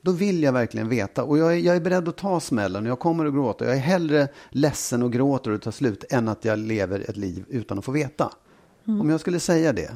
Då 0.02 0.12
vill 0.12 0.42
jag 0.42 0.52
verkligen 0.52 0.88
veta. 0.88 1.24
Och 1.24 1.38
jag 1.38 1.52
är, 1.52 1.56
jag 1.58 1.76
är 1.76 1.80
beredd 1.80 2.08
att 2.08 2.16
ta 2.16 2.40
smällen. 2.40 2.86
Jag 2.86 2.98
kommer 2.98 3.26
att 3.26 3.32
gråta. 3.34 3.64
Jag 3.64 3.74
är 3.74 3.78
hellre 3.80 4.28
ledsen 4.50 5.02
och 5.02 5.12
gråter 5.12 5.50
och 5.50 5.58
det 5.58 5.64
tar 5.64 5.70
slut 5.70 6.04
än 6.10 6.28
att 6.28 6.44
jag 6.44 6.58
lever 6.58 7.00
ett 7.10 7.16
liv 7.16 7.44
utan 7.48 7.78
att 7.78 7.84
få 7.84 7.92
veta. 7.92 8.32
Mm. 8.88 9.00
Om 9.00 9.10
jag 9.10 9.20
skulle 9.20 9.40
säga 9.40 9.72
det, 9.72 9.90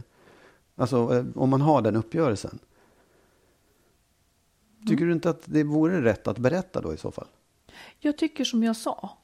alltså 0.77 1.15
eh, 1.17 1.25
om 1.35 1.51
man 1.51 1.61
har 1.61 1.83
den 1.83 1.97
uppgörelsen. 1.97 2.59
Tycker 4.81 4.97
Mm. 5.03 5.09
du 5.09 5.15
inte 5.15 5.31
att 5.31 5.43
det 5.45 5.63
vore 5.65 6.03
rätt 6.05 6.29
att 6.29 6.39
berätta 6.39 6.81
då 6.81 6.95
i 6.95 6.97
så 6.97 7.11
fall? 7.11 7.27
Jag 7.99 8.19
tycker 8.19 8.45
som 8.45 8.63
jag 8.65 8.77
sa, 8.77 9.19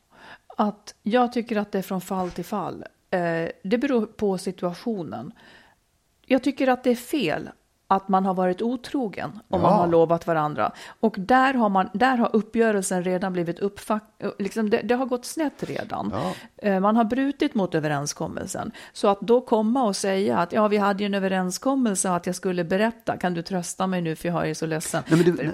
att 0.56 0.94
jag 1.02 1.32
tycker 1.32 1.56
att 1.56 1.72
det 1.72 1.78
är 1.78 1.82
från 1.82 2.00
fall 2.00 2.30
till 2.30 2.44
fall. 2.44 2.84
Eh, 3.10 3.48
det 3.64 3.78
beror 3.78 4.06
på 4.06 4.38
situationen. 4.38 5.32
Jag 6.26 6.42
tycker 6.42 6.68
att 6.68 6.84
det 6.84 6.90
är 6.90 6.94
fel 6.96 7.50
att 7.86 8.08
man 8.08 8.26
har 8.26 8.34
varit 8.34 8.62
otrogen 8.62 9.30
om 9.48 9.60
man 9.62 9.70
Ja. 9.70 9.76
har 9.76 9.86
lovat 9.86 10.26
varandra. 10.26 10.72
Och 11.00 11.14
där 11.18 11.54
har, 11.54 11.68
man, 11.68 11.88
där 11.92 12.16
har 12.16 12.30
uppgörelsen 12.36 13.04
redan 13.04 13.32
blivit 13.32 13.58
uppfack... 13.58 14.02
Liksom 14.38 14.70
det, 14.70 14.80
det 14.82 14.94
har 14.94 15.06
gått 15.06 15.24
snett 15.24 15.62
redan. 15.62 16.10
Ja. 16.12 16.34
Eh, 16.68 16.80
Man 16.80 16.96
har 16.96 17.04
brutit 17.04 17.54
mot 17.54 17.74
överenskommelsen. 17.74 18.72
Så 18.92 19.08
att 19.08 19.20
då 19.20 19.40
komma 19.40 19.82
och 19.84 19.96
säga 19.96 20.38
att 20.38 20.52
ja, 20.52 20.68
vi 20.68 20.76
hade 20.76 21.02
ju 21.02 21.06
en 21.06 21.14
överenskommelse 21.14 22.10
att 22.10 22.26
jag 22.26 22.34
skulle 22.34 22.64
berätta. 22.64 23.16
Kan 23.16 23.34
du 23.34 23.42
trösta 23.42 23.86
mig 23.86 24.02
nu 24.02 24.16
för 24.16 24.28
jag 24.28 24.50
är 24.50 24.54
så 24.54 24.66
ledsen. 24.66 25.02
Nej, 25.10 25.24
du. 25.24 25.42
Eh, 25.42 25.50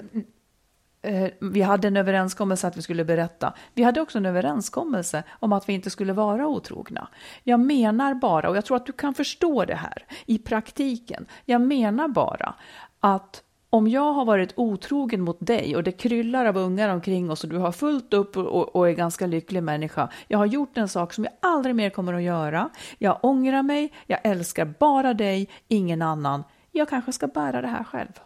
Eh, 1.07 1.29
vi 1.39 1.61
hade 1.61 1.87
en 1.87 1.97
överenskommelse 1.97 2.67
att 2.67 2.77
vi 2.77 2.81
skulle 2.81 3.05
berätta. 3.05 3.53
Vi 3.73 3.83
hade 3.83 4.01
också 4.01 4.17
en 4.17 4.25
överenskommelse 4.25 5.23
om 5.39 5.53
att 5.53 5.69
vi 5.69 5.73
inte 5.73 5.89
skulle 5.89 6.13
vara 6.13 6.47
otrogna. 6.47 7.07
Jag 7.43 7.59
menar 7.59 8.13
bara, 8.13 8.49
och 8.49 8.57
jag 8.57 8.65
tror 8.65 8.77
att 8.77 8.85
du 8.85 8.91
kan 8.91 9.13
förstå 9.13 9.65
det 9.65 9.75
här 9.75 10.05
i 10.25 10.37
praktiken. 10.37 11.25
Jag 11.45 11.61
menar 11.61 12.07
bara 12.07 12.53
att 12.99 13.43
om 13.69 13.87
jag 13.87 14.13
har 14.13 14.25
varit 14.25 14.53
otrogen 14.55 15.21
mot 15.21 15.37
dig 15.39 15.75
och 15.75 15.83
det 15.83 15.91
kryllar 15.91 16.45
av 16.45 16.57
ungar 16.57 16.89
omkring 16.89 17.31
oss 17.31 17.43
och 17.43 17.49
du 17.49 17.57
har 17.57 17.71
fullt 17.71 18.13
upp 18.13 18.37
och, 18.37 18.45
och, 18.45 18.75
och 18.75 18.89
är 18.89 18.93
ganska 18.93 19.27
lycklig 19.27 19.63
människa. 19.63 20.09
Jag 20.27 20.37
har 20.37 20.45
gjort 20.45 20.77
en 20.77 20.87
sak 20.87 21.13
som 21.13 21.23
jag 21.23 21.33
aldrig 21.41 21.75
mer 21.75 21.89
kommer 21.89 22.13
att 22.13 22.23
göra. 22.23 22.69
Jag 22.97 23.19
ångrar 23.21 23.63
mig, 23.63 23.93
jag 24.05 24.19
älskar 24.23 24.73
bara 24.79 25.13
dig, 25.13 25.49
ingen 25.67 26.01
annan. 26.01 26.43
Jag 26.71 26.89
kanske 26.89 27.11
ska 27.11 27.27
bära 27.27 27.61
det 27.61 27.67
här 27.67 27.83
själv. 27.83 28.19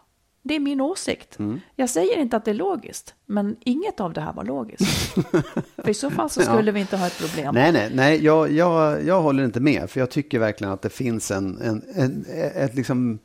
Det 0.43 0.55
är 0.55 0.59
min 0.59 0.81
åsikt. 0.81 1.37
Jag 1.75 1.89
säger 1.89 2.17
inte 2.17 2.37
att 2.37 2.45
det 2.45 2.51
är 2.51 2.55
logiskt, 2.55 3.15
men 3.25 3.55
inget 3.59 3.99
av 3.99 4.13
det 4.13 4.21
här 4.21 4.33
var 4.33 4.43
logiskt. 4.43 5.13
För 5.75 5.89
i 5.89 5.93
så 5.93 6.09
fall 6.09 6.29
så 6.29 6.41
skulle 6.41 6.71
vi 6.71 6.79
inte 6.79 6.97
ha 6.97 7.07
ett 7.07 7.17
problem. 7.19 7.55
Nej, 7.55 7.71
nej, 7.71 7.91
nej 7.93 8.23
jag, 8.23 8.51
jag, 8.51 9.05
jag 9.05 9.21
håller 9.21 9.43
inte 9.43 9.59
med. 9.59 9.89
För 9.89 9.99
jag 9.99 10.09
tycker 10.09 10.39
verkligen 10.39 10.73
att 10.73 10.81
det 10.81 10.89
finns 10.89 11.31
en, 11.31 11.57
en, 11.61 11.83
en, 11.95 12.25
ett, 12.55 12.75
liksom, 12.75 13.19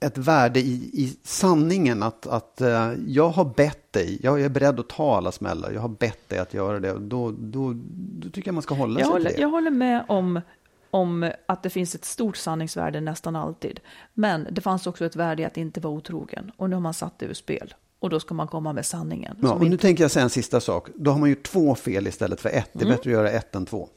ett 0.00 0.18
värde 0.18 0.60
i, 0.60 0.90
i 0.92 1.16
sanningen. 1.24 2.02
Att, 2.02 2.26
att 2.26 2.60
eh, 2.60 2.92
jag 3.06 3.28
har 3.28 3.44
bett 3.44 3.92
dig, 3.92 4.18
jag 4.22 4.42
är 4.42 4.48
beredd 4.48 4.80
att 4.80 4.88
ta 4.88 5.16
alla 5.16 5.32
smällar. 5.32 5.70
Jag 5.72 5.80
har 5.80 5.88
bett 5.88 6.28
dig 6.28 6.38
att 6.38 6.54
göra 6.54 6.80
det. 6.80 6.98
Då, 6.98 7.30
då, 7.38 7.72
då 8.20 8.30
tycker 8.30 8.48
jag 8.48 8.54
man 8.54 8.62
ska 8.62 8.74
hålla 8.74 9.00
Jag 9.00 9.06
sig 9.06 9.12
håller, 9.12 9.30
till 9.30 9.36
det. 9.36 9.42
jag 9.42 9.48
håller 9.48 9.70
med 9.70 10.04
om, 10.08 10.40
om 10.90 11.30
att 11.46 11.62
det 11.62 11.70
finns 11.70 11.94
ett 11.94 12.04
stort 12.04 12.36
sanningsvärde 12.36 13.00
nästan 13.00 13.36
alltid. 13.36 13.80
Men 14.14 14.48
det 14.50 14.60
fanns 14.60 14.86
också 14.86 15.04
ett 15.04 15.16
värde 15.16 15.42
i 15.42 15.44
att 15.44 15.56
inte 15.56 15.80
vara 15.80 15.94
otrogen. 15.94 16.52
Och 16.56 16.70
nu 16.70 16.76
har 16.76 16.80
man 16.80 16.94
satt 16.94 17.18
det 17.18 17.26
ur 17.26 17.34
spel. 17.34 17.74
Och 17.98 18.10
då 18.10 18.20
ska 18.20 18.34
man 18.34 18.48
komma 18.48 18.72
med 18.72 18.86
sanningen. 18.86 19.36
Ja, 19.42 19.52
och 19.52 19.60
nu 19.60 19.66
inte, 19.66 19.78
tänker 19.78 20.04
jag 20.04 20.10
säga 20.10 20.22
en 20.22 20.30
sista 20.30 20.60
sak. 20.60 20.88
Då 20.94 21.10
har 21.10 21.18
man 21.18 21.30
gjort 21.30 21.42
två 21.42 21.74
fel 21.74 22.06
istället 22.06 22.40
för 22.40 22.48
ett. 22.48 22.70
Det 22.72 22.84
är 22.84 22.88
bättre 22.88 23.10
att 23.10 23.14
göra 23.14 23.30
ett 23.30 23.54
än 23.54 23.66
två. 23.66 23.88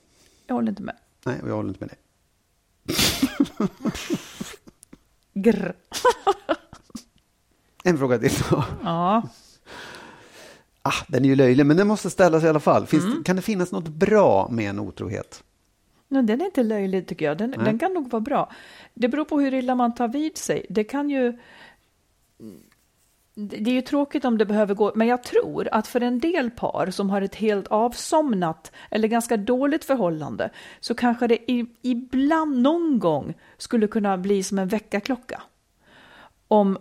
jag 0.47 0.55
håller 0.55 0.69
inte 0.69 0.81
med. 0.81 0.95
Nej, 1.25 1.41
och 1.41 1.49
jag 1.49 1.55
håller 1.55 1.69
inte 1.69 1.79
med 1.79 1.89
dig. 1.89 1.97
Grr. 5.33 5.75
En 7.85 7.97
fråga 7.97 8.19
till. 8.19 8.31
Ja. 8.83 9.23
ah, 10.81 10.93
den 11.07 11.25
är 11.25 11.29
ju 11.29 11.35
löjlig, 11.35 11.65
men 11.65 11.77
den 11.77 11.87
måste 11.87 12.09
ställas 12.09 12.43
i 12.43 12.47
alla 12.47 12.59
fall. 12.59 12.85
Finns, 12.85 13.03
Mm. 13.03 13.23
Kan 13.23 13.35
det 13.35 13.41
finnas 13.41 13.71
något 13.71 13.87
bra 13.87 14.47
med 14.51 14.69
en 14.69 14.79
otrohet? 14.79 15.43
Men 16.13 16.25
den 16.25 16.41
är 16.41 16.45
inte 16.45 16.63
löjlig 16.63 17.07
tycker 17.07 17.25
jag. 17.25 17.37
Den, 17.37 17.51
den 17.51 17.79
kan 17.79 17.93
nog 17.93 18.09
vara 18.11 18.21
bra. 18.21 18.51
Det 18.93 19.07
beror 19.07 19.25
på 19.25 19.39
hur 19.39 19.53
illa 19.53 19.75
man 19.75 19.95
tar 19.95 20.07
vid 20.07 20.37
sig. 20.37 20.65
Det 20.69 20.83
kan 20.83 21.09
ju... 21.09 21.37
det 23.33 23.69
är 23.69 23.73
ju 23.73 23.81
tråkigt 23.81 24.25
om 24.25 24.37
det 24.37 24.45
behöver 24.45 24.75
gå, 24.75 24.91
men 24.95 25.07
jag 25.07 25.23
tror 25.23 25.69
att 25.71 25.87
för 25.87 26.01
en 26.01 26.19
del 26.19 26.51
par 26.51 26.91
som 26.91 27.09
har 27.09 27.21
ett 27.21 27.35
helt 27.35 27.67
avsomnat 27.67 28.71
eller 28.91 29.07
ganska 29.07 29.37
dåligt 29.37 29.85
förhållande 29.85 30.49
så 30.79 30.95
kanske 30.95 31.27
det 31.27 31.37
ibland 31.81 32.61
någon 32.61 32.99
gång 32.99 33.33
skulle 33.57 33.87
kunna 33.87 34.17
bli 34.17 34.43
som 34.43 34.59
en 34.59 34.67
väckarklocka. 34.67 35.41
Om, 36.47 36.77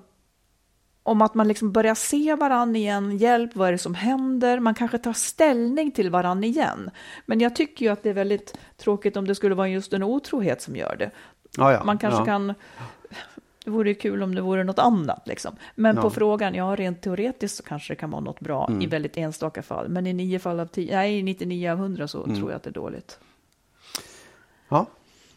om 1.03 1.23
att 1.23 1.35
man 1.35 1.49
liksom 1.49 1.73
börjar 1.73 1.95
se 1.95 2.35
varann 2.35 2.77
igen, 2.77 3.17
hjälp, 3.19 3.57
vad 3.57 3.69
är 3.69 3.73
det 3.73 3.79
som 3.79 3.95
händer? 3.95 4.61
Man 4.61 4.75
kanske 4.75 4.99
tar 4.99 5.13
ställning 5.13 5.91
till 5.91 6.11
varann 6.11 6.45
igen. 6.45 6.91
Men 7.27 7.41
jag 7.41 7.57
tycker 7.57 7.87
ju 7.87 7.93
att 7.93 8.03
det 8.03 8.09
är 8.11 8.15
väldigt 8.15 8.59
tråkigt 8.77 9.17
om 9.17 9.27
det 9.29 9.35
skulle 9.35 9.55
vara 9.55 9.69
just 9.69 9.93
en 9.93 10.03
otrohet 10.03 10.63
som 10.63 10.77
gör 10.77 10.97
det. 10.99 11.11
Ja, 11.57 11.73
ja, 11.73 11.85
Man 11.85 11.99
kanske 11.99 12.21
ja. 12.21 12.25
kan... 12.25 12.55
Det 13.65 13.71
vore 13.71 13.89
ju 13.89 13.95
kul 13.95 14.23
om 14.23 14.35
det 14.35 14.41
vore 14.41 14.65
något 14.65 14.79
annat. 14.79 15.23
Liksom. 15.29 15.57
Men 15.75 15.97
på 15.97 16.11
frågan, 16.11 16.55
ja 16.55 16.77
rent 16.79 17.01
teoretiskt 17.03 17.57
så 17.57 17.63
kanske 17.63 17.93
det 17.93 17.97
kan 17.97 18.11
vara 18.11 18.21
något 18.21 18.41
bra 18.41 18.67
Mm. 18.69 18.83
i 18.83 18.87
väldigt 18.87 19.17
enstaka 19.17 19.63
fall. 19.63 19.89
Men 19.89 20.07
i 20.07 20.13
nio 20.13 20.39
fall 20.39 20.61
av 20.61 20.67
tio, 20.67 20.97
nej 20.97 21.19
i 21.19 21.23
99 21.23 21.71
av 21.71 21.79
100 21.79 22.09
så 22.09 22.25
Mm. 22.25 22.37
tror 22.37 22.51
jag 22.51 22.57
att 22.57 22.63
det 22.63 22.71
är 22.71 22.75
dåligt. 22.75 23.19
Ja, 24.69 24.87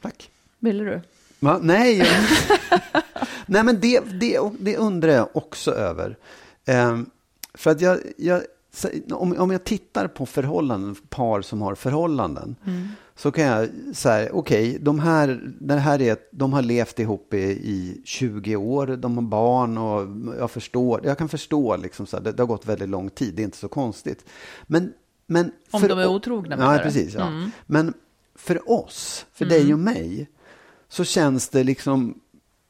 tack. 0.02 0.30
Ville 0.60 0.84
du? 0.84 1.02
Va? 1.46 1.60
Nej, 1.62 1.98
jag... 1.98 2.08
Nej, 3.46 3.64
men 3.64 3.80
det, 3.80 4.00
det, 4.00 4.40
det 4.60 4.78
undrar 4.78 5.12
jag 5.12 5.30
också 5.34 5.72
över. 5.72 6.18
Ehm, 6.66 7.10
för 7.54 7.72
att 7.72 7.82
jag, 7.82 8.00
jag, 8.18 8.42
om, 9.12 9.38
om 9.38 9.52
jag 9.52 9.64
tittar 9.64 10.08
på 10.08 10.26
förhållanden, 10.26 10.96
par 11.10 11.42
som 11.42 11.62
har 11.62 11.76
förhållanden, 11.76 12.56
så 13.16 13.32
kan 13.32 13.44
jag 13.44 13.70
säga, 13.94 14.30
okej, 14.34 14.78
de 14.82 15.00
här, 15.00 15.54
det 15.60 15.74
här 15.74 16.02
är, 16.02 16.18
de 16.32 16.54
har 16.54 16.62
levt 16.62 17.00
ihop 17.00 17.34
i, 17.34 17.38
i 17.48 18.02
20 18.06 18.56
år, 18.56 18.88
de 18.88 19.16
har 19.16 19.22
barn 19.22 19.78
och 19.78 20.08
jag 20.40 20.52
förstår, 20.52 21.02
jag 21.04 21.18
kan 21.18 21.30
förstå 21.30 21.76
liksom 21.78 22.06
så 22.06 22.18
här, 22.18 22.24
det, 22.24 22.32
det 22.32 22.42
har 22.44 22.48
gått 22.48 22.66
väldigt 22.66 22.90
lång 22.90 23.10
tid, 23.10 23.34
det 23.36 23.42
är 23.42 23.44
inte 23.44 23.58
så 23.58 23.68
konstigt. 23.68 24.26
Men, 24.68 24.94
men 25.28 25.52
Om 25.72 25.82
för- 25.82 25.90
de 25.90 26.00
är 26.00 26.08
otrogna, 26.08 26.58
menar 26.58 26.74
Ja, 26.74 26.80
precis. 26.80 27.14
Ja. 27.14 27.28
Mm. 27.28 27.52
Men 27.66 27.94
för 28.36 28.72
oss, 28.72 29.26
för 29.34 29.46
dig 29.46 29.74
och 29.74 29.80
mig, 29.80 30.30
så 30.90 31.04
känns 31.04 31.50
det 31.50 31.64
liksom 31.64 32.20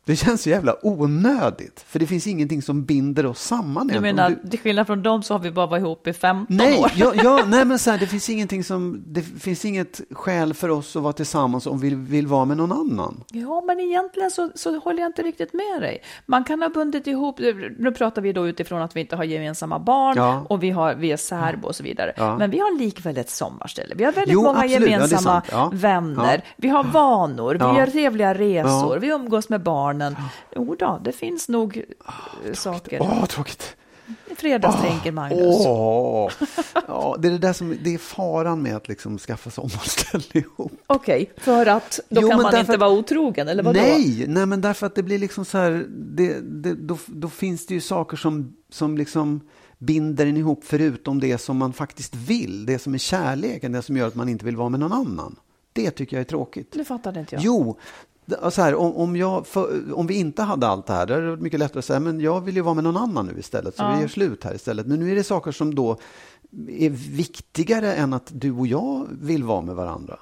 det 0.06 0.16
känns 0.16 0.42
så 0.42 0.50
jävla 0.50 0.76
onödigt, 0.82 1.86
för 1.88 2.00
det 2.00 2.06
finns 2.08 2.28
ingenting 2.28 2.62
som 2.62 2.84
binder 2.86 3.26
oss 3.26 3.40
samman. 3.42 3.88
Du 3.88 4.00
menar, 4.00 4.36
du- 4.44 4.50
till 4.50 4.60
skillnad 4.60 4.88
från 4.88 5.04
dem 5.04 5.24
så 5.24 5.34
har 5.34 5.40
vi 5.40 5.52
bara 5.52 5.66
varit 5.68 5.82
ihop 5.82 6.08
i 6.08 6.14
15 6.14 6.58
Nej, 6.58 6.80
år? 6.80 6.92
ja, 6.96 7.14
ja, 7.24 7.44
nej 7.48 7.66
men 7.66 7.80
så 7.80 7.92
här, 7.92 7.98
det 7.98 8.08
finns 8.08 8.30
ingenting 8.30 8.64
som, 8.64 9.04
det 9.08 9.22
finns 9.22 9.66
inget 9.66 10.02
skäl 10.12 10.54
för 10.54 10.70
oss 10.70 10.96
att 10.96 11.02
vara 11.04 11.14
tillsammans 11.14 11.68
om 11.68 11.80
vi 11.80 11.96
vill 11.96 12.28
vara 12.28 12.46
med 12.46 12.58
någon 12.58 12.72
annan. 12.72 13.24
Ja, 13.32 13.64
men 13.68 13.80
egentligen 13.80 14.32
så, 14.32 14.50
så 14.56 14.80
håller 14.80 15.00
jag 15.00 15.10
inte 15.10 15.22
riktigt 15.24 15.54
med 15.54 15.82
dig. 15.82 16.02
Man 16.26 16.44
kan 16.44 16.62
ha 16.62 16.70
bundit 16.70 17.08
ihop, 17.08 17.40
nu 17.80 17.92
pratar 17.98 18.22
vi 18.22 18.34
då 18.34 18.48
utifrån 18.48 18.82
att 18.82 18.96
vi 18.96 19.00
inte 19.02 19.16
har 19.16 19.24
gemensamma 19.24 19.80
barn 19.80 20.14
Ja. 20.18 20.46
och 20.50 20.64
vi, 20.64 20.70
har, 20.70 20.94
vi 20.96 21.12
är 21.12 21.18
särbo 21.18 21.68
och 21.68 21.76
så 21.76 21.84
vidare. 21.84 22.14
Ja. 22.18 22.38
Men 22.38 22.52
vi 22.52 22.60
har 22.60 22.80
likväl 22.80 23.18
ett 23.18 23.30
sommarställe. 23.30 23.96
Vi 23.98 24.04
har 24.04 24.12
väldigt 24.12 24.34
Jo, 24.34 24.44
många 24.44 24.60
absolut. 24.60 24.90
Gemensamma 24.90 25.42
vänner. 25.74 26.44
Vi 26.58 26.68
har 26.68 26.84
vanor, 26.84 27.54
vi 27.74 27.80
gör 27.80 27.88
trevliga 27.88 28.34
resor, 28.34 28.98
vi 29.00 29.08
umgås 29.08 29.50
med 29.50 29.62
barnen. 30.00 30.16
Jo 30.56 30.76
då, 30.80 31.02
det 31.04 31.12
finns 31.12 31.50
nog 31.50 31.78
eh, 32.46 32.54
saker. 32.54 33.00
Åh, 33.02 33.26
tråkigt. 33.26 33.76
Fredagstänker 34.38 35.12
Magnus. 35.12 35.56
Åh. 35.66 36.32
Ja, 36.88 37.16
det 37.20 37.28
är 37.28 37.32
det 37.32 37.38
där 37.38 37.54
som, 37.54 37.78
det 37.84 37.94
är 37.94 37.98
faran 37.98 38.62
med 38.62 38.76
att 38.76 38.88
liksom 38.88 39.18
skaffa 39.18 39.50
sommarställe 39.50 40.24
ihop. 40.34 40.72
Okej, 40.88 41.32
för 41.38 41.66
att 41.66 42.00
då 42.10 42.22
Jo, 42.22 42.30
kan 42.30 42.42
man 42.42 42.58
inte 42.58 42.74
att- 42.74 42.80
vara 42.80 42.90
otrogen, 42.92 43.48
eller 43.48 43.64
vadå? 43.64 43.80
Nej, 43.80 44.26
nej, 44.28 44.46
men 44.46 44.62
därför 44.62 44.86
att 44.88 44.96
det 44.96 45.04
blir 45.04 45.20
liksom 45.20 45.46
så 45.46 45.58
här, 45.58 45.86
det, 45.90 46.40
det, 46.42 46.74
då, 46.74 46.98
då 47.08 47.30
finns 47.30 47.66
det 47.68 47.74
ju 47.74 47.82
saker 47.82 48.18
som, 48.18 48.56
som 48.70 48.98
liksom 48.98 49.42
binder 49.78 50.26
en 50.26 50.38
ihop 50.38 50.64
förutom 50.64 51.20
det 51.20 51.38
som 51.38 51.58
man 51.58 51.74
faktiskt 51.74 52.16
vill, 52.16 52.66
det 52.66 52.80
som 52.80 52.94
är 52.94 52.98
kärleken, 52.98 53.72
det 53.72 53.82
som 53.82 53.98
gör 53.98 54.08
att 54.08 54.16
man 54.16 54.30
inte 54.30 54.46
vill 54.46 54.56
vara 54.56 54.70
med 54.70 54.80
någon 54.80 54.94
annan. 54.94 55.36
Det 55.74 55.92
tycker 55.92 56.18
jag 56.18 56.22
är 56.22 56.26
tråkigt. 56.30 56.72
Det 56.72 56.86
fattade 56.86 57.20
inte 57.20 57.36
jag. 57.36 57.44
Jo, 57.44 57.78
så 58.50 58.62
här, 58.62 58.76
om, 58.76 58.96
om, 58.96 59.16
jag, 59.16 59.48
för, 59.48 59.94
om 59.94 60.08
vi 60.08 60.14
inte 60.14 60.44
hade 60.44 60.68
allt 60.68 60.88
det 60.88 60.94
här, 60.94 61.06
då 61.06 61.14
är 61.14 61.22
det 61.22 61.38
mycket 61.38 61.60
lättare 61.60 61.80
att 61.80 61.86
säga, 61.86 62.00
men 62.00 62.20
jag 62.20 62.42
vill 62.42 62.56
ju 62.56 62.62
vara 62.62 62.74
med 62.74 62.84
någon 62.84 62.98
annan 62.98 63.26
nu 63.26 63.40
istället, 63.40 63.76
så 63.76 63.84
Ja. 63.84 63.94
vi 63.96 64.02
gör 64.02 64.08
slut 64.08 64.44
här 64.44 64.56
istället. 64.56 64.88
Men 64.88 65.00
nu 65.00 65.12
är 65.12 65.16
det 65.16 65.24
saker 65.24 65.52
som 65.52 65.76
då 65.76 65.98
är 66.70 66.90
viktigare 66.90 67.94
än 67.94 68.14
att 68.14 68.32
du 68.34 68.52
och 68.52 68.68
jag 68.68 69.08
vill 69.12 69.44
vara 69.44 69.62
med 69.62 69.76
varandra. 69.76 70.20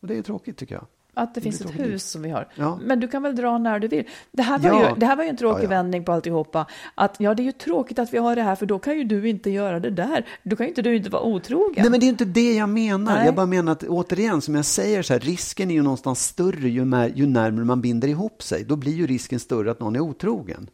Och 0.00 0.08
det 0.08 0.18
är 0.18 0.22
tråkigt 0.22 0.56
tycker 0.56 0.74
jag. 0.74 0.86
Att 1.18 1.34
det 1.34 1.40
finns 1.40 1.60
ett 1.60 1.80
hus 1.80 2.10
som 2.10 2.22
vi 2.22 2.30
har. 2.30 2.48
Ja. 2.54 2.78
Men 2.82 3.00
du 3.00 3.08
kan 3.08 3.22
väl 3.22 3.36
dra 3.36 3.58
när 3.58 3.78
du 3.78 3.88
vill. 3.88 4.04
Det 4.32 4.42
här 4.42 4.58
var, 4.58 4.68
Ja. 4.68 4.88
ju, 4.88 4.94
det 4.96 5.06
här 5.06 5.16
var 5.16 5.24
ju 5.24 5.30
en 5.30 5.36
tråkig 5.36 5.64
Ja, 5.64 5.68
vändning 5.68 6.04
på 6.04 6.12
alltihopa. 6.12 6.66
Att 6.94 7.16
ja, 7.18 7.34
det 7.34 7.42
är 7.42 7.44
ju 7.44 7.52
tråkigt 7.52 7.98
att 7.98 8.14
vi 8.14 8.18
har 8.18 8.36
det 8.36 8.42
här, 8.42 8.54
för 8.54 8.66
då 8.66 8.78
kan 8.78 8.98
ju 8.98 9.04
du 9.04 9.28
inte 9.28 9.50
göra 9.50 9.80
det 9.80 9.90
där. 9.90 10.26
Då 10.42 10.56
kan 10.56 10.66
ju 10.66 10.68
inte 10.68 10.82
du 10.82 10.96
inte 10.96 11.10
vara 11.10 11.22
otrogen. 11.22 11.74
Nej, 11.82 11.90
men 11.90 12.00
det 12.00 12.06
är 12.06 12.08
inte 12.08 12.24
det 12.24 12.54
jag 12.54 12.68
menar. 12.68 13.14
Nej. 13.14 13.24
Jag 13.26 13.34
bara 13.34 13.46
menar 13.46 13.72
att 13.72 13.82
återigen, 13.82 14.40
som 14.40 14.54
jag 14.54 14.64
säger, 14.64 15.02
så 15.02 15.12
här, 15.12 15.20
risken 15.20 15.70
är 15.70 15.74
ju 15.74 15.82
någonstans 15.82 16.24
större 16.24 16.68
ju, 16.68 16.84
mer, 16.84 17.12
ju 17.14 17.26
närmare 17.26 17.64
man 17.64 17.80
binder 17.80 18.08
ihop 18.08 18.42
sig. 18.42 18.64
Då 18.64 18.76
blir 18.76 18.92
ju 18.92 19.06
risken 19.06 19.40
större 19.40 19.70
att 19.70 19.80
någon 19.80 19.96
är 19.96 20.00
otrogen. 20.00 20.68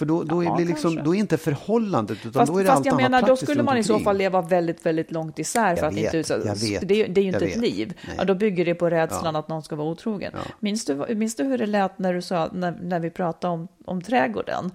För 0.00 0.06
då, 0.06 0.22
då, 0.24 0.44
Ja, 0.44 0.54
är, 0.54 0.58
det 0.58 0.64
liksom, 0.64 0.94
då 1.04 1.14
är 1.14 1.18
inte 1.18 1.38
förhållandet, 1.38 2.18
utan 2.20 2.32
Fast, 2.32 2.52
då 2.52 2.58
är 2.58 2.62
det 2.64 2.68
fast 2.68 2.76
allt 2.78 2.86
jag 2.86 2.96
menar, 2.96 3.22
då 3.22 3.36
skulle 3.36 3.62
man 3.62 3.76
i 3.78 3.84
så 3.84 3.98
fall 3.98 4.16
leva 4.16 4.42
väldigt, 4.42 4.86
väldigt 4.86 5.10
långt 5.12 5.38
isär 5.38 5.76
för 5.76 5.82
Jag 5.82 5.88
att 5.92 5.98
vet, 5.98 6.14
inte 6.14 6.32
jag 6.32 6.56
vet, 6.56 6.88
det, 6.88 6.94
är- 7.04 7.08
det 7.08 7.20
är 7.20 7.24
ju 7.24 7.30
jag 7.30 7.34
inte 7.34 7.36
ett 7.46 7.56
vet. 7.56 7.56
liv. 7.62 7.92
Nej. 8.06 8.14
Ja, 8.18 8.24
då 8.24 8.34
bygger 8.34 8.64
det 8.64 8.74
på 8.74 8.90
rädslan 8.90 9.34
Ja. 9.34 9.40
att 9.40 9.48
någon 9.48 9.62
ska 9.62 9.76
vara 9.76 9.88
otrogen. 9.88 10.32
Ja. 10.34 10.40
Minns, 10.60 10.84
du, 10.84 11.14
minns 11.14 11.34
du 11.36 11.44
hur 11.44 11.58
det 11.58 11.66
lät 11.66 11.98
när 11.98 12.14
du 12.14 12.22
sa, 12.22 12.48
när, 12.52 12.78
när 12.82 13.00
vi 13.00 13.10
pratade 13.10 13.54
om, 13.54 13.68
om 13.84 14.02
trädgården? 14.02 14.70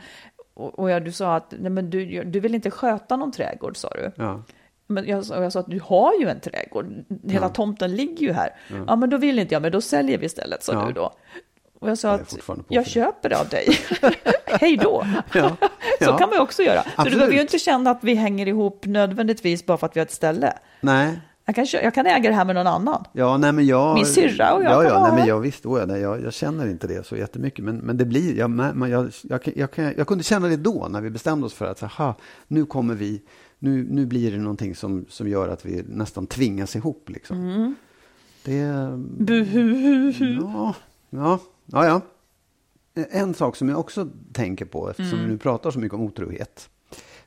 Och, 0.54 0.80
och 0.80 0.90
ja, 0.92 1.00
du 1.00 1.12
sa 1.12 1.36
att 1.36 1.54
nej, 1.60 1.72
men 1.72 1.90
du, 1.90 2.24
du 2.24 2.40
vill 2.40 2.56
inte 2.56 2.72
sköta 2.72 3.16
någon 3.16 3.32
trädgård, 3.32 3.78
sa 3.78 3.90
du. 3.90 4.12
Ja. 4.16 4.44
Men 4.88 5.08
jag, 5.08 5.26
jag 5.30 5.52
sa 5.54 5.60
att 5.60 5.70
du 5.70 5.80
har 5.84 6.14
ju 6.20 6.28
en 6.30 6.40
trädgård, 6.40 6.86
hela 7.24 7.46
Ja. 7.46 7.50
tomten 7.50 7.96
ligger 7.96 8.28
ju 8.28 8.34
här. 8.34 8.50
Ja. 8.88 8.96
men 8.96 9.10
då 9.10 9.18
vill 9.18 9.40
inte 9.40 9.56
jag, 9.56 9.62
men 9.62 9.72
då 9.72 9.82
säljer 9.82 10.18
vi 10.18 10.26
istället, 10.26 10.64
sa 10.64 10.74
Ja. 10.74 10.86
du 10.88 10.94
då. 10.94 11.12
Och 11.80 11.90
jag 11.90 11.98
sa 11.98 12.08
Jag 12.12 12.20
att 12.22 12.66
jag 12.68 12.88
köper 12.88 13.30
det 13.30 13.38
av 13.40 13.48
dig. 13.50 13.68
Hej 14.62 14.78
då! 14.78 15.06
Ja. 15.34 15.50
Så 15.60 15.68
Ja. 16.00 16.18
kan 16.18 16.30
man 16.30 16.38
ju 16.38 16.42
också 16.42 16.64
göra. 16.64 16.84
Så 16.98 17.04
du 17.04 17.12
behöver 17.12 17.34
ju 17.34 17.42
inte 17.42 17.60
känna 17.60 17.90
att 17.92 18.00
vi 18.04 18.14
hänger 18.16 18.48
ihop 18.48 18.86
nödvändigtvis 18.86 19.66
bara 19.66 19.78
för 19.78 19.86
att 19.88 19.96
vi 19.96 20.00
har 20.00 20.06
ett 20.06 20.12
ställe. 20.12 20.54
Nej, 20.82 21.20
Jag 21.46 21.56
kan, 21.56 21.66
jag 21.84 21.94
kan 21.94 22.06
äga 22.06 22.30
det 22.30 22.36
här 22.36 22.46
med 22.46 22.56
någon 22.56 22.68
annan. 22.68 23.04
Ja, 23.14 23.38
nej, 23.38 23.52
men 23.52 23.66
jag, 23.66 23.96
Min 23.96 24.06
syrra 24.06 24.54
och 24.54 24.64
jag 24.64 24.72
ja, 24.72 24.84
ja, 24.84 25.04
nej, 25.08 25.18
men 25.20 25.28
jag 25.28 25.40
visst, 25.40 25.64
då, 25.64 25.84
nej, 25.88 26.02
jag, 26.02 26.24
jag 26.24 26.34
känner 26.34 26.68
inte 26.68 26.88
det 26.88 27.06
så 27.06 27.16
jättemycket. 27.16 27.66
Men, 27.66 27.78
men 27.78 27.98
det 27.98 28.06
blir, 28.06 28.38
jag, 28.38 28.50
men 28.50 28.92
jag, 28.92 29.12
jag, 29.24 29.40
jag, 29.56 29.70
jag 29.98 30.08
kunde 30.08 30.24
känna 30.24 30.48
det 30.48 30.58
då 30.58 30.88
när 30.90 31.02
vi 31.02 31.10
bestämde 31.10 31.46
oss 31.46 31.54
för 31.54 31.66
att, 31.66 31.84
aha, 31.84 32.16
nu 32.48 32.66
kommer 32.66 32.94
vi, 32.96 33.22
nu, 33.60 33.88
nu 33.90 34.06
blir 34.06 34.32
det 34.32 34.38
någonting 34.38 34.76
som, 34.76 35.06
som 35.10 35.28
gör 35.28 35.50
att 35.50 35.66
vi 35.66 35.84
nästan 35.88 36.28
tvingas 36.28 36.76
ihop. 36.76 37.10
Liksom. 37.10 37.38
Mm. 37.38 37.76
Det, 38.44 38.64
Buhuhuhu. 39.24 40.40
ja, 40.42 40.74
ja, 41.10 41.40
ja, 41.66 41.86
ja. 41.86 42.02
En 42.96 43.34
sak 43.34 43.56
som 43.56 43.70
jag 43.70 43.80
också 43.80 44.08
tänker 44.34 44.66
på, 44.66 44.90
eftersom 44.90 45.14
Mm. 45.20 45.26
vi 45.26 45.34
nu 45.34 45.38
pratar 45.40 45.72
så 45.72 45.80
mycket 45.80 45.94
om 45.96 46.02
otrohet. 46.02 46.70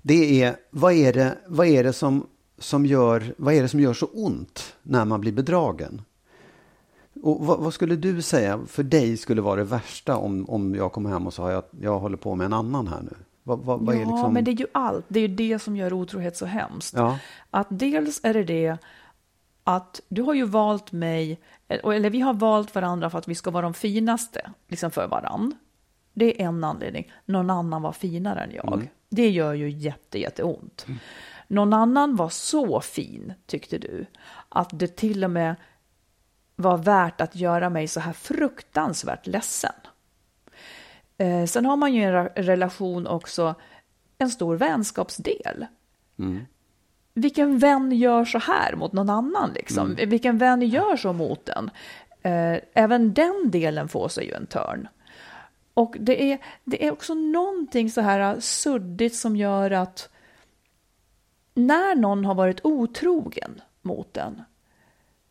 Det 0.02 0.42
är, 0.42 0.56
vad 0.70 0.92
är 0.92 1.12
det, 1.12 1.38
vad 1.46 1.66
är 1.66 1.84
det 1.84 1.92
som, 1.92 2.26
som 2.58 2.86
gör, 2.86 3.34
vad 3.38 3.54
är 3.54 3.62
det 3.62 3.68
som 3.68 3.80
gör 3.80 3.92
så 3.94 4.06
ont 4.06 4.74
när 4.82 5.04
man 5.04 5.20
blir 5.20 5.32
bedragen? 5.32 6.02
Och 7.22 7.46
vad, 7.46 7.58
vad 7.60 7.74
skulle 7.74 7.96
du 7.96 8.22
säga 8.22 8.60
för 8.66 8.82
dig 8.82 9.16
skulle 9.16 9.40
vara 9.40 9.56
det 9.56 9.64
värsta 9.64 10.16
om, 10.16 10.44
om 10.50 10.74
jag 10.74 10.92
kommer 10.92 11.10
hem 11.10 11.26
och 11.26 11.34
har 11.34 11.50
jag, 11.50 11.62
jag 11.80 11.98
håller 11.98 12.16
på 12.16 12.34
med 12.34 12.44
en 12.44 12.52
annan 12.52 12.88
här 12.88 13.00
nu? 13.02 13.12
Vad, 13.42 13.58
vad, 13.58 13.80
vad 13.80 13.94
Ja, 13.94 13.98
liksom... 13.98 14.34
men 14.34 14.44
det 14.44 14.50
är 14.50 14.52
ju 14.56 14.66
allt. 14.72 15.04
Det 15.08 15.20
är 15.20 15.28
ju 15.28 15.34
det 15.34 15.58
som 15.58 15.76
gör 15.76 15.92
otrohet 15.92 16.36
så 16.36 16.46
hemskt. 16.46 16.94
Ja. 16.96 17.18
Att 17.50 17.66
dels 17.70 18.20
är 18.22 18.34
det 18.34 18.44
det 18.44 18.78
att 19.68 20.00
du 20.08 20.22
har 20.22 20.34
ju 20.34 20.44
valt 20.44 20.92
mig, 20.92 21.40
eller 21.68 22.10
vi 22.10 22.20
har 22.20 22.34
valt 22.34 22.74
varandra 22.74 23.10
för 23.10 23.18
att 23.18 23.28
vi 23.28 23.34
ska 23.34 23.50
vara 23.50 23.62
de 23.62 23.74
finaste 23.74 24.50
liksom 24.68 24.90
för 24.90 25.06
varandra. 25.06 25.56
Det 26.12 26.42
är 26.42 26.46
en 26.46 26.64
anledning. 26.64 27.12
Någon 27.24 27.50
annan 27.50 27.82
var 27.82 27.92
finare 27.92 28.40
än 28.40 28.50
jag. 28.54 28.72
Mm. 28.72 28.88
Det 29.08 29.30
gör 29.30 29.54
ju 29.54 29.70
jätte, 29.70 30.18
jätteont. 30.18 30.86
Någon 31.48 31.72
annan 31.72 32.16
var 32.16 32.28
så 32.28 32.80
fin, 32.80 33.32
tyckte 33.46 33.78
du, 33.78 34.06
att 34.48 34.68
det 34.72 34.96
till 34.96 35.24
och 35.24 35.30
med 35.30 35.56
var 36.56 36.78
värt 36.78 37.20
att 37.20 37.36
göra 37.36 37.70
mig 37.70 37.88
så 37.88 38.00
här 38.00 38.12
fruktansvärt 38.12 39.26
ledsen. 39.26 39.72
Eh, 41.18 41.44
sen 41.44 41.66
har 41.66 41.76
man 41.76 41.94
ju 41.94 42.02
en 42.02 42.28
relation 42.28 43.06
också 43.06 43.54
en 44.18 44.30
stor 44.30 44.56
vänskapsdel. 44.56 45.66
Vilken 47.18 47.58
vän 47.58 47.92
gör 47.92 48.24
så 48.24 48.38
här 48.38 48.76
mot 48.76 48.92
någon 48.92 49.10
annan? 49.10 49.52
Liksom? 49.54 49.94
Vilken 49.94 50.38
vän 50.38 50.62
gör 50.62 50.96
så 50.96 51.12
mot 51.12 51.48
en? 51.48 51.70
Eh, 52.22 52.60
även 52.74 53.14
den 53.14 53.50
delen 53.50 53.88
får 53.88 54.08
sig 54.08 54.26
ju 54.26 54.32
en 54.32 54.46
törn. 54.46 54.88
Och 55.74 55.96
det 56.00 56.32
är, 56.32 56.38
det 56.64 56.86
är 56.86 56.92
också 56.92 57.14
någonting 57.14 57.90
så 57.90 58.00
här 58.00 58.40
suddigt 58.40 59.14
som 59.14 59.36
gör 59.36 59.70
att 59.70 60.08
när 61.54 61.94
någon 61.94 62.24
har 62.24 62.34
varit 62.34 62.60
otrogen 62.64 63.60
mot 63.82 64.16
en 64.16 64.42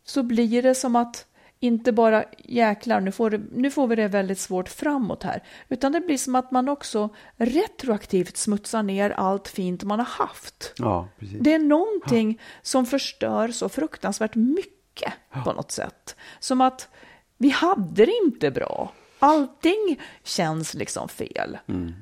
så 0.03 0.23
blir 0.23 0.63
det 0.63 0.75
som 0.75 0.95
att 0.95 1.25
inte 1.59 1.91
bara 1.91 2.23
jäklar, 2.37 3.01
nu 3.01 3.11
får, 3.11 3.41
nu 3.51 3.71
får 3.71 3.87
vi 3.87 3.95
det 3.95 4.07
väldigt 4.07 4.39
svårt 4.39 4.69
framåt 4.69 5.23
här, 5.23 5.43
utan 5.69 5.91
det 5.91 5.99
blir 5.99 6.17
som 6.17 6.35
att 6.35 6.51
man 6.51 6.69
också 6.69 7.09
retroaktivt 7.35 8.37
smutsar 8.37 8.83
ner 8.83 9.09
allt 9.09 9.47
fint 9.47 9.83
man 9.83 9.99
har 9.99 10.05
haft. 10.05 10.73
Ja. 10.77 11.07
Det 11.19 11.53
är 11.53 11.59
någonting 11.59 12.41
som 12.61 12.85
förstör 12.85 13.47
så 13.47 13.69
fruktansvärt 13.69 14.35
mycket 14.35 15.13
på 15.43 15.53
något 15.53 15.71
sätt. 15.71 16.15
Som 16.39 16.61
att 16.61 16.89
vi 17.37 17.49
hade 17.49 18.05
det 18.05 18.19
inte 18.23 18.51
bra. 18.51 18.91
Allting 19.19 20.01
känns 20.23 20.73
liksom 20.73 21.09
fel. 21.09 21.57
Mm. 21.67 21.93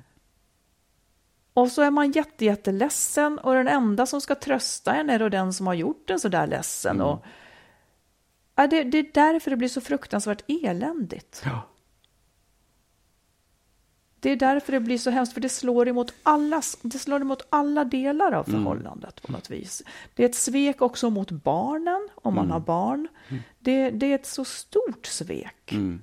Och 1.53 1.71
så 1.71 1.81
är 1.81 1.91
man 1.91 2.11
jätte, 2.11 2.45
jätteledsen 2.45 3.39
och 3.39 3.53
den 3.53 3.67
enda 3.67 4.05
som 4.05 4.21
ska 4.21 4.35
trösta 4.35 4.93
en 4.93 5.09
är 5.09 5.19
då 5.19 5.29
den 5.29 5.53
som 5.53 5.67
har 5.67 5.73
gjort 5.73 6.09
en 6.09 6.19
så 6.19 6.27
där 6.27 6.47
ledsen. 6.47 6.95
Mm. 6.95 7.07
Och, 7.07 7.25
ja, 8.55 8.67
det, 8.67 8.83
det 8.83 8.97
är 8.97 9.07
därför 9.13 9.51
det 9.51 9.57
blir 9.57 9.67
så 9.69 9.81
fruktansvärt 9.81 10.43
eländigt. 10.47 11.41
Ja. 11.45 11.61
Det 14.19 14.31
är 14.31 14.35
därför 14.35 14.71
det 14.71 14.79
blir 14.79 14.97
så 14.97 15.09
hemskt, 15.09 15.33
för 15.33 15.41
det 15.41 15.49
slår 15.49 15.87
emot 15.87 16.13
alla, 16.23 16.61
det 16.81 16.99
slår 16.99 17.21
emot 17.21 17.41
alla 17.49 17.83
delar 17.85 18.31
av 18.31 18.49
Mm. 18.49 18.59
förhållandet 18.63 19.21
på 19.21 19.31
något 19.31 19.49
vis. 19.49 19.83
Det 20.15 20.23
är 20.23 20.29
ett 20.29 20.35
svek 20.35 20.81
också 20.81 21.09
mot 21.09 21.31
barnen, 21.31 22.09
om 22.15 22.35
man 22.35 22.45
Mm. 22.45 22.51
har 22.53 22.59
barn. 22.59 23.07
Det, 23.59 23.89
det 23.89 24.05
är 24.11 24.15
ett 24.15 24.25
så 24.25 24.45
stort 24.45 25.05
svek. 25.05 25.71
Mm. 25.71 26.01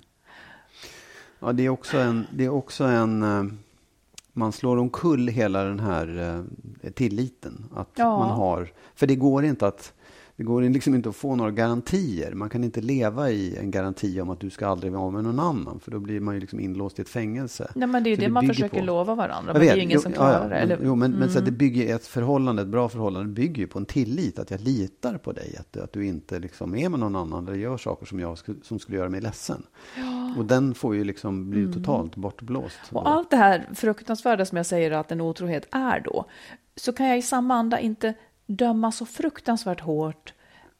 Ja, 1.38 1.53
det 1.53 1.62
är 1.62 1.68
också 1.68 1.98
en, 1.98 2.26
det 2.32 2.44
är 2.44 2.48
också 2.48 2.84
en 2.84 3.22
eh, 3.22 3.44
man 4.32 4.53
slår 4.53 4.76
omkull 4.76 5.28
hela 5.28 5.64
den 5.64 5.80
här 5.80 6.18
eh, 6.82 6.90
tilliten. 6.92 7.64
Att 7.76 7.88
Ja. 7.94 8.18
man 8.18 8.30
har, 8.30 8.72
för 8.94 9.07
det 9.07 9.16
går 9.16 9.44
inte 9.44 9.66
att 9.66 9.92
det 10.37 10.43
går 10.43 10.62
liksom 10.62 10.95
inte 10.95 11.09
att 11.09 11.16
få 11.16 11.37
några 11.37 11.51
garantier. 11.51 12.33
Man 12.35 12.49
kan 12.49 12.64
inte 12.64 12.80
leva 12.80 13.30
i 13.30 13.57
en 13.57 13.70
garanti 13.70 14.20
om 14.20 14.30
att 14.30 14.41
du 14.41 14.51
ska 14.51 14.66
aldrig 14.66 14.93
vara 14.93 15.11
med 15.11 15.24
någon 15.24 15.41
annan. 15.41 15.80
För 15.80 15.91
då 15.91 15.99
blir 15.99 16.20
man 16.20 16.35
ju 16.35 16.41
liksom 16.41 16.61
inlåst 16.61 16.99
i 16.99 17.03
ett 17.03 17.09
fängelse. 17.09 17.70
Nej, 17.74 17.89
men 17.89 18.03
det 18.05 18.11
är 18.11 18.16
Så 18.16 18.20
det, 18.22 18.28
man 18.28 18.41
bygger 18.41 18.55
försöker 18.55 18.78
på- 18.80 18.85
lova 18.87 19.14
varandra, 19.14 19.53
Jag 19.53 19.55
men 19.55 19.61
det 19.61 19.66
är 19.66 19.68
vet, 19.68 19.76
ju 19.76 19.83
ingen 19.83 19.95
jo, 19.95 20.01
som 20.01 20.12
ja, 20.12 20.16
klarar 20.16 20.43
ja, 20.43 20.49
det. 20.49 20.55
Eller, 20.57 20.76
Men, 20.76 20.87
jo, 20.87 20.95
men, 20.95 21.11
men 21.12 21.28
så 21.30 21.39
det 21.39 21.47
Mm. 21.47 21.57
bygger 21.59 21.95
ett 21.97 22.07
förhållande, 22.07 22.62
ett 22.62 22.68
bra 22.68 22.89
förhållande 22.89 23.28
bygger 23.33 23.62
ju 23.62 23.66
på 23.66 23.78
en 23.78 23.87
tillit. 23.87 24.39
Att 24.39 24.51
jag 24.51 24.61
litar 24.61 25.18
på 25.18 25.33
dig. 25.33 25.57
Att, 25.61 25.76
att 25.76 25.93
du 25.93 26.07
inte 26.07 26.39
liksom 26.39 26.74
är 26.74 26.89
med 26.89 27.01
någon 27.01 27.16
annan 27.16 27.49
eller 27.49 27.57
gör 27.59 27.76
saker 27.76 28.07
som, 28.07 28.20
jag 28.20 28.39
som 28.62 28.78
skulle 28.78 28.99
göra 28.99 29.09
mig 29.09 29.20
ledsen. 29.20 29.62
Och 30.39 30.45
den 30.45 30.74
får 30.74 30.95
ju 30.95 31.05
liksom 31.05 31.51
bli 31.51 31.61
Mm. 31.61 31.72
totalt 31.72 32.16
bortblåst. 32.16 32.78
Och 32.93 33.09
allt 33.09 33.30
det 33.30 33.37
här 33.37 33.68
fruktansvärda 33.74 34.45
som 34.45 34.57
jag 34.57 34.66
säger 34.66 34.91
att 34.91 35.12
en 35.12 35.20
otrohet 35.20 35.66
är 35.70 36.01
då, 36.01 36.24
så 36.76 36.93
kan 36.93 37.07
jag 37.07 37.18
i 37.18 37.22
samma 37.22 37.55
anda 37.55 37.80
inte 37.80 38.14
döma 38.47 38.93
så 38.93 39.07
fruktansvärt 39.07 39.80
hårt 39.80 40.34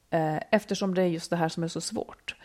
eh, 0.09 0.37
eftersom 0.51 0.93
det 0.93 1.01
är 1.01 1.07
just 1.07 1.29
det 1.29 1.35
här 1.35 1.49
som 1.49 1.63
är 1.63 1.67
så 1.67 1.81
svårt. 1.81 2.35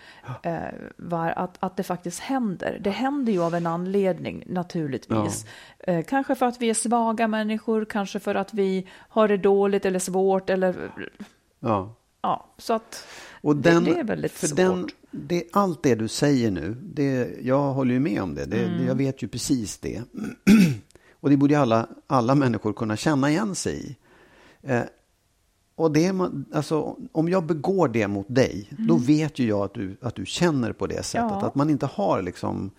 Eh, 0.42 0.58
var 0.96 1.30
att, 1.30 1.56
att 1.60 1.76
det 1.76 1.82
faktiskt 1.82 2.20
händer. 2.20 2.78
Det 2.80 2.90
händer 2.90 3.32
ju 3.32 3.42
av 3.42 3.54
en 3.54 3.66
anledning 3.66 4.44
naturligtvis. 4.46 5.46
Eh, 5.78 6.04
kanske 6.04 6.34
för 6.34 6.46
att 6.46 6.60
vi 6.60 6.70
är 6.70 6.74
svaga 6.74 7.28
människor, 7.28 7.84
kanske 7.84 8.20
för 8.20 8.34
att 8.34 8.54
vi 8.54 8.88
har 8.92 9.28
det 9.28 9.36
dåligt 9.36 9.84
eller 9.84 9.98
svårt 9.98 10.50
eller 10.50 10.90
Ja. 11.60 11.94
ja, 12.22 12.54
så 12.58 12.72
att 12.72 13.06
Och 13.40 13.56
den, 13.56 13.84
det, 13.84 13.92
det 13.92 14.00
är 14.00 14.04
väldigt 14.04 14.32
för 14.32 14.46
svårt. 14.46 14.56
Den, 14.56 14.88
det, 15.10 15.44
allt 15.52 15.82
det 15.82 15.94
du 15.94 16.08
säger 16.08 16.50
nu, 16.50 16.76
det, 16.82 17.36
jag 17.40 17.72
håller 17.72 17.92
ju 17.92 18.00
med 18.00 18.22
om 18.22 18.34
det. 18.34 18.44
det 18.44 18.64
Mm. 18.64 18.86
Jag 18.86 18.94
vet 18.94 19.22
ju 19.22 19.28
precis 19.28 19.78
det. 19.78 20.02
och 21.20 21.30
det 21.30 21.36
borde 21.36 21.58
alla, 21.58 21.88
alla 22.06 22.34
människor 22.34 22.72
kunna 22.72 22.96
känna 22.96 23.30
igen 23.30 23.54
sig 23.54 23.86
i. 23.86 23.96
Eh, 24.62 24.82
och 25.78 25.92
det 25.92 26.12
alltså, 26.52 26.96
om 27.12 27.28
jag 27.28 27.44
begår 27.44 27.88
det 27.88 28.08
mot 28.08 28.26
dig, 28.28 28.68
då 28.70 28.96
vet 28.96 29.38
ju 29.38 29.48
jag 29.48 29.60
att 29.64 29.74
du, 29.74 29.96
att 30.00 30.14
du 30.14 30.26
känner 30.26 30.72
på 30.72 30.86
det 30.86 31.02
sättet. 31.02 31.30
Mm. 31.30 31.38
Ja. 31.40 31.46
Att 31.46 31.54
man 31.54 31.70
inte 31.70 31.86
har 31.86 32.22
liksom, 32.22 32.70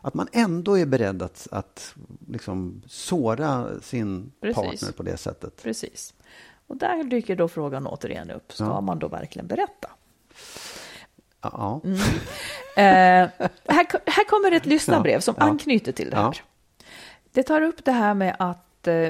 att 0.00 0.14
man 0.14 0.28
ändå 0.32 0.78
är 0.78 0.86
beredd 0.86 1.22
att, 1.22 1.48
att 1.50 1.94
liksom 2.28 2.82
såra 2.86 3.66
sin 3.82 4.32
Precis. 4.40 4.56
partner 4.56 4.92
på 4.92 5.02
det 5.02 5.16
sättet. 5.16 5.62
Precis. 5.62 6.14
Och 6.66 6.76
där 6.76 7.04
dyker 7.04 7.36
då 7.36 7.48
frågan 7.48 7.86
återigen 7.86 8.30
upp. 8.30 8.52
Ska 8.52 8.64
Ja. 8.64 8.80
man 8.80 8.98
då 8.98 9.08
verkligen 9.08 9.46
berätta? 9.46 9.90
Ja. 11.40 11.80
Mm. 11.84 11.98
Eh, 12.76 13.30
här, 13.68 13.86
här 14.06 14.24
kommer 14.28 14.52
ett 14.52 14.66
lyssnarbrev 14.66 15.20
som 15.20 15.34
Ja. 15.38 15.44
anknyter 15.44 15.92
till 15.92 16.10
det 16.10 16.16
här. 16.16 16.40
Det 17.32 17.42
tar 17.42 17.62
upp 17.62 17.84
det 17.84 17.92
här 17.92 18.14
med 18.14 18.36
att 18.38 18.86
eh, 18.88 19.08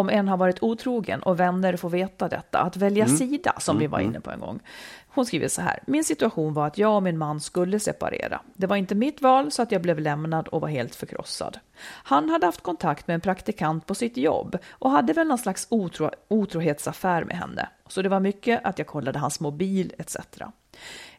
om 0.00 0.08
en 0.08 0.28
har 0.28 0.36
varit 0.36 0.62
otrogen 0.62 1.22
och 1.22 1.40
vänner 1.40 1.76
får 1.76 1.90
veta 1.90 2.28
detta, 2.28 2.58
att 2.58 2.76
välja 2.76 3.04
Mm. 3.04 3.16
sida 3.16 3.52
som 3.58 3.78
vi 3.78 3.86
var 3.86 4.00
inne 4.00 4.20
på 4.20 4.30
en 4.30 4.40
gång. 4.40 4.60
Hon 5.08 5.26
skriver 5.26 5.48
så 5.48 5.62
här, 5.62 5.78
min 5.86 6.04
situation 6.04 6.54
var 6.54 6.66
att 6.66 6.78
jag 6.78 6.96
och 6.96 7.02
min 7.02 7.18
man 7.18 7.40
skulle 7.40 7.80
separera. 7.80 8.40
Det 8.54 8.66
var 8.66 8.76
inte 8.76 8.94
mitt 8.94 9.22
val 9.22 9.50
så 9.50 9.62
att 9.62 9.72
jag 9.72 9.82
blev 9.82 10.00
lämnad 10.00 10.48
och 10.48 10.60
var 10.60 10.68
helt 10.68 10.94
förkrossad. 10.94 11.58
Han 11.82 12.28
hade 12.28 12.46
haft 12.46 12.60
kontakt 12.60 13.06
med 13.06 13.14
en 13.14 13.20
praktikant 13.20 13.86
på 13.86 13.94
sitt 13.94 14.16
jobb 14.16 14.58
och 14.70 14.90
hade 14.90 15.12
väl 15.12 15.28
någon 15.28 15.38
slags 15.38 15.66
otro, 15.70 16.10
otrohetsaffär 16.28 17.24
med 17.24 17.36
henne. 17.36 17.68
Så 17.88 18.02
det 18.02 18.08
var 18.08 18.20
mycket 18.20 18.60
att 18.64 18.78
jag 18.78 18.86
kollade 18.86 19.18
hans 19.18 19.40
mobil 19.40 19.92
etc. 19.98 20.16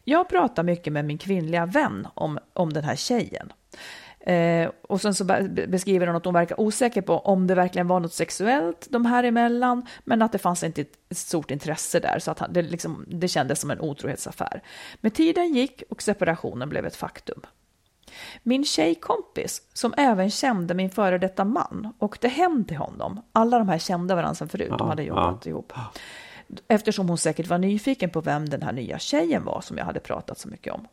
Jag 0.04 0.30
pratar 0.30 0.64
mycket 0.64 0.94
med 0.94 1.06
min 1.06 1.18
kvinnliga 1.18 1.66
vän 1.66 2.08
om, 2.14 2.40
om 2.54 2.74
den 2.74 2.84
här 2.84 2.96
tjejen. 2.96 3.54
Eh, 4.24 4.70
och 4.82 5.02
sen 5.02 5.14
så 5.14 5.24
be- 5.26 5.68
beskriver 5.68 6.08
hon 6.08 6.16
att 6.16 6.26
hon 6.26 6.34
verkar 6.34 6.60
osäker 6.60 7.02
på 7.02 7.20
om 7.20 7.48
det 7.48 7.56
verkligen 7.56 7.88
var 7.88 8.00
något 8.00 8.14
sexuellt 8.14 8.88
de 8.90 9.06
här 9.06 9.24
emellan, 9.24 9.86
men 10.04 10.22
att 10.22 10.32
det 10.32 10.38
fanns 10.38 10.64
inte 10.64 10.82
ett 10.82 11.18
stort 11.18 11.52
intresse 11.52 12.00
där, 12.00 12.20
så 12.20 12.32
att 12.32 12.40
han, 12.40 12.54
det, 12.54 12.62
liksom, 12.62 13.06
det 13.08 13.28
kändes 13.28 13.60
som 13.60 13.72
en 13.72 13.80
otrohetsaffär. 13.82 14.62
Men 15.02 15.12
tiden 15.12 15.54
gick 15.54 15.84
och 15.90 16.02
separationen 16.02 16.70
blev 16.70 16.86
ett 16.86 16.96
faktum. 16.96 17.42
Min 18.44 18.66
tjejkompis, 18.66 19.62
som 19.74 19.94
även 19.98 20.30
kände 20.30 20.74
min 20.74 20.90
före 20.90 21.18
detta 21.18 21.46
man, 21.46 21.94
åkte 22.00 22.28
hem 22.28 22.66
till 22.66 22.78
honom. 22.78 23.22
Alla 23.34 23.58
de 23.60 23.70
här 23.70 23.78
kände 23.78 24.16
varandra 24.16 24.36
sedan 24.36 24.50
förut, 24.50 24.70
de 24.70 24.76
Ja, 24.80 24.86
hade 24.86 25.04
jobbat 25.04 25.46
ihop. 25.46 25.74
Eftersom 26.68 27.10
hon 27.10 27.18
säkert 27.18 27.48
var 27.48 27.58
nyfiken 27.58 28.10
på 28.10 28.22
vem 28.22 28.50
den 28.50 28.62
här 28.62 28.72
nya 28.72 29.00
tjejen 29.00 29.44
var 29.46 29.62
som 29.62 29.78
jag 29.78 29.86
hade 29.86 30.00
pratat 30.00 30.40
så 30.40 30.48
mycket 30.48 30.74
om. 30.74 30.88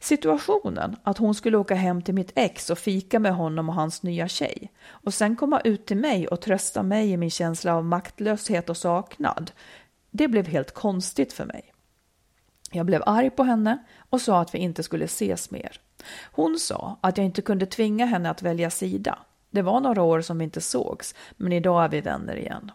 Situationen 0.00 0.96
att 1.02 1.18
hon 1.18 1.34
skulle 1.34 1.56
åka 1.56 1.74
hem 1.74 2.02
till 2.02 2.14
mitt 2.14 2.32
ex 2.34 2.70
och 2.70 2.78
fika 2.78 3.18
med 3.18 3.34
honom 3.34 3.68
och 3.68 3.74
hans 3.74 4.02
nya 4.02 4.28
tjej 4.28 4.72
och 4.88 5.14
sen 5.14 5.36
komma 5.36 5.60
ut 5.60 5.86
till 5.86 5.96
mig 5.96 6.28
och 6.28 6.40
trösta 6.40 6.82
mig 6.82 7.10
i 7.10 7.16
min 7.16 7.30
känsla 7.30 7.74
av 7.74 7.84
maktlöshet 7.84 8.70
och 8.70 8.76
saknad, 8.76 9.50
det 10.10 10.28
blev 10.28 10.46
helt 10.46 10.74
konstigt 10.74 11.32
för 11.32 11.44
mig. 11.44 11.72
Jag 12.72 12.86
blev 12.86 13.02
arg 13.06 13.30
på 13.30 13.42
henne 13.42 13.78
och 14.10 14.20
sa 14.20 14.40
att 14.40 14.54
vi 14.54 14.58
inte 14.58 14.82
skulle 14.82 15.04
ses 15.04 15.50
mer. 15.50 15.80
Hon 16.32 16.58
sa 16.58 16.98
att 17.00 17.16
jag 17.16 17.26
inte 17.26 17.42
kunde 17.42 17.66
tvinga 17.66 18.06
henne 18.06 18.30
att 18.30 18.42
välja 18.42 18.70
sida. 18.70 19.18
Det 19.50 19.62
var 19.62 19.80
några 19.80 20.02
år 20.02 20.20
som 20.20 20.38
vi 20.38 20.44
inte 20.44 20.60
sågs, 20.60 21.14
men 21.36 21.52
idag 21.52 21.84
är 21.84 21.88
vi 21.88 22.00
vänner 22.00 22.36
igen. 22.36 22.70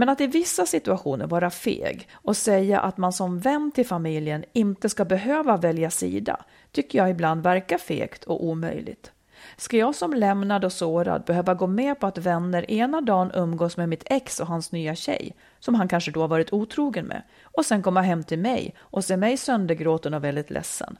Men 0.00 0.08
att 0.08 0.20
i 0.20 0.26
vissa 0.26 0.66
situationer 0.66 1.26
vara 1.26 1.50
feg 1.50 2.08
och 2.12 2.36
säga 2.36 2.80
att 2.80 2.96
man 2.96 3.12
som 3.12 3.38
vän 3.38 3.70
till 3.74 3.86
familjen 3.86 4.44
inte 4.52 4.88
ska 4.88 5.04
behöva 5.04 5.56
välja 5.56 5.90
sida 5.90 6.44
tycker 6.72 6.98
jag 6.98 7.10
ibland 7.10 7.42
verkar 7.42 7.78
fegt 7.78 8.24
och 8.24 8.44
omöjligt. 8.44 9.12
Ska 9.56 9.76
jag 9.76 9.94
som 9.94 10.14
lämnad 10.14 10.64
och 10.64 10.72
sårad 10.72 11.24
behöva 11.24 11.54
gå 11.54 11.66
med 11.66 12.00
på 12.00 12.06
att 12.06 12.18
vänner 12.18 12.70
ena 12.70 13.00
dagen 13.00 13.30
umgås 13.34 13.76
med 13.76 13.88
mitt 13.88 14.02
ex 14.06 14.40
och 14.40 14.46
hans 14.46 14.72
nya 14.72 14.94
tjej, 14.94 15.36
som 15.58 15.74
han 15.74 15.88
kanske 15.88 16.10
då 16.10 16.20
har 16.20 16.28
varit 16.28 16.52
otrogen 16.52 17.06
med, 17.06 17.22
och 17.42 17.66
sen 17.66 17.82
komma 17.82 18.02
hem 18.02 18.24
till 18.24 18.38
mig 18.38 18.74
och 18.78 19.04
se 19.04 19.16
mig 19.16 19.36
söndergråten 19.36 20.14
och 20.14 20.24
väldigt 20.24 20.50
ledsen? 20.50 20.98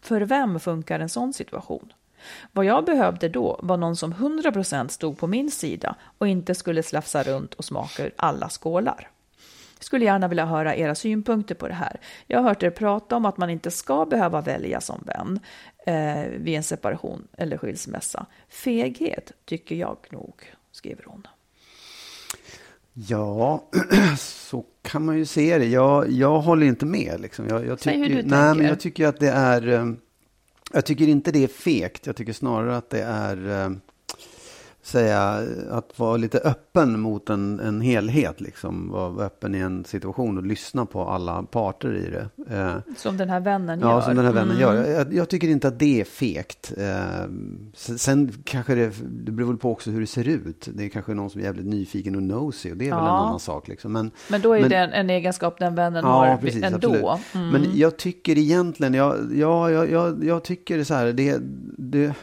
För 0.00 0.20
vem 0.20 0.60
funkar 0.60 1.00
en 1.00 1.08
sån 1.08 1.32
situation? 1.32 1.92
Vad 2.52 2.64
jag 2.64 2.84
behövde 2.84 3.28
då 3.28 3.60
var 3.62 3.76
någon 3.76 3.96
som 3.96 4.14
100% 4.14 4.88
stod 4.88 5.18
på 5.18 5.26
min 5.26 5.50
sida 5.50 5.96
och 6.18 6.28
inte 6.28 6.54
skulle 6.54 6.82
slafsa 6.82 7.22
runt 7.22 7.54
och 7.54 7.64
smaka 7.64 8.04
ur 8.04 8.12
alla 8.16 8.48
skålar. 8.48 9.08
Jag 9.78 9.84
skulle 9.84 10.04
gärna 10.04 10.28
vilja 10.28 10.46
höra 10.46 10.76
era 10.76 10.94
synpunkter 10.94 11.54
på 11.54 11.68
det 11.68 11.74
här. 11.74 12.00
Jag 12.26 12.38
har 12.38 12.48
hört 12.48 12.62
er 12.62 12.70
prata 12.70 13.16
om 13.16 13.26
att 13.26 13.36
man 13.36 13.50
inte 13.50 13.70
ska 13.70 14.06
behöva 14.06 14.40
välja 14.40 14.80
som 14.80 15.04
vän 15.06 15.40
eh, 15.86 16.30
vid 16.38 16.56
en 16.56 16.62
separation 16.62 17.28
eller 17.36 17.58
skilsmässa. 17.58 18.26
Feghet 18.48 19.32
tycker 19.44 19.74
jag 19.74 19.96
nog, 20.10 20.34
skriver 20.72 21.04
hon. 21.06 21.26
Ja, 22.94 23.64
så 24.18 24.64
kan 24.82 25.04
man 25.04 25.18
ju 25.18 25.26
se 25.26 25.58
det. 25.58 25.66
Jag, 25.66 26.10
jag 26.10 26.40
håller 26.40 26.66
inte 26.66 26.86
med. 26.86 27.20
Liksom. 27.20 27.48
Jag, 27.48 27.66
jag 27.66 27.80
Säg 27.80 27.98
hur 27.98 28.06
tycker, 28.06 28.22
du 28.22 28.28
nej, 28.28 28.38
men 28.40 28.54
tänker. 28.54 28.68
jag 28.68 28.80
tycker 28.80 29.06
att 29.06 29.20
det 29.20 29.30
är... 29.30 29.96
Jag 30.72 30.84
tycker 30.84 31.08
inte 31.08 31.32
det 31.32 31.44
är 31.44 31.48
fegt. 31.48 32.06
Jag 32.06 32.16
tycker 32.16 32.32
snarare 32.32 32.76
att 32.76 32.90
det 32.90 33.02
är... 33.02 33.64
Eh, 33.64 33.70
säga, 34.82 35.44
att 35.70 35.98
vara 35.98 36.16
lite 36.16 36.38
öppen 36.38 37.00
mot 37.00 37.30
en, 37.30 37.60
en 37.60 37.80
helhet. 37.80 38.40
Liksom. 38.40 38.90
Vara 38.90 39.24
öppen 39.24 39.54
i 39.54 39.58
en 39.58 39.84
situation 39.84 40.38
och 40.38 40.46
lyssna 40.46 40.86
på 40.86 41.04
alla 41.04 41.42
parter 41.42 41.94
i 41.94 42.10
det. 42.10 42.54
Eh, 42.56 42.76
som 42.96 43.16
den 43.16 43.30
här 43.30 43.40
vännen 43.40 43.80
ja, 43.80 43.86
gör. 43.86 43.94
Ja, 43.94 44.02
som 44.02 44.16
den 44.16 44.24
här 44.24 44.32
vännen 44.32 44.56
mm. 44.56 44.60
gör. 44.60 44.90
Jag, 44.90 45.14
jag, 45.14 45.28
tycker 45.28 45.48
inte 45.48 45.68
att 45.68 45.78
det 45.78 46.00
är 46.00 46.04
fegt. 46.04 46.72
Eh, 46.76 47.30
sen 47.74 48.32
kanske 48.44 48.74
det, 48.74 48.92
det 49.02 49.32
beror 49.32 49.56
på 49.56 49.70
också 49.70 49.90
hur 49.90 50.00
det 50.00 50.06
ser 50.06 50.28
ut. 50.28 50.68
Det 50.74 50.84
är 50.84 50.88
kanske 50.88 51.14
någon 51.14 51.30
som 51.30 51.40
är 51.40 51.44
jävligt 51.44 51.66
nyfiken 51.66 52.16
och 52.16 52.22
nosy 52.22 52.70
och 52.70 52.76
det 52.76 52.84
är 52.84 52.88
ja. 52.88 52.96
väl 52.96 53.04
en 53.04 53.10
annan 53.10 53.40
sak. 53.40 53.68
Liksom. 53.68 53.92
Men, 53.92 54.10
men 54.28 54.40
då 54.40 54.52
är 54.52 54.60
men, 54.60 54.70
det 54.70 54.76
en, 54.76 54.92
en 54.92 55.10
egenskap 55.10 55.58
den 55.58 55.74
vännen 55.74 56.04
ja, 56.04 56.10
har 56.10 56.36
precis, 56.36 56.64
ändå. 56.64 57.18
Mm. 57.34 57.48
Men 57.48 57.70
jag 57.74 57.96
tycker 57.96 58.38
egentligen, 58.38 58.94
jag, 58.94 59.16
ja, 59.34 59.70
jag, 59.70 59.90
jag, 59.90 60.24
jag 60.24 60.44
tycker 60.44 60.84
så 60.84 60.94
här, 60.94 61.12
det, 61.12 61.38
det 61.78 62.14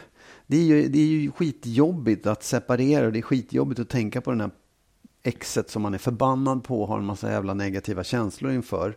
det 0.50 0.56
är, 0.56 0.64
ju, 0.64 0.88
det 0.88 0.98
är 0.98 1.06
ju 1.06 1.30
skitjobbigt 1.30 2.26
att 2.26 2.42
separera 2.42 3.06
och 3.06 3.12
det 3.12 3.18
är 3.18 3.22
skitjobbigt 3.22 3.80
att 3.80 3.88
tänka 3.88 4.20
på 4.20 4.30
den 4.30 4.40
här 4.40 4.50
exet 5.22 5.70
som 5.70 5.82
man 5.82 5.94
är 5.94 5.98
förbannad 5.98 6.64
på 6.64 6.82
och 6.82 6.88
har 6.88 6.98
en 6.98 7.04
massa 7.04 7.30
jävla 7.30 7.54
negativa 7.54 8.04
känslor 8.04 8.52
inför. 8.52 8.96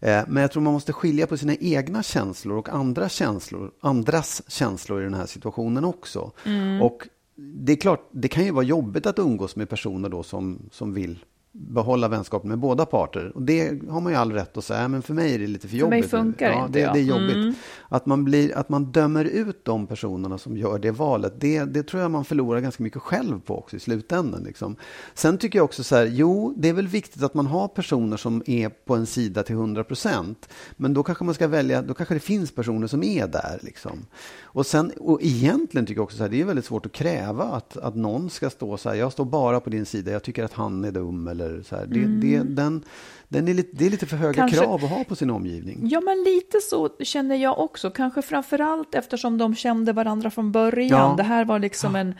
Eh, 0.00 0.22
men 0.28 0.40
jag 0.40 0.52
tror 0.52 0.62
man 0.62 0.72
måste 0.72 0.92
skilja 0.92 1.26
på 1.26 1.36
sina 1.36 1.54
egna 1.54 2.02
känslor 2.02 2.58
och 2.58 2.68
andra 2.68 3.08
känslor, 3.08 3.70
andras 3.80 4.42
känslor 4.48 5.00
i 5.00 5.04
den 5.04 5.14
här 5.14 5.26
situationen 5.26 5.84
också. 5.84 6.32
Mm. 6.44 6.82
Och 6.82 7.08
det 7.36 7.72
är 7.72 7.76
klart, 7.76 8.08
det 8.12 8.28
kan 8.28 8.44
ju 8.44 8.50
vara 8.50 8.64
jobbigt 8.64 9.06
att 9.06 9.18
umgås 9.18 9.56
med 9.56 9.68
personer 9.68 10.08
då 10.08 10.22
som, 10.22 10.58
som 10.72 10.94
vill 10.94 11.24
behålla 11.56 12.08
vänskapen 12.08 12.48
med 12.48 12.58
båda 12.58 12.86
parter. 12.86 13.32
Och 13.34 13.42
det 13.42 13.82
har 13.88 14.00
man 14.00 14.12
ju 14.12 14.18
all 14.18 14.32
rätt 14.32 14.56
att 14.56 14.64
säga, 14.64 14.88
men 14.88 15.02
för 15.02 15.14
mig 15.14 15.34
är 15.34 15.38
det 15.38 15.46
lite 15.46 15.68
för, 15.68 15.68
för 15.68 15.76
jobbigt. 15.76 16.10
För 16.10 16.18
mig 16.18 16.24
funkar 16.24 16.50
ja, 16.50 16.66
inte 16.66 16.78
det, 16.78 16.90
det 16.92 16.98
är 16.98 17.02
jobbigt. 17.02 17.36
Mm. 17.36 17.54
Att, 17.88 18.06
man 18.06 18.24
blir, 18.24 18.56
att 18.56 18.68
man 18.68 18.84
dömer 18.84 19.24
ut 19.24 19.64
de 19.64 19.86
personerna 19.86 20.38
som 20.38 20.56
gör 20.56 20.78
det 20.78 20.90
valet, 20.90 21.32
det, 21.40 21.64
det 21.64 21.82
tror 21.82 22.02
jag 22.02 22.10
man 22.10 22.24
förlorar 22.24 22.60
ganska 22.60 22.82
mycket 22.82 23.02
själv 23.02 23.40
på 23.40 23.58
också 23.58 23.76
i 23.76 23.80
slutändan. 23.80 24.42
Liksom. 24.42 24.76
Sen 25.14 25.38
tycker 25.38 25.58
jag 25.58 25.64
också 25.64 25.84
så 25.84 25.96
här, 25.96 26.06
jo, 26.06 26.54
det 26.56 26.68
är 26.68 26.72
väl 26.72 26.88
viktigt 26.88 27.22
att 27.22 27.34
man 27.34 27.46
har 27.46 27.68
personer 27.68 28.16
som 28.16 28.42
är 28.46 28.68
på 28.68 28.94
en 28.94 29.06
sida 29.06 29.42
till 29.42 29.54
100 29.54 29.84
procent. 29.84 30.48
Men 30.76 30.94
då 30.94 31.02
kanske 31.02 31.24
man 31.24 31.34
ska 31.34 31.48
välja, 31.48 31.82
då 31.82 31.94
kanske 31.94 32.14
det 32.14 32.20
finns 32.20 32.54
personer 32.54 32.86
som 32.86 33.02
är 33.02 33.26
där. 33.26 33.58
Liksom. 33.62 34.06
Och, 34.54 34.66
sen, 34.66 34.92
och 35.00 35.22
egentligen 35.22 35.86
tycker 35.86 35.98
jag 35.98 36.04
också 36.04 36.16
så 36.16 36.22
här, 36.22 36.30
det 36.30 36.40
är 36.40 36.44
väldigt 36.44 36.64
svårt 36.64 36.86
att 36.86 36.92
kräva 36.92 37.44
att, 37.44 37.76
att 37.76 37.94
någon 37.96 38.30
ska 38.30 38.50
stå 38.50 38.76
så 38.76 38.88
här, 38.88 38.96
jag 38.96 39.12
står 39.12 39.24
bara 39.24 39.60
på 39.60 39.70
din 39.70 39.86
sida, 39.86 40.12
jag 40.12 40.22
tycker 40.22 40.44
att 40.44 40.52
han 40.52 40.84
är 40.84 40.92
dum 40.92 41.28
eller 41.28 41.62
så 41.62 41.76
här. 41.76 41.86
Det, 41.86 41.98
mm. 41.98 42.20
det, 42.20 42.62
den, 42.62 42.84
den 43.28 43.48
är 43.48 43.54
lite, 43.54 43.76
det 43.76 43.86
är 43.86 43.90
lite 43.90 44.06
för 44.06 44.16
höga 44.16 44.34
Kanske, 44.34 44.58
krav 44.58 44.84
att 44.84 44.90
ha 44.90 45.04
på 45.04 45.16
sin 45.16 45.30
omgivning. 45.30 45.80
Ja, 45.82 46.00
men 46.00 46.24
lite 46.24 46.60
så 46.60 46.88
känner 47.00 47.36
jag 47.36 47.58
också. 47.58 47.90
Kanske 47.90 48.22
framför 48.22 48.60
allt 48.60 48.94
eftersom 48.94 49.38
de 49.38 49.54
kände 49.54 49.92
varandra 49.92 50.30
från 50.30 50.52
början. 50.52 51.10
Ja. 51.10 51.14
Det 51.16 51.22
här 51.22 51.44
var 51.44 51.58
liksom 51.58 51.96
en 51.96 52.14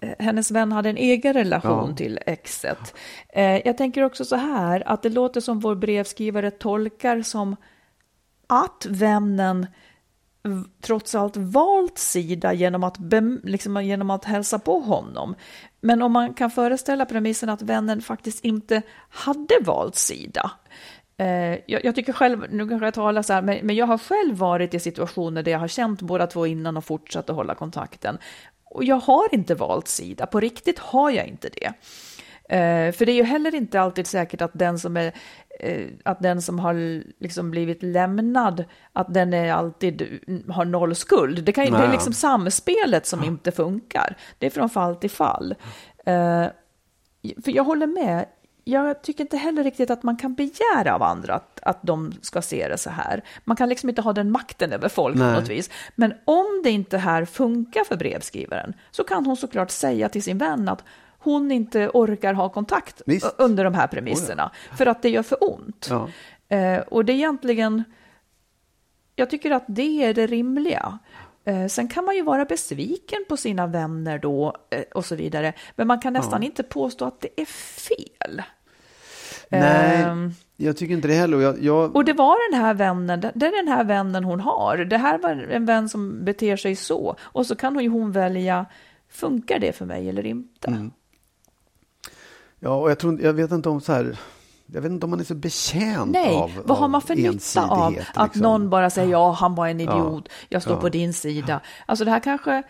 eh, 0.00 0.10
hennes 0.18 0.50
vän 0.50 0.72
hade 0.72 0.90
en 0.90 0.96
egen 0.96 1.32
relation 1.32 1.88
ja. 1.90 1.96
till 1.96 2.18
exet. 2.26 2.94
Eh, 3.28 3.66
jag 3.66 3.78
tänker 3.78 4.02
också 4.02 4.24
så 4.24 4.36
här, 4.36 4.88
att 4.88 5.02
det 5.02 5.08
låter 5.08 5.40
som 5.40 5.60
vår 5.60 5.74
brevskrivare 5.74 6.50
tolkar 6.50 7.22
som 7.22 7.56
att 8.46 8.86
vännen 8.88 9.66
trots 10.80 11.14
allt 11.14 11.36
valt 11.36 11.98
sida 11.98 12.52
genom 12.52 12.84
att, 12.84 12.96
liksom, 13.44 13.84
genom 13.84 14.10
att 14.10 14.24
hälsa 14.24 14.58
på 14.58 14.80
honom. 14.80 15.34
Men 15.80 16.02
om 16.02 16.12
man 16.12 16.34
kan 16.34 16.50
föreställa 16.50 17.04
premissen 17.04 17.48
att 17.48 17.62
vännen 17.62 18.00
faktiskt 18.00 18.44
inte 18.44 18.82
hade 19.08 19.54
valt 19.64 19.96
sida. 19.96 20.50
Eh, 21.16 21.58
jag, 21.66 21.84
jag, 21.84 21.94
tycker 21.94 22.12
själv, 22.12 22.46
nu 22.50 22.68
kanske 22.68 22.86
jag 22.86 22.94
talar 22.94 23.22
så 23.22 23.32
här, 23.32 23.42
men, 23.42 23.58
men 23.62 23.76
jag 23.76 23.86
har 23.86 23.98
själv 23.98 24.36
varit 24.36 24.74
i 24.74 24.80
situationer 24.80 25.42
där 25.42 25.52
jag 25.52 25.58
har 25.58 25.68
känt 25.68 26.02
båda 26.02 26.26
två 26.26 26.46
innan 26.46 26.76
och 26.76 26.84
fortsatt 26.84 27.30
att 27.30 27.36
hålla 27.36 27.54
kontakten. 27.54 28.18
Och 28.64 28.84
jag 28.84 28.96
har 28.96 29.34
inte 29.34 29.54
valt 29.54 29.88
sida, 29.88 30.26
på 30.26 30.40
riktigt 30.40 30.78
har 30.78 31.10
jag 31.10 31.26
inte 31.26 31.48
det. 31.48 31.72
Eh, 32.50 32.92
för 32.92 33.06
det 33.06 33.12
är 33.12 33.16
ju 33.16 33.22
heller 33.22 33.54
inte 33.54 33.80
alltid 33.80 34.06
säkert 34.06 34.42
att 34.42 34.50
den 34.54 34.78
som, 34.78 34.96
är, 34.96 35.12
eh, 35.60 35.86
att 36.04 36.22
den 36.22 36.42
som 36.42 36.58
har 36.58 37.02
liksom 37.22 37.50
blivit 37.50 37.82
lämnad, 37.82 38.64
att 38.92 39.14
den 39.14 39.34
är 39.34 39.52
alltid 39.52 40.20
har 40.48 40.64
noll 40.64 40.94
skuld. 40.94 41.44
Det, 41.44 41.52
kan, 41.52 41.72
det 41.72 41.78
är 41.78 41.92
liksom 41.92 42.12
samspelet 42.12 43.06
som 43.06 43.24
inte 43.24 43.52
funkar. 43.52 44.16
Det 44.38 44.46
är 44.46 44.50
från 44.50 44.70
fall 44.70 44.96
till 44.96 45.10
fall. 45.10 45.54
Eh, 46.06 46.46
för 47.44 47.56
jag 47.56 47.64
håller 47.64 47.86
med, 47.86 48.26
jag 48.64 49.02
tycker 49.02 49.24
inte 49.24 49.36
heller 49.36 49.64
riktigt 49.64 49.90
att 49.90 50.02
man 50.02 50.16
kan 50.16 50.34
begära 50.34 50.94
av 50.94 51.02
andra 51.02 51.34
att, 51.34 51.60
att 51.62 51.78
de 51.82 52.12
ska 52.22 52.42
se 52.42 52.68
det 52.68 52.78
så 52.78 52.90
här. 52.90 53.24
Man 53.44 53.56
kan 53.56 53.68
liksom 53.68 53.88
inte 53.88 54.02
ha 54.02 54.12
den 54.12 54.30
makten 54.30 54.72
över 54.72 54.88
folk 54.88 55.16
Nej. 55.16 55.34
på 55.34 55.40
något 55.40 55.50
vis. 55.50 55.70
Men 55.94 56.14
om 56.24 56.60
det 56.64 56.70
inte 56.70 56.98
här 56.98 57.24
funkar 57.24 57.84
för 57.84 57.96
brevskrivaren 57.96 58.74
så 58.90 59.04
kan 59.04 59.26
hon 59.26 59.36
såklart 59.36 59.70
säga 59.70 60.08
till 60.08 60.22
sin 60.22 60.38
vän 60.38 60.68
att 60.68 60.84
hon 61.20 61.50
inte 61.50 61.88
orkar 61.88 62.34
ha 62.34 62.48
kontakt 62.48 63.02
Visst. 63.06 63.34
under 63.38 63.64
de 63.64 63.74
här 63.74 63.86
premisserna. 63.86 64.44
Oh 64.44 64.50
ja. 64.70 64.76
För 64.76 64.86
att 64.86 65.02
det 65.02 65.10
gör 65.10 65.22
för 65.22 65.38
ont. 65.40 65.86
Ja. 65.90 66.08
Eh, 66.56 66.78
och 66.80 67.04
det 67.04 67.12
är 67.12 67.14
egentligen, 67.14 67.84
jag 69.16 69.30
tycker 69.30 69.50
att 69.50 69.64
det 69.68 70.04
är 70.04 70.14
det 70.14 70.26
rimliga. 70.26 70.98
Eh, 71.44 71.66
sen 71.66 71.88
kan 71.88 72.04
man 72.04 72.16
ju 72.16 72.22
vara 72.22 72.44
besviken 72.44 73.24
på 73.28 73.36
sina 73.36 73.66
vänner 73.66 74.18
då 74.18 74.56
eh, 74.70 74.82
och 74.94 75.04
så 75.04 75.16
vidare. 75.16 75.52
Men 75.76 75.86
man 75.86 76.00
kan 76.00 76.12
nästan 76.12 76.42
ja. 76.42 76.46
inte 76.46 76.62
påstå 76.62 77.04
att 77.04 77.20
det 77.20 77.40
är 77.40 77.46
fel. 77.46 78.42
Nej, 79.48 80.04
um, 80.04 80.34
jag 80.56 80.76
tycker 80.76 80.94
inte 80.94 81.08
det 81.08 81.14
heller. 81.14 81.40
Jag, 81.40 81.62
jag... 81.62 81.96
Och 81.96 82.04
det 82.04 82.12
var 82.12 82.52
den 82.52 82.60
här 82.60 82.74
vännen, 82.74 83.20
det 83.20 83.46
är 83.46 83.64
den 83.64 83.68
här 83.68 83.84
vännen 83.84 84.24
hon 84.24 84.40
har. 84.40 84.76
Det 84.76 84.98
här 84.98 85.18
var 85.18 85.30
en 85.30 85.66
vän 85.66 85.88
som 85.88 86.24
beter 86.24 86.56
sig 86.56 86.76
så. 86.76 87.16
Och 87.20 87.46
så 87.46 87.56
kan 87.56 87.74
hon 87.74 87.82
ju 87.82 87.90
hon 87.90 88.12
välja, 88.12 88.66
funkar 89.08 89.58
det 89.58 89.72
för 89.72 89.84
mig 89.84 90.08
eller 90.08 90.26
inte? 90.26 90.68
Mm. 90.68 90.90
Ja, 92.60 92.70
och 92.70 92.90
jag, 92.90 92.98
tror, 92.98 93.20
jag 93.20 93.32
vet 93.32 93.52
inte 93.52 93.68
om 93.68 93.80
så 93.80 93.92
här, 93.92 94.18
jag 94.66 94.80
vet 94.80 94.92
inte 94.92 95.06
om 95.06 95.10
man 95.10 95.20
är 95.20 95.24
så 95.24 95.34
betjänt 95.34 96.12
Nej, 96.12 96.36
av 96.36 96.50
vad 96.64 96.78
har 96.78 96.88
man 96.88 97.02
för 97.02 97.14
nytta 97.14 97.68
av 97.68 97.98
att 98.14 98.26
liksom. 98.26 98.42
någon 98.42 98.70
bara 98.70 98.90
säger 98.90 99.10
ja, 99.10 99.32
han 99.32 99.54
var 99.54 99.68
en 99.68 99.80
idiot, 99.80 100.24
ja, 100.28 100.34
jag 100.48 100.62
står 100.62 100.74
ja. 100.74 100.80
på 100.80 100.88
din 100.88 101.14
sida. 101.14 101.60
Alltså 101.86 102.04
det 102.04 102.10
här 102.10 102.20
kanske, 102.20 102.62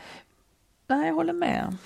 nej, 0.87 1.07
jag 1.07 1.15
håller 1.15 1.33
med. 1.33 1.77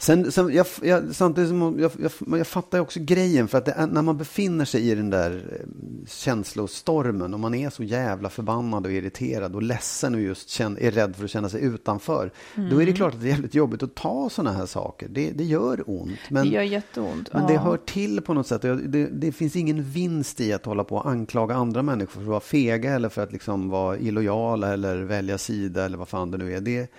Sen, 0.00 0.32
sen 0.32 0.54
jag, 0.54 0.66
jag, 0.82 1.14
samtidigt 1.14 1.50
som 1.50 1.78
jag, 1.78 1.90
jag, 1.98 2.38
jag 2.38 2.46
fattar 2.46 2.80
också 2.80 3.00
grejen, 3.02 3.48
för 3.48 3.58
att 3.58 3.64
det, 3.64 3.86
när 3.86 4.02
man 4.02 4.18
befinner 4.18 4.64
sig 4.64 4.90
i 4.90 4.94
den 4.94 5.10
där 5.10 5.32
eh, 5.32 5.66
känslostormen 6.06 7.34
och 7.34 7.40
man 7.40 7.54
är 7.54 7.70
så 7.70 7.82
jävla 7.82 8.30
förbannad 8.30 8.86
och 8.86 8.92
irriterad 8.92 9.54
och 9.54 9.62
ledsen 9.62 10.14
och 10.14 10.20
just 10.20 10.48
känn, 10.48 10.78
är 10.80 10.90
rädd 10.90 11.16
för 11.16 11.24
att 11.24 11.30
känna 11.30 11.48
sig 11.48 11.62
utanför, 11.62 12.32
mm. 12.54 12.70
då 12.70 12.76
är 12.76 12.78
det 12.78 12.82
mm. 12.82 12.96
klart 12.96 13.14
att 13.14 13.20
det 13.20 13.26
är 13.26 13.30
jävligt 13.30 13.54
jobbigt 13.54 13.82
att 13.82 13.94
ta 13.94 14.30
sådana 14.30 14.56
här 14.56 14.66
saker. 14.66 15.08
Det, 15.08 15.30
det 15.30 15.44
gör 15.44 15.82
ont. 15.86 16.18
Men, 16.28 16.46
det 16.46 16.54
gör 16.54 16.62
jätteont. 16.62 17.32
Men 17.32 17.42
ja. 17.42 17.48
det 17.48 17.58
hör 17.58 17.76
till 17.76 18.20
på 18.20 18.34
något 18.34 18.46
sätt. 18.46 18.62
Det, 18.62 19.06
det, 19.06 19.32
finns 19.32 19.56
ingen 19.56 19.82
vinst 19.82 20.40
i 20.40 20.52
att 20.52 20.66
hålla 20.66 20.84
på 20.84 20.96
och 20.96 21.08
anklaga 21.08 21.54
andra 21.54 21.82
människor 21.82 22.12
för 22.12 22.20
att 22.20 22.26
vara 22.26 22.40
fega 22.40 22.94
eller 22.94 23.08
för 23.08 23.22
att 23.22 23.32
liksom 23.32 23.70
vara 23.70 23.98
illojala 23.98 24.72
eller 24.72 24.96
välja 24.96 25.38
sida 25.38 25.84
eller 25.84 25.98
vad 25.98 26.08
fan 26.08 26.30
det 26.30 26.38
nu 26.38 26.54
är. 26.54 26.60
Det, 26.60 26.90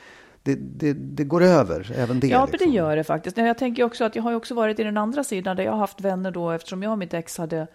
det, 0.43 0.55
det, 0.55 0.93
det, 0.93 1.23
går 1.23 1.43
över, 1.43 1.91
även 1.95 2.19
det. 2.19 2.27
Ja, 2.27 2.45
liksom. 2.45 2.69
det 2.69 2.75
gör 2.75 2.95
det 2.95 3.03
faktiskt. 3.03 3.37
Jag 3.37 3.57
tänker 3.57 3.83
också 3.83 4.03
att 4.03 4.15
jag 4.15 4.23
har 4.23 4.33
också 4.33 4.55
varit 4.55 4.79
i 4.79 4.83
den 4.83 4.97
andra 4.97 5.23
sidan 5.23 5.55
där 5.55 5.63
jag 5.63 5.71
har 5.71 5.79
haft 5.79 6.01
vänner 6.01 6.31
då, 6.31 6.51
eftersom 6.51 6.83
jag 6.83 6.91
och 6.91 6.97
mitt 6.97 7.13
ex 7.13 7.37
hade, 7.37 7.67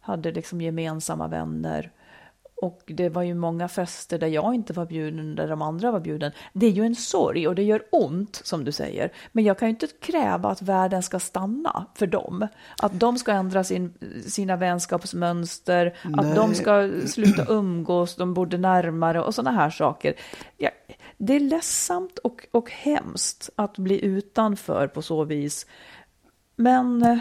hade 0.00 0.32
liksom 0.32 0.60
gemensamma 0.60 1.28
vänner. 1.28 1.90
Och 2.62 2.82
det 2.86 3.08
var 3.08 3.22
ju 3.22 3.34
många 3.34 3.68
fester 3.68 4.18
där 4.18 4.26
jag 4.26 4.54
inte 4.54 4.72
var 4.72 4.86
bjuden, 4.86 5.34
där 5.34 5.48
de 5.48 5.62
andra 5.62 5.90
var 5.90 6.00
bjuden. 6.00 6.32
Det 6.52 6.66
är 6.66 6.70
ju 6.70 6.84
en 6.84 6.94
sorg 6.94 7.48
och 7.48 7.54
det 7.54 7.62
gör 7.62 7.82
ont, 7.90 8.40
som 8.44 8.64
du 8.64 8.72
säger. 8.72 9.12
Men 9.32 9.44
jag 9.44 9.58
kan 9.58 9.68
ju 9.68 9.70
inte 9.70 9.86
kräva 9.86 10.48
att 10.48 10.62
världen 10.62 11.02
ska 11.02 11.18
stanna 11.18 11.86
för 11.94 12.06
dem. 12.06 12.48
Att 12.78 13.00
de 13.00 13.18
ska 13.18 13.32
ändra 13.32 13.64
sin, 13.64 13.94
sina 14.26 14.56
vänskapsmönster, 14.56 15.96
Nej. 16.04 16.14
att 16.18 16.36
de 16.36 16.54
ska 16.54 16.90
sluta 17.06 17.44
umgås, 17.48 18.16
de 18.16 18.34
borde 18.34 18.58
närmare 18.58 19.22
och 19.22 19.34
sådana 19.34 19.56
här 19.56 19.70
saker. 19.70 20.14
Jag, 20.56 20.72
det 21.24 21.34
är 21.34 21.40
ledsamt 21.40 22.18
och, 22.18 22.46
och 22.50 22.70
hemskt 22.70 23.50
att 23.56 23.78
bli 23.78 24.04
utanför 24.04 24.86
på 24.86 25.02
så 25.02 25.24
vis. 25.24 25.66
Men 26.56 27.02
eh, 27.02 27.18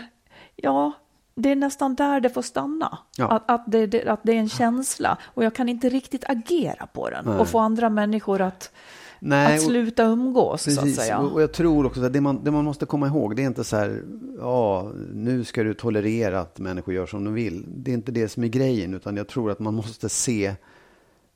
ja, 0.56 0.92
det 1.36 1.52
är 1.52 1.56
nästan 1.56 1.96
där 1.96 2.20
det 2.20 2.30
får 2.30 2.42
stanna. 2.42 2.98
Ja. 3.18 3.28
Att, 3.32 3.52
att, 3.52 3.64
det, 3.68 3.86
det, 3.86 4.08
att 4.08 4.20
det 4.24 4.32
är 4.32 4.40
en 4.40 4.50
känsla 4.50 5.18
och 5.24 5.44
jag 5.44 5.56
kan 5.56 5.70
inte 5.70 5.90
riktigt 5.90 6.24
agera 6.30 6.88
på 6.88 7.10
den 7.10 7.26
Nej. 7.26 7.40
och 7.40 7.48
få 7.48 7.60
andra 7.60 7.90
människor 7.90 8.42
att, 8.42 8.72
Nej, 9.20 9.56
att 9.56 9.62
sluta 9.62 10.04
umgås. 10.04 10.66
Precis, 10.66 10.80
så 10.80 10.88
att 10.88 10.96
säga. 10.96 11.20
och 11.20 11.42
jag 11.42 11.54
tror 11.54 11.86
också 11.86 12.06
att 12.06 12.14
det 12.14 12.22
man, 12.22 12.44
det 12.44 12.52
man 12.52 12.66
måste 12.66 12.86
komma 12.86 13.08
ihåg, 13.08 13.36
det 13.36 13.42
är 13.42 13.48
inte 13.48 13.64
så 13.64 13.78
här, 13.78 14.04
ja, 14.40 14.92
nu 15.14 15.44
ska 15.44 15.64
du 15.64 15.74
tolerera 15.74 16.40
att 16.40 16.60
människor 16.60 16.94
gör 16.94 17.06
som 17.06 17.24
de 17.24 17.34
vill. 17.34 17.66
Det 17.68 17.92
är 17.92 17.96
inte 17.96 18.12
det 18.12 18.30
som 18.30 18.44
är 18.44 18.48
grejen, 18.48 18.94
utan 18.94 19.18
jag 19.18 19.28
tror 19.28 19.52
att 19.52 19.60
man 19.60 19.74
måste 19.74 20.10
se, 20.10 20.56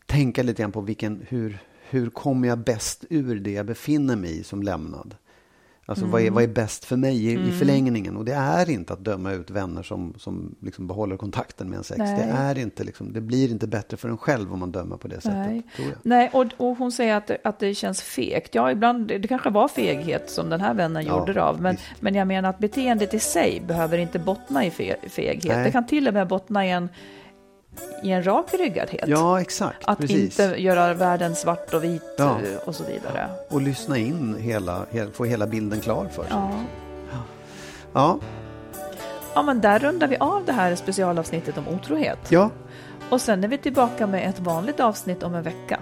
tänka 0.06 0.44
lite 0.44 0.62
grann 0.62 0.72
på 0.72 0.82
vilken, 0.82 1.26
hur, 1.30 1.60
hur 1.96 2.10
kommer 2.10 2.48
jag 2.48 2.58
bäst 2.58 3.06
ur 3.10 3.40
det 3.40 3.52
jag 3.52 3.66
befinner 3.66 4.16
mig 4.16 4.40
i 4.40 4.44
som 4.44 4.64
lämnad? 4.64 5.16
Alltså 5.88 6.06
vad, 6.06 6.22
är, 6.22 6.32
vad 6.32 6.44
är 6.44 6.48
bäst 6.48 6.86
för 6.86 6.96
mig 6.98 7.26
i, 7.26 7.50
i 7.50 7.52
förlängningen? 7.52 8.18
Och 8.18 8.26
det 8.26 8.34
är 8.34 8.70
inte 8.70 8.94
att 8.94 9.06
döma 9.06 9.32
ut 9.32 9.50
vänner 9.50 9.84
som, 9.84 10.14
som 10.18 10.56
liksom 10.62 10.88
behåller 10.88 11.18
kontakten 11.18 11.70
med 11.70 11.78
en 11.78 11.84
sex. 11.84 12.00
Nej. 12.00 12.16
Det, 12.18 12.24
är 12.24 12.58
inte 12.58 12.84
liksom, 12.84 13.14
det 13.14 13.22
blir 13.22 13.52
inte 13.52 13.68
bättre 13.68 13.98
för 13.98 14.10
en 14.10 14.18
själv 14.18 14.54
om 14.54 14.60
man 14.60 14.72
dömer 14.72 14.98
på 14.98 15.08
det 15.08 15.22
sättet. 15.22 15.38
Nej. 15.38 15.64
Nej 16.04 16.30
och, 16.34 16.46
och 16.58 16.78
hon 16.78 16.92
säger 16.92 17.16
att, 17.16 17.32
att 17.44 17.60
det 17.60 17.76
känns 17.76 18.02
fegt. 18.02 18.56
Ja, 18.56 18.72
ibland, 18.72 19.08
det 19.08 19.28
kanske 19.28 19.50
var 19.50 19.68
feghet 19.68 20.30
som 20.30 20.50
den 20.50 20.62
här 20.62 20.74
vännen 20.74 21.06
Ja, 21.06 21.20
gjorde 21.20 21.34
det 21.34 21.44
av. 21.44 21.62
Men, 21.62 21.76
visst. 21.76 21.86
men 22.00 22.16
jag 22.16 22.28
menar 22.28 22.50
att 22.50 22.60
beteendet 22.60 23.14
i 23.14 23.20
sig 23.20 23.64
behöver 23.68 23.98
inte 23.98 24.20
bottna 24.20 24.66
i 24.66 24.72
fe, 24.72 24.96
feghet. 25.10 25.56
Nej. 25.56 25.64
Det 25.64 25.72
kan 25.72 25.88
till 25.88 26.08
och 26.08 26.14
med 26.14 26.28
bottna 26.28 26.66
i 26.66 26.72
en, 26.72 26.90
i 28.04 28.12
en 28.12 28.24
rakryggad 28.26 28.90
Ja, 29.08 29.42
exakt. 29.42 29.78
Att 29.86 29.98
precis. 30.00 30.40
inte 30.40 30.62
göra 30.62 30.94
världen 30.94 31.36
svart 31.36 31.74
och 31.74 31.84
vit 31.84 32.02
Ja. 32.18 32.24
eh, 32.24 32.58
och 32.66 32.76
så 32.76 32.84
vidare. 32.84 33.30
Och 33.50 33.62
lyssna 33.62 33.98
in 33.98 34.36
hela, 34.40 34.86
he- 34.92 35.12
få 35.12 35.26
hela 35.26 35.48
bilden 35.48 35.82
klar 35.82 36.06
för 36.12 36.24
sig. 36.24 36.32
Ja. 36.32 36.50
Ja, 37.94 38.20
ja, 39.36 39.42
men 39.44 39.62
där 39.62 39.80
rundar 39.80 40.08
vi 40.08 40.18
av 40.20 40.46
det 40.46 40.52
här 40.54 40.76
specialavsnittet 40.76 41.58
om 41.58 41.68
otrohet. 41.68 42.20
ja 42.30 42.50
Och 43.10 43.22
sen 43.22 43.44
är 43.44 43.48
vi 43.48 43.58
tillbaka 43.58 44.08
med 44.08 44.30
ett 44.30 44.40
vanligt 44.40 44.80
avsnitt 44.80 45.24
om 45.24 45.36
en 45.36 45.44
vecka. 45.44 45.80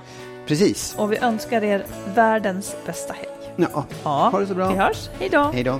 precis. 0.48 0.96
Och 0.98 1.12
vi 1.12 1.18
önskar 1.18 1.64
er 1.64 1.86
världens 2.16 2.76
bästa 2.86 3.14
helg. 3.14 3.28
Ja. 3.56 3.86
Ja, 4.04 4.30
Ha 4.32 4.40
det 4.40 4.48
så 4.48 4.54
bra. 4.56 4.70
Vi 4.70 4.76
hörs. 4.78 5.10
Hej 5.20 5.30
då. 5.30 5.42
Hej 5.54 5.64
då. 5.64 5.80